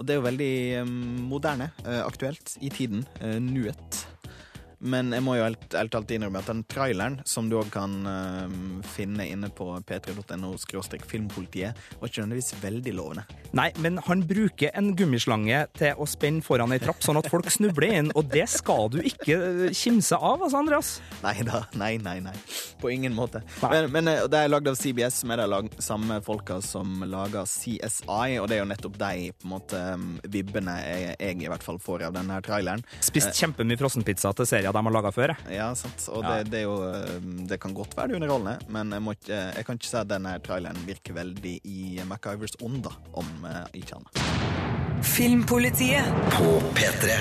Og 0.00 0.06
det 0.08 0.14
er 0.14 0.16
jo 0.22 0.24
veldig 0.24 0.52
eh, 0.80 0.92
moderne, 1.28 1.68
eh, 1.84 2.00
aktuelt, 2.00 2.56
i 2.64 2.72
tiden. 2.72 3.04
Uh, 3.20 3.36
nuet. 3.36 4.06
Men 4.80 5.12
jeg 5.12 5.24
må 5.24 5.36
jo 5.36 5.44
helt, 5.44 5.64
helt 5.76 5.94
alltid 5.96 6.16
innrømme 6.16 6.40
at 6.40 6.48
den 6.48 6.62
traileren, 6.70 7.18
som 7.28 7.50
du 7.50 7.58
òg 7.60 7.68
kan 7.74 7.96
uh, 8.08 8.80
finne 8.94 9.26
inne 9.28 9.50
på 9.52 9.68
p3.no 9.86 10.54
filmpolitiet, 11.10 11.76
var 12.00 12.08
ikke 12.08 12.24
nødvendigvis 12.24 12.54
veldig 12.62 12.94
lovende. 12.96 13.24
Nei, 13.56 13.68
men 13.84 13.98
han 14.06 14.24
bruker 14.24 14.72
en 14.78 14.94
gummislange 14.96 15.62
til 15.76 16.00
å 16.00 16.06
spenne 16.08 16.44
foran 16.44 16.72
ei 16.72 16.80
trapp, 16.80 17.02
sånn 17.04 17.20
at 17.20 17.28
folk 17.30 17.50
snubler 17.52 17.96
inn, 17.98 18.12
og 18.16 18.30
det 18.32 18.46
skal 18.50 18.88
du 18.92 19.00
ikke 19.04 19.36
eh, 19.36 19.76
kimse 19.76 20.16
av, 20.16 20.40
altså, 20.40 20.62
Andreas. 20.62 20.94
Nei 21.24 21.36
da. 21.46 21.64
Nei, 21.80 21.92
nei, 22.00 22.16
nei. 22.24 22.34
På 22.80 22.90
ingen 22.92 23.14
måte. 23.16 23.42
Men, 23.60 23.90
men 23.92 24.08
eh, 24.08 24.24
det 24.32 24.44
er 24.44 24.52
lagd 24.52 24.70
av 24.70 24.78
CBS, 24.80 25.20
som 25.22 25.34
er 25.34 25.44
de 25.44 25.82
samme 25.84 26.20
folka 26.24 26.60
som 26.64 27.04
lager 27.04 27.44
CSI, 27.48 28.38
og 28.40 28.48
det 28.48 28.56
er 28.56 28.62
jo 28.62 28.70
nettopp 28.70 28.96
de 29.00 29.28
på 29.36 29.48
en 29.48 29.52
måte 29.52 29.82
um, 29.92 30.08
vibbene 30.30 30.76
jeg, 30.80 31.14
jeg 31.20 31.44
i 31.44 31.50
hvert 31.52 31.64
fall 31.64 31.80
får 31.82 32.08
av 32.08 32.16
denne 32.16 32.40
traileren. 32.44 32.84
Spist 33.04 33.36
kjempemye 33.36 33.80
frossenpizza 33.80 34.32
til 34.36 34.48
serier 34.70 34.78
de 34.78 34.82
har 34.86 34.94
laga 34.94 35.10
før. 35.12 35.34
jeg. 35.34 35.56
Ja, 35.58 35.68
sant. 35.74 36.08
Og 36.14 36.22
Ja. 36.24 36.38
det, 36.38 36.50
det 36.50 36.58
er 36.60 36.66
jo 36.68 36.76
um, 37.20 37.46
Det 37.46 37.60
kan 37.60 37.74
godt 37.74 37.96
være 37.96 38.08
det 38.08 38.16
er 38.16 38.20
underholdende, 38.22 38.58
men 38.68 38.92
jeg, 38.92 39.02
må 39.02 39.12
ikke, 39.18 39.40
jeg 39.56 39.66
kan 39.66 39.74
ikke 39.80 39.86
si 39.90 39.96
at 39.96 40.08
denne 40.08 40.38
traileren 40.46 40.76
virker 40.86 41.14
veldig 41.14 41.54
i 41.64 42.00
MacGyvers 42.06 42.56
ånd, 42.62 42.82
da, 42.86 42.90
om 43.14 43.26
eh, 43.44 43.80
ikke 43.82 43.98
annet. 43.98 45.04
Filmpolitiet 45.04 46.04
på 46.36 46.50
P3. 46.76 47.16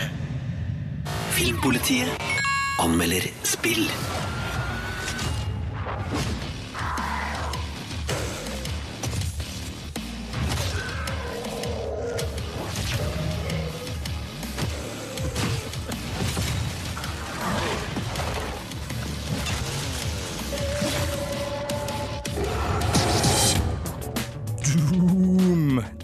Filmpolitiet 1.36 2.10
anmelder 2.84 3.26
spill. 3.47 3.86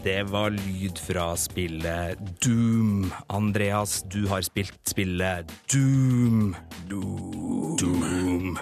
Det 0.03 0.23
var 0.29 0.53
lyd 0.53 0.99
fra 0.99 1.31
spillet 1.37 2.19
Doom. 2.43 3.11
Andreas, 3.27 4.03
du 4.11 4.27
har 4.27 4.41
spilt 4.45 4.77
spillet 4.87 5.51
Doom. 5.71 6.55
Doom. 6.89 7.75
Doom. 7.79 8.57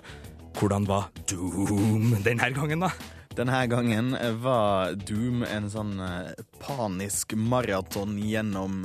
Hvordan 0.59 0.87
var 0.87 1.09
Doom 1.29 2.15
denne 2.25 2.49
gangen, 2.55 2.85
da? 2.85 2.91
Denne 3.33 3.63
gangen 3.65 4.13
var 4.43 4.93
Doom 5.07 5.41
en 5.47 5.69
sånn 5.73 5.95
eh, 6.05 6.33
panisk 6.61 7.33
maraton 7.33 8.19
gjennom 8.21 8.83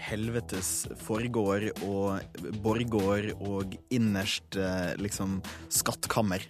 helvetes 0.00 0.86
forgård 1.04 1.68
og 1.86 2.20
borggård 2.64 3.32
og 3.42 3.74
innerst 3.92 4.58
eh, 4.58 4.92
liksom 5.02 5.40
skattkammer. 5.72 6.46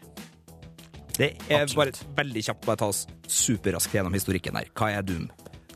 Det 1.21 1.35
er 1.53 1.67
bare 1.77 1.93
veldig 2.17 2.43
kjapt, 2.47 2.65
bare 2.65 2.81
ta 2.81 2.87
oss 2.89 3.05
superraskt 3.29 3.93
gjennom 3.93 4.15
historikken 4.17 4.57
her. 4.57 4.71
Hva 4.73 4.89
er 4.97 5.05
Doom? 5.05 5.29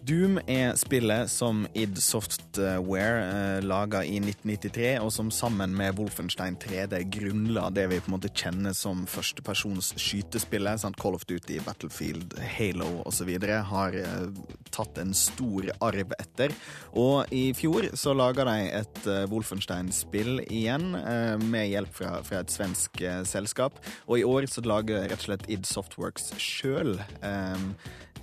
Doom 0.05 0.37
er 0.51 0.75
spillet 0.77 1.31
som 1.33 1.63
id 1.73 1.97
Software 2.03 3.21
eh, 3.25 3.61
laga 3.65 4.03
i 4.05 4.19
1993, 4.19 4.99
og 5.01 5.09
som 5.15 5.31
sammen 5.33 5.73
med 5.73 5.97
Wolfenstein 5.97 6.59
3D 6.61 6.99
grunnla 7.15 7.71
det 7.73 7.87
vi 7.89 8.01
på 8.03 8.11
en 8.11 8.17
måte 8.19 8.29
kjenner 8.29 8.77
som 8.77 9.07
førstepersons 9.09 9.95
skytespillet. 9.97 10.83
Sant? 10.83 10.99
Call 11.01 11.17
of 11.17 11.25
Duty, 11.25 11.57
Battlefield, 11.65 12.37
Halo 12.37 12.91
osv. 13.09 13.33
har 13.71 13.97
eh, 13.97 14.45
tatt 14.75 15.01
en 15.01 15.17
stor 15.17 15.71
arv 15.89 16.13
etter. 16.19 16.53
Og 17.01 17.33
i 17.33 17.47
fjor 17.57 17.89
så 17.97 18.13
laga 18.13 18.45
de 18.51 18.59
et 18.83 19.03
eh, 19.09 19.25
Wolfenstein-spill 19.33 20.43
igjen, 20.45 20.91
eh, 21.01 21.35
med 21.41 21.71
hjelp 21.73 21.97
fra, 22.03 22.19
fra 22.29 22.45
et 22.45 22.53
svensk 22.53 23.01
selskap. 23.31 23.81
Og 24.05 24.21
i 24.21 24.29
år 24.29 24.53
så 24.53 24.69
lager 24.69 25.09
rett 25.09 25.21
og 25.23 25.31
slett 25.31 25.49
id 25.49 25.65
Softworks 25.71 26.35
sjøl 26.37 26.99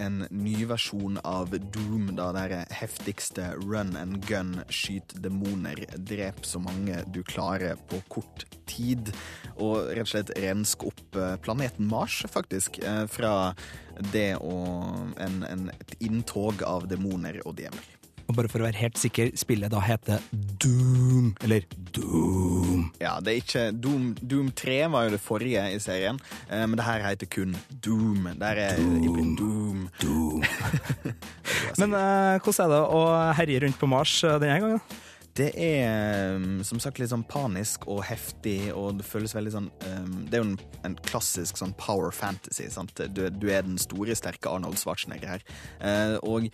en 0.01 0.25
ny 0.33 0.65
versjon 0.69 1.19
av 1.27 1.53
Doom, 1.73 2.09
da 2.17 2.31
det 2.35 2.63
heftigste 2.73 3.51
run 3.61 3.95
and 3.99 4.21
gun, 4.27 4.57
skyt 4.73 5.15
demoner, 5.23 5.83
drep 5.97 6.43
så 6.47 6.61
mange 6.63 7.03
du 7.13 7.21
klarer 7.27 7.79
på 7.91 8.01
kort 8.11 8.45
tid. 8.69 9.13
Og 9.57 9.91
rett 9.91 10.07
og 10.07 10.13
slett 10.15 10.35
rensk 10.41 10.87
opp 10.89 11.17
eh, 11.19 11.37
planeten 11.43 11.89
Mars, 11.91 12.21
faktisk, 12.31 12.81
eh, 12.83 13.05
fra 13.11 13.53
det 14.11 14.35
og 14.41 15.17
en, 15.21 15.41
en, 15.47 15.67
et 15.75 15.97
inntog 16.01 16.63
av 16.65 16.89
demoner 16.89 17.41
og 17.45 17.59
djevler. 17.61 18.00
Og 18.31 18.37
bare 18.37 18.47
for 18.47 18.63
å 18.63 18.67
være 18.69 18.79
helt 18.79 18.95
sikker, 18.95 19.33
spillet 19.35 19.73
da 19.73 19.81
heter 19.83 20.21
Doom, 20.31 21.33
eller 21.43 21.65
Doom. 21.91 22.85
Ja, 23.01 23.17
det 23.19 23.33
er 23.33 23.41
ikke 23.41 23.63
Doom, 23.75 24.05
Doom 24.23 24.53
3 24.55 24.77
var 24.93 25.09
jo 25.09 25.11
det 25.17 25.19
forrige 25.19 25.65
i 25.67 25.81
serien, 25.83 26.21
eh, 26.47 26.63
men 26.63 26.79
det 26.79 26.85
her 26.87 27.03
heter 27.03 27.27
kun 27.27 27.57
Doom. 27.83 28.29
Der 28.39 28.63
er 28.69 28.79
Doom. 28.79 29.35
Doom. 29.35 29.85
Doom. 29.99 30.47
men 31.81 31.99
eh, 31.99 32.39
hvordan 32.39 32.69
er 32.69 32.71
det 32.77 32.81
å 32.95 33.05
herje 33.41 33.65
rundt 33.65 33.81
på 33.83 33.91
Mars 33.91 34.15
eh, 34.23 34.39
denne 34.39 34.61
gangen? 34.63 34.99
Det 35.35 35.51
er 35.55 36.35
um, 36.35 36.59
som 36.67 36.79
sagt 36.83 36.99
litt 36.99 37.11
sånn 37.11 37.23
panisk 37.27 37.85
og 37.91 38.01
heftig, 38.03 38.73
og 38.75 38.97
det 38.99 39.07
føles 39.07 39.31
veldig 39.35 39.53
sånn 39.53 39.69
um, 39.87 40.17
Det 40.27 40.35
er 40.35 40.41
jo 40.41 40.47
en, 40.49 40.57
en 40.87 40.97
klassisk 41.07 41.59
sånn 41.59 41.71
power 41.79 42.11
fantasy. 42.15 42.67
sant? 42.71 42.91
Du, 43.15 43.23
du 43.31 43.47
er 43.47 43.63
den 43.63 43.79
store, 43.79 44.15
sterke 44.15 44.51
Arnold 44.51 44.79
Schwarzenegger 44.81 45.37
her. 45.37 45.45
Uh, 45.79 46.17
og 46.27 46.49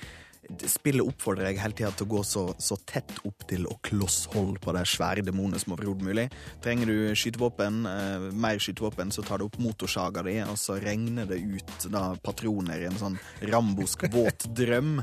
Spillet 0.68 1.06
oppfordrer 1.06 1.50
jeg 1.50 1.62
hele 1.62 1.76
tida 1.78 1.92
til 1.96 2.08
å 2.08 2.12
gå 2.16 2.22
så, 2.28 2.44
så, 2.62 2.78
tett 2.88 3.12
opp 3.28 3.46
til 3.50 3.66
å 3.68 3.78
klosshold 3.84 4.60
på 4.64 4.74
de 4.76 4.84
svære 4.88 5.26
demonene 5.26 5.60
som 5.62 5.76
overhodet 5.76 6.08
mulig. 6.08 6.28
Trenger 6.64 6.92
du 6.92 6.96
skytevåpen, 7.18 7.82
eh, 7.90 8.28
mer 8.32 8.62
skytevåpen, 8.64 9.12
så 9.14 9.26
tar 9.28 9.42
du 9.42 9.48
opp 9.48 9.58
motorsaga 9.62 10.24
di, 10.28 10.38
og 10.46 10.58
så 10.60 10.78
regner 10.82 11.28
det 11.30 11.40
ut 11.44 11.88
da, 11.94 12.10
patroner 12.24 12.84
i 12.86 12.90
en 12.90 13.00
sånn 13.00 13.20
rambosk 13.52 14.08
våt 14.14 14.48
drøm. 14.58 14.98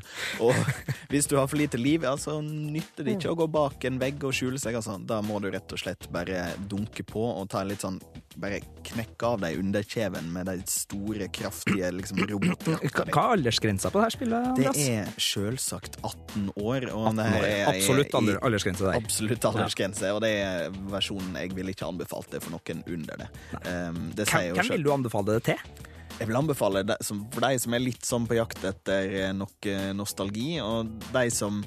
Og 0.45 0.75
hvis 1.13 1.29
du 1.31 1.37
har 1.39 1.49
for 1.51 1.61
lite 1.61 1.81
liv, 1.81 2.07
ja, 2.07 2.17
så 2.21 2.41
nytter 2.45 3.07
det 3.07 3.19
ikke 3.19 3.35
å 3.35 3.41
gå 3.45 3.51
bak 3.55 3.89
en 3.89 4.01
vegg 4.03 4.25
og 4.25 4.37
skjule 4.37 4.61
seg. 4.63 4.79
Altså. 4.81 4.99
Da 5.05 5.21
må 5.25 5.41
du 5.43 5.51
rett 5.53 5.77
og 5.77 5.81
slett 5.81 6.09
bare 6.15 6.47
dunke 6.71 7.07
på 7.07 7.25
og 7.35 7.49
ta 7.53 7.63
en 7.63 7.73
litt 7.73 7.85
sånn 7.85 8.01
bare 8.41 8.61
knekke 8.87 9.29
av 9.29 9.41
deg 9.45 9.59
underkjeven 9.61 10.27
med 10.35 10.49
de 10.51 10.57
store, 10.71 11.29
kraftige 11.35 11.91
liksom, 11.95 12.21
robotdraktene. 12.33 13.15
Hva 13.15 13.25
er 13.31 13.39
aldersgrensa 13.39 13.93
på 13.95 14.03
dette 14.03 14.17
spillet? 14.17 14.51
Andreas? 14.53 14.79
Det 14.79 14.99
er 14.99 15.25
selvsagt 15.29 15.99
18 16.03 16.51
år. 16.57 16.89
Og 16.91 17.09
18 17.13 17.23
år. 17.25 17.49
ja. 17.49 17.71
absolutt 17.73 18.19
aldersgrense 18.19 18.87
der. 18.89 19.01
Absolutt 19.01 19.49
aldersgrense, 19.51 20.13
og 20.17 20.23
det 20.25 20.35
er 20.43 20.79
versjonen 20.93 21.41
jeg 21.41 21.55
vil 21.57 21.73
ikke 21.75 21.89
anbefalt 21.89 22.31
det 22.35 22.43
for 22.45 22.55
noen 22.57 22.85
under 22.85 23.25
det. 23.25 23.33
Um, 23.65 24.07
det 24.17 24.29
hvem, 24.31 24.55
hvem 24.59 24.73
vil 24.77 24.87
du 24.87 24.93
anbefale 24.95 25.39
det 25.39 25.51
til? 25.53 25.91
Jeg 26.15 26.31
vil 26.31 26.39
anbefale 26.39 26.85
det 26.87 27.01
som, 27.03 27.25
for 27.35 27.43
de 27.43 27.59
som 27.59 27.75
er 27.75 27.83
litt 27.83 28.07
sånn 28.07 28.29
på 28.31 28.37
jakt 28.39 28.63
etter 28.69 29.33
noe 29.35 29.81
nostalgi, 29.99 30.61
og 30.63 30.93
de 31.11 31.25
som 31.35 31.65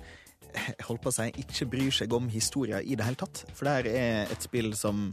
holdt 0.87 1.03
på 1.03 1.11
å 1.11 1.15
si, 1.15 1.27
ikke 1.43 1.69
bryr 1.71 1.93
seg 1.93 2.13
om 2.15 2.29
historier 2.31 2.85
i 2.85 2.97
det 2.97 3.07
hele 3.07 3.19
tatt. 3.19 3.43
For 3.55 3.67
det 3.67 3.93
er 3.93 4.31
et 4.31 4.45
spill 4.45 4.73
som 4.77 5.09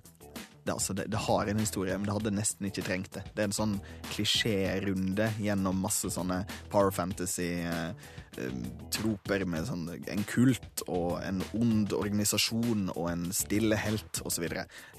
det, 0.65 0.73
altså, 0.73 0.95
det, 0.97 1.05
det, 1.13 1.19
har 1.27 1.47
en 1.47 1.59
historie, 1.61 1.99
men 1.99 2.07
det 2.09 2.15
hadde 2.17 2.31
nesten 2.33 2.67
ikke 2.69 2.83
trengt 2.87 3.13
det. 3.17 3.23
Det 3.35 3.41
er 3.43 3.49
en 3.51 3.57
sånn 3.57 3.81
klisjérunde 4.09 5.27
gjennom 5.45 5.77
masse 5.85 6.09
sånne 6.15 6.39
Power 6.73 6.93
Fantasy-troper 6.97 9.41
eh, 9.45 9.51
med 9.51 9.63
sånn 9.69 9.85
en 9.93 10.25
kult 10.29 10.77
og 10.89 11.21
en 11.21 11.43
ond 11.59 11.93
organisasjon 11.97 12.83
og 12.95 13.11
en 13.13 13.33
stille 13.37 13.77
helt 13.77 14.21
osv. 14.25 14.45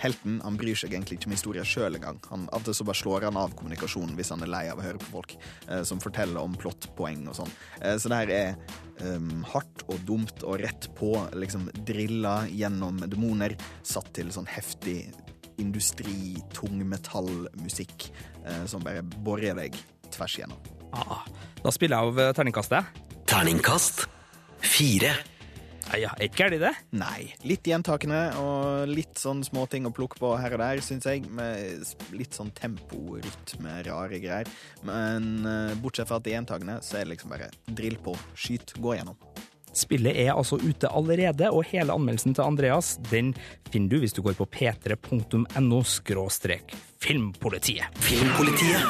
Helten 0.01 0.41
han 0.45 0.57
bryr 0.61 0.78
seg 0.78 0.93
egentlig 0.93 1.16
ikke 1.18 1.30
om 1.32 1.38
historien 1.38 1.66
sjøl 1.66 1.95
engang. 1.97 2.18
Han, 2.30 2.41
av 2.51 2.59
og 2.61 2.66
til 2.70 2.78
så 2.78 2.86
bare 2.86 3.01
slår 3.01 3.22
han 3.32 3.41
av 3.41 3.57
kommunikasjonen 3.57 4.18
hvis 4.20 4.32
han 4.36 4.43
er 4.45 4.53
lei 4.53 4.66
av 4.70 4.78
å 4.82 4.86
høre 4.86 5.01
på 5.01 5.13
folk 5.18 5.32
eh, 5.39 5.84
som 5.88 6.03
forteller 6.03 6.39
om 6.45 6.53
plottpoeng 6.61 7.22
og 7.32 7.36
sånn. 7.41 7.53
Eh, 7.82 7.97
så 7.97 8.05
det 8.11 8.20
her 8.24 8.32
er 8.41 8.51
Um, 8.95 9.43
hardt 9.51 9.84
og 9.91 9.99
dumt 10.07 10.39
og 10.47 10.61
rett 10.61 10.88
på, 10.95 11.20
liksom 11.36 11.68
drilla 11.84 12.47
gjennom 12.47 13.03
demoner, 13.11 13.51
satt 13.84 14.07
til 14.16 14.32
sånn 14.32 14.47
heftig 14.47 15.11
industri, 15.61 16.35
tungmetallmusikk 16.55 18.09
eh, 18.45 18.65
som 18.69 18.83
bare 18.85 19.03
borer 19.03 19.57
deg 19.57 19.77
tvers 20.13 20.39
igjennom. 20.39 20.73
Ah, 20.95 21.23
da 21.63 21.73
spiller 21.75 21.97
jeg 21.97 22.11
av 22.11 22.21
eh, 22.23 22.33
terningkastet. 22.37 22.99
Terningkast 23.29 24.05
fire. 24.65 25.15
Ja, 25.93 26.09
er 26.17 26.25
ikke 26.25 26.47
gærent, 26.47 26.63
det? 26.63 26.71
Nei. 26.97 27.27
Litt 27.45 27.67
gjentakende 27.69 28.19
og 28.41 28.89
litt 28.89 29.19
sånn 29.21 29.43
småting 29.45 29.85
å 29.85 29.93
plukke 29.93 30.17
på 30.17 30.31
her 30.41 30.55
og 30.57 30.63
der, 30.63 30.81
syns 30.83 31.05
jeg. 31.05 31.27
Med 31.29 31.85
litt 32.17 32.33
sånn 32.35 32.49
tempo, 32.57 33.19
rytme, 33.21 33.75
rare 33.85 34.19
greier. 34.23 34.49
Men 34.87 35.45
uh, 35.45 35.75
bortsett 35.83 36.09
fra 36.09 36.17
at 36.17 36.25
det 36.25 36.33
er 36.33 36.39
gjentakende, 36.39 36.79
så 36.83 36.97
er 36.97 37.05
det 37.05 37.13
liksom 37.13 37.35
bare 37.35 37.51
drill 37.69 37.99
på, 38.01 38.15
skyt, 38.33 38.73
gå 38.81 38.97
gjennom. 38.97 39.19
Spillet 39.76 40.15
er 40.15 40.34
altså 40.34 40.57
ute 40.63 40.88
allerede, 40.88 41.51
og 41.51 41.67
hele 41.71 41.93
anmeldelsen 41.93 42.36
til 42.36 42.47
Andreas 42.47 42.95
den 43.11 43.34
finner 43.71 43.91
du 43.91 43.99
hvis 44.03 44.15
du 44.15 44.23
går 44.26 44.38
på 44.39 44.47
p3.no 44.55 45.84
skråstrek 45.84 46.76
filmpolitiet. 47.05 47.86
Filmpolitiet. 48.01 48.82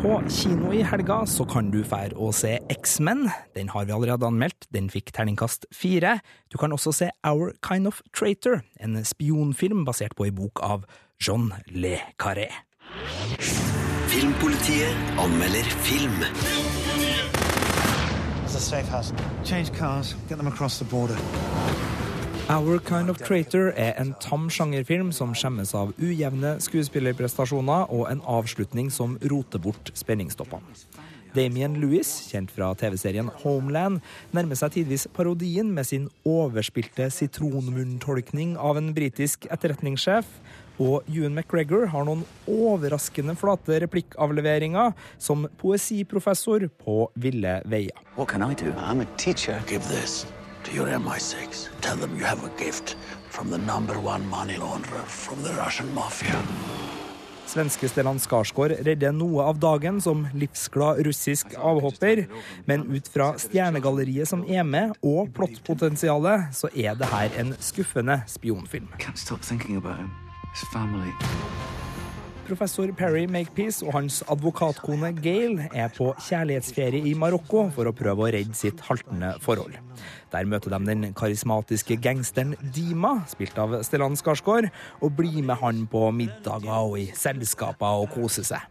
På 0.00 0.22
kino 0.28 0.70
i 0.72 0.80
helga 0.80 1.18
så 1.28 1.44
kan 1.44 1.68
du 1.68 1.82
fære 1.84 2.16
å 2.16 2.30
se 2.32 2.54
X-Men. 2.72 3.26
Den 3.52 3.68
har 3.74 3.84
vi 3.84 3.92
allerede 3.92 4.30
anmeldt. 4.30 4.64
Den 4.72 4.88
fikk 4.88 5.12
terningkast 5.12 5.68
fire. 5.76 6.16
Du 6.48 6.56
kan 6.56 6.72
også 6.72 6.94
se 6.96 7.10
Our 7.20 7.52
Kind 7.60 7.90
of 7.90 8.00
Traitor, 8.16 8.62
en 8.80 8.96
spionfilm 9.04 9.84
basert 9.84 10.16
på 10.16 10.30
ei 10.30 10.32
bok 10.32 10.64
av 10.64 10.88
John 11.20 11.50
Le 11.68 11.98
Carré. 12.16 12.48
Filmpolitiet 14.08 14.96
anmelder 15.18 15.62
film. 15.62 16.12
Our 22.50 22.78
Kind 22.78 23.10
of 23.10 23.18
Traitor 23.18 23.72
er 23.76 23.92
en 24.00 24.14
tam 24.20 24.50
sjangerfilm 24.50 25.12
som 25.12 25.34
skjemmes 25.38 25.74
av 25.74 25.92
ujevne 26.02 26.56
skuespillerprestasjoner 26.58 27.94
og 27.94 28.08
en 28.10 28.24
avslutning 28.26 28.90
som 28.90 29.14
roter 29.22 29.62
bort 29.62 29.92
spenningstoppene. 29.94 30.66
Damien 31.34 31.76
Lewis, 31.78 32.10
kjent 32.26 32.50
fra 32.50 32.72
TV-serien 32.74 33.30
Homeland, 33.44 34.00
nærmer 34.34 34.58
seg 34.58 34.74
tidvis 34.74 35.06
parodien 35.14 35.70
med 35.70 35.86
sin 35.86 36.08
overspilte 36.26 37.06
sitronmunntolkning 37.14 38.56
av 38.58 38.80
en 38.80 38.90
britisk 38.96 39.46
etterretningssjef, 39.46 40.26
og 40.80 41.08
Ewan 41.12 41.36
McGregor 41.36 41.86
har 41.92 42.06
noen 42.08 42.24
overraskende 42.48 43.36
flate 43.38 43.80
replikkavleveringer 43.84 44.94
som 45.20 45.46
poesiprofessor 45.60 46.68
på 46.80 46.98
ville 47.20 47.60
veier. 47.68 48.04
What 48.16 48.32
can 48.32 48.42
I 48.42 48.54
do? 48.54 48.72
I'm 48.80 49.00
a 49.00 49.08
teacher. 49.16 49.60
Give 49.68 49.84
this 49.88 50.26
to 50.64 50.72
your 50.72 50.88
MI6. 50.88 51.68
Tell 51.80 51.96
them 51.96 52.16
you 52.16 52.24
have 52.24 52.44
a 52.44 52.50
gift 52.58 52.96
from 53.28 53.50
the 53.50 53.58
number 53.58 53.94
one 53.98 54.26
money 54.28 54.56
launderer 54.56 55.04
from 55.06 55.42
the 55.42 55.52
Russian 55.62 55.94
mafia. 55.94 56.40
Svenske 57.50 57.88
Stellan 57.90 58.20
Skarsgård 58.22 58.76
redder 58.86 59.10
noe 59.10 59.42
av 59.50 59.58
dagen 59.58 59.98
som 60.00 60.22
livsglad 60.38 61.00
russisk 61.02 61.56
avhopper, 61.58 62.22
men 62.70 62.86
ut 62.94 63.10
fra 63.10 63.32
stjernegalleriet 63.42 64.30
som 64.30 64.46
er 64.46 64.62
med, 64.62 64.94
og 65.02 65.34
plottpotensialet, 65.34 66.54
så 66.54 66.70
er 66.70 66.94
det 66.94 67.10
her 67.10 67.42
en 67.42 67.56
skuffende 67.58 68.20
spionfilm. 68.30 68.86
Can't 69.02 69.18
stop 69.18 69.42
thinking 69.42 69.76
about 69.76 69.98
him. 69.98 70.29
Professor 72.48 72.90
Perry 72.98 73.26
Makepeace 73.30 73.84
og 73.86 73.94
hans 73.94 74.16
advokatkone 74.26 75.12
Gail 75.22 75.60
er 75.70 75.92
på 75.94 76.08
kjærlighetsferie 76.26 77.06
i 77.06 77.12
Marokko 77.14 77.68
for 77.76 77.86
å 77.86 77.92
prøve 77.94 78.26
å 78.26 78.30
redde 78.34 78.58
sitt 78.58 78.82
haltende 78.88 79.36
forhold. 79.44 79.76
Der 80.34 80.48
møter 80.50 80.74
de 80.74 80.80
den 80.88 81.14
karismatiske 81.14 82.00
gangsteren 82.02 82.56
Dima, 82.74 83.20
spilt 83.30 83.58
av 83.62 83.78
Stellan 83.86 84.18
Skarsgård, 84.18 84.72
og 84.98 85.14
blir 85.14 85.38
med 85.38 85.62
han 85.62 85.86
på 85.90 86.10
middager 86.10 86.90
og 86.90 86.98
i 86.98 87.06
selskaper 87.14 88.02
og 88.02 88.10
koser 88.16 88.50
seg. 88.50 88.66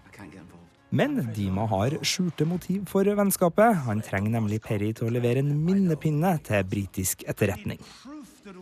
Men 0.92 1.20
Dima 1.32 1.68
har 1.70 1.96
skjulte 2.04 2.48
motiv 2.50 2.88
for 2.92 3.08
vennskapet. 3.08 3.86
Han 3.86 4.02
trenger 4.04 4.36
nemlig 4.36 4.64
Perry 4.66 4.92
til 4.98 5.08
å 5.08 5.16
levere 5.16 5.40
en 5.46 5.54
minnepinne 5.64 6.36
til 6.44 6.66
britisk 6.68 7.24
etterretning. 7.30 7.80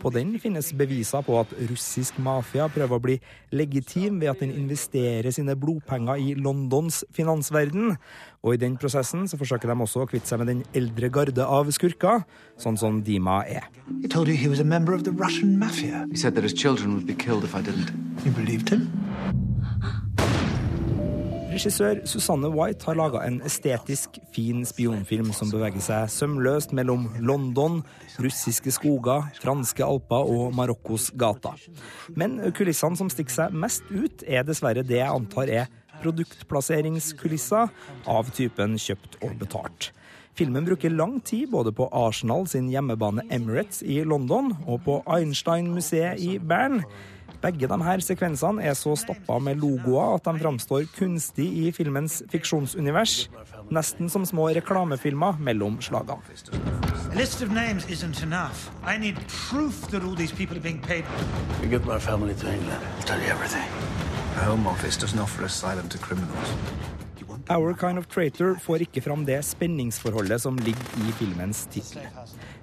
På 0.00 0.10
den 0.12 0.34
finnes 0.40 0.70
beviser 0.76 1.24
på 1.24 1.38
at 1.40 1.52
russisk 1.70 2.18
mafia 2.22 2.68
prøver 2.72 2.98
å 2.98 3.02
bli 3.02 3.16
legitim 3.56 4.20
ved 4.20 4.32
at 4.32 4.42
den 4.44 4.52
investerer 4.52 5.30
sine 5.34 5.56
blodpenger 5.58 6.20
i 6.20 6.34
Londons 6.38 7.00
finansverden. 7.16 7.96
Og 8.44 8.54
i 8.54 8.60
den 8.60 8.76
prosessen 8.80 9.26
så 9.30 9.40
forsøker 9.40 9.70
de 9.70 9.78
også 9.84 10.04
å 10.04 10.10
kvitte 10.10 10.30
seg 10.30 10.42
med 10.42 10.52
den 10.52 10.62
eldre 10.76 11.10
garde 11.12 11.44
av 11.44 11.70
skurker, 11.74 12.24
sånn 12.60 12.78
som 12.80 13.02
Dima 13.06 13.40
er. 13.48 13.70
He 14.02 14.08
told 14.08 14.28
you 14.28 14.36
he 14.36 14.48
was 14.48 14.60
a 14.60 14.68
member 14.68 14.94
of 14.94 15.04
the 15.04 15.12
Russian 15.12 15.58
mafia. 15.58 16.06
He 16.10 16.16
said 16.16 16.34
that 16.36 16.44
his 16.44 16.54
children 16.54 16.94
would 16.94 17.06
be 17.06 17.14
killed 17.14 17.44
if 17.44 17.54
I 17.54 17.62
didn't. 17.62 17.92
You 18.24 18.32
believed 18.32 18.68
him? 18.68 18.90
Regissør 21.58 22.04
Susanne 22.06 22.46
White 22.54 22.86
har 22.86 22.94
laga 22.94 23.24
en 23.26 23.40
estetisk 23.42 24.20
fin 24.30 24.60
spionfilm 24.62 25.32
som 25.34 25.50
beveger 25.50 25.82
seg 25.82 26.12
sømløst 26.14 26.70
mellom 26.78 27.08
London, 27.18 27.80
russiske 28.22 28.70
skoger, 28.76 29.26
franske 29.42 29.82
alper 29.82 30.30
og 30.30 30.54
Marokkos 30.54 31.08
gater. 31.18 31.58
Men 32.14 32.38
kulissene 32.54 33.00
som 33.00 33.10
stikker 33.10 33.34
seg 33.40 33.58
mest 33.58 33.90
ut, 33.90 34.22
er 34.22 34.46
dessverre 34.46 34.86
det 34.86 35.00
jeg 35.00 35.10
antar 35.10 35.50
er 35.50 35.66
produktplasseringskulisser 35.98 37.74
av 38.06 38.30
typen 38.38 38.78
kjøpt 38.78 39.18
og 39.26 39.34
betalt. 39.42 39.90
Filmen 40.38 40.62
bruker 40.62 40.94
lang 40.94 41.18
tid 41.26 41.50
både 41.50 41.74
på 41.74 41.90
Arsenal 41.90 42.46
sin 42.46 42.70
hjemmebane 42.70 43.26
Emirates 43.34 43.82
i 43.82 44.04
London 44.06 44.54
og 44.62 44.84
på 44.86 45.02
Einstein-museet 45.10 46.22
i 46.22 46.36
Bern. 46.38 46.84
Begge 47.42 47.68
de 47.70 47.76
her 47.86 48.02
sekvensene 48.02 48.64
er 48.66 48.74
så 48.74 48.96
stappa 48.98 49.38
med 49.38 49.60
logoer 49.62 50.16
at 50.16 50.24
de 50.26 50.40
framstår 50.42 50.88
kunstig 50.96 51.46
i 51.60 51.70
filmens 51.72 52.22
fiksjonsunivers. 52.32 53.28
Nesten 53.70 54.10
som 54.10 54.24
små 54.26 54.48
reklamefilmer 54.56 55.38
mellom 55.38 55.78
slagene. 55.84 56.18
A 57.12 57.14
list 57.14 57.42
of 57.42 57.50
names 57.50 57.86
isn't 57.86 58.22
enough. 58.22 58.68
I 58.82 58.98
need 58.98 59.16
proof 59.28 59.88
that 59.90 60.02
all 60.02 60.16
these 60.16 60.34
people 60.34 60.56
are 60.56 60.62
being 60.62 60.80
paid. 60.82 61.04
You 61.62 61.70
get 61.70 61.86
my 61.86 61.98
family 61.98 62.34
to 62.34 62.46
England, 62.52 62.82
I'll 62.98 63.06
tell 63.06 63.20
you 63.20 63.30
everything. 63.30 63.68
The 64.34 64.44
Home 64.44 64.66
Office 64.66 64.96
doesn't 64.96 65.18
offer 65.18 65.44
asylum 65.44 65.88
to 65.88 65.98
criminals. 65.98 66.54
Our 67.50 67.72
Kind 67.74 67.98
of 67.98 68.08
Traitor 68.08 68.58
får 68.60 68.82
ikke 68.84 69.00
fram 69.00 69.24
det 69.24 69.38
spenningsforholdet 69.46 70.42
som 70.42 70.58
ligger 70.60 71.06
i 71.08 71.12
filmens 71.16 71.64
tittel. 71.72 72.04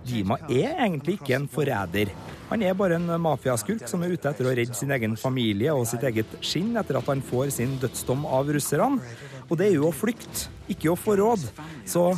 Dima 0.06 0.38
er 0.46 0.76
egentlig 0.76 1.18
ikke 1.20 1.36
en 1.38 1.48
forræder. 1.52 2.12
Han 2.52 2.62
er 2.62 2.78
bare 2.78 3.00
en 3.00 3.10
mafiaskurk 3.22 3.88
som 3.90 4.04
er 4.06 4.14
ute 4.14 4.30
etter 4.30 4.46
å 4.46 4.54
redde 4.54 4.78
sin 4.78 4.94
egen 4.94 5.18
familie 5.18 5.74
og 5.74 5.88
sitt 5.90 6.06
eget 6.06 6.38
skinn 6.46 6.76
etter 6.78 7.00
at 7.00 7.10
han 7.10 7.24
får 7.26 7.56
sin 7.58 7.76
dødsdom 7.82 8.26
av 8.30 8.52
russerne. 8.54 9.02
Og 9.50 9.58
det 9.58 9.72
er 9.72 9.78
jo 9.80 9.90
å 9.90 9.96
flykte, 9.96 10.48
ikke 10.70 10.94
å 10.94 10.98
få 11.00 11.18
råd. 11.20 11.46
Så 11.90 12.12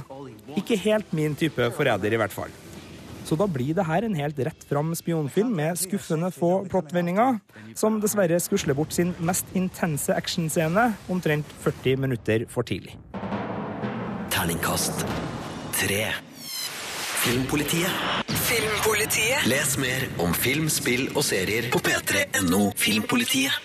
ikke 0.59 0.79
helt 0.83 1.11
min 1.15 1.35
type 1.39 1.71
forræder, 1.77 2.15
i 2.15 2.19
hvert 2.19 2.35
fall. 2.35 2.51
Så 3.27 3.35
da 3.35 3.43
blir 3.51 3.75
det 3.75 3.83
her 3.83 4.05
en 4.07 4.15
helt 4.15 4.37
rett 4.39 4.61
fram 4.69 4.93
spionfilm 4.95 5.49
med 5.59 5.79
skuffende 5.79 6.29
få 6.31 6.61
plottvendinger, 6.71 7.41
som 7.75 7.99
dessverre 8.03 8.39
skusler 8.39 8.77
bort 8.77 8.95
sin 8.95 9.11
mest 9.19 9.51
intense 9.57 10.15
actionscene 10.15 10.93
omtrent 11.11 11.51
40 11.65 11.99
minutter 12.05 12.47
for 12.51 12.67
tidlig. 12.67 12.95
Terningkast 14.31 15.03
tre. 15.75 16.26
Filmpolitiet. 17.17 17.89
Filmpolitiet. 18.29 19.45
Les 19.49 19.77
mer 19.81 20.03
om 20.21 20.33
film, 20.37 20.67
spill 20.69 21.07
og 21.15 21.23
serier 21.25 21.65
på 21.73 21.81
p3.no 21.81 22.69
Filmpolitiet. 22.77 23.55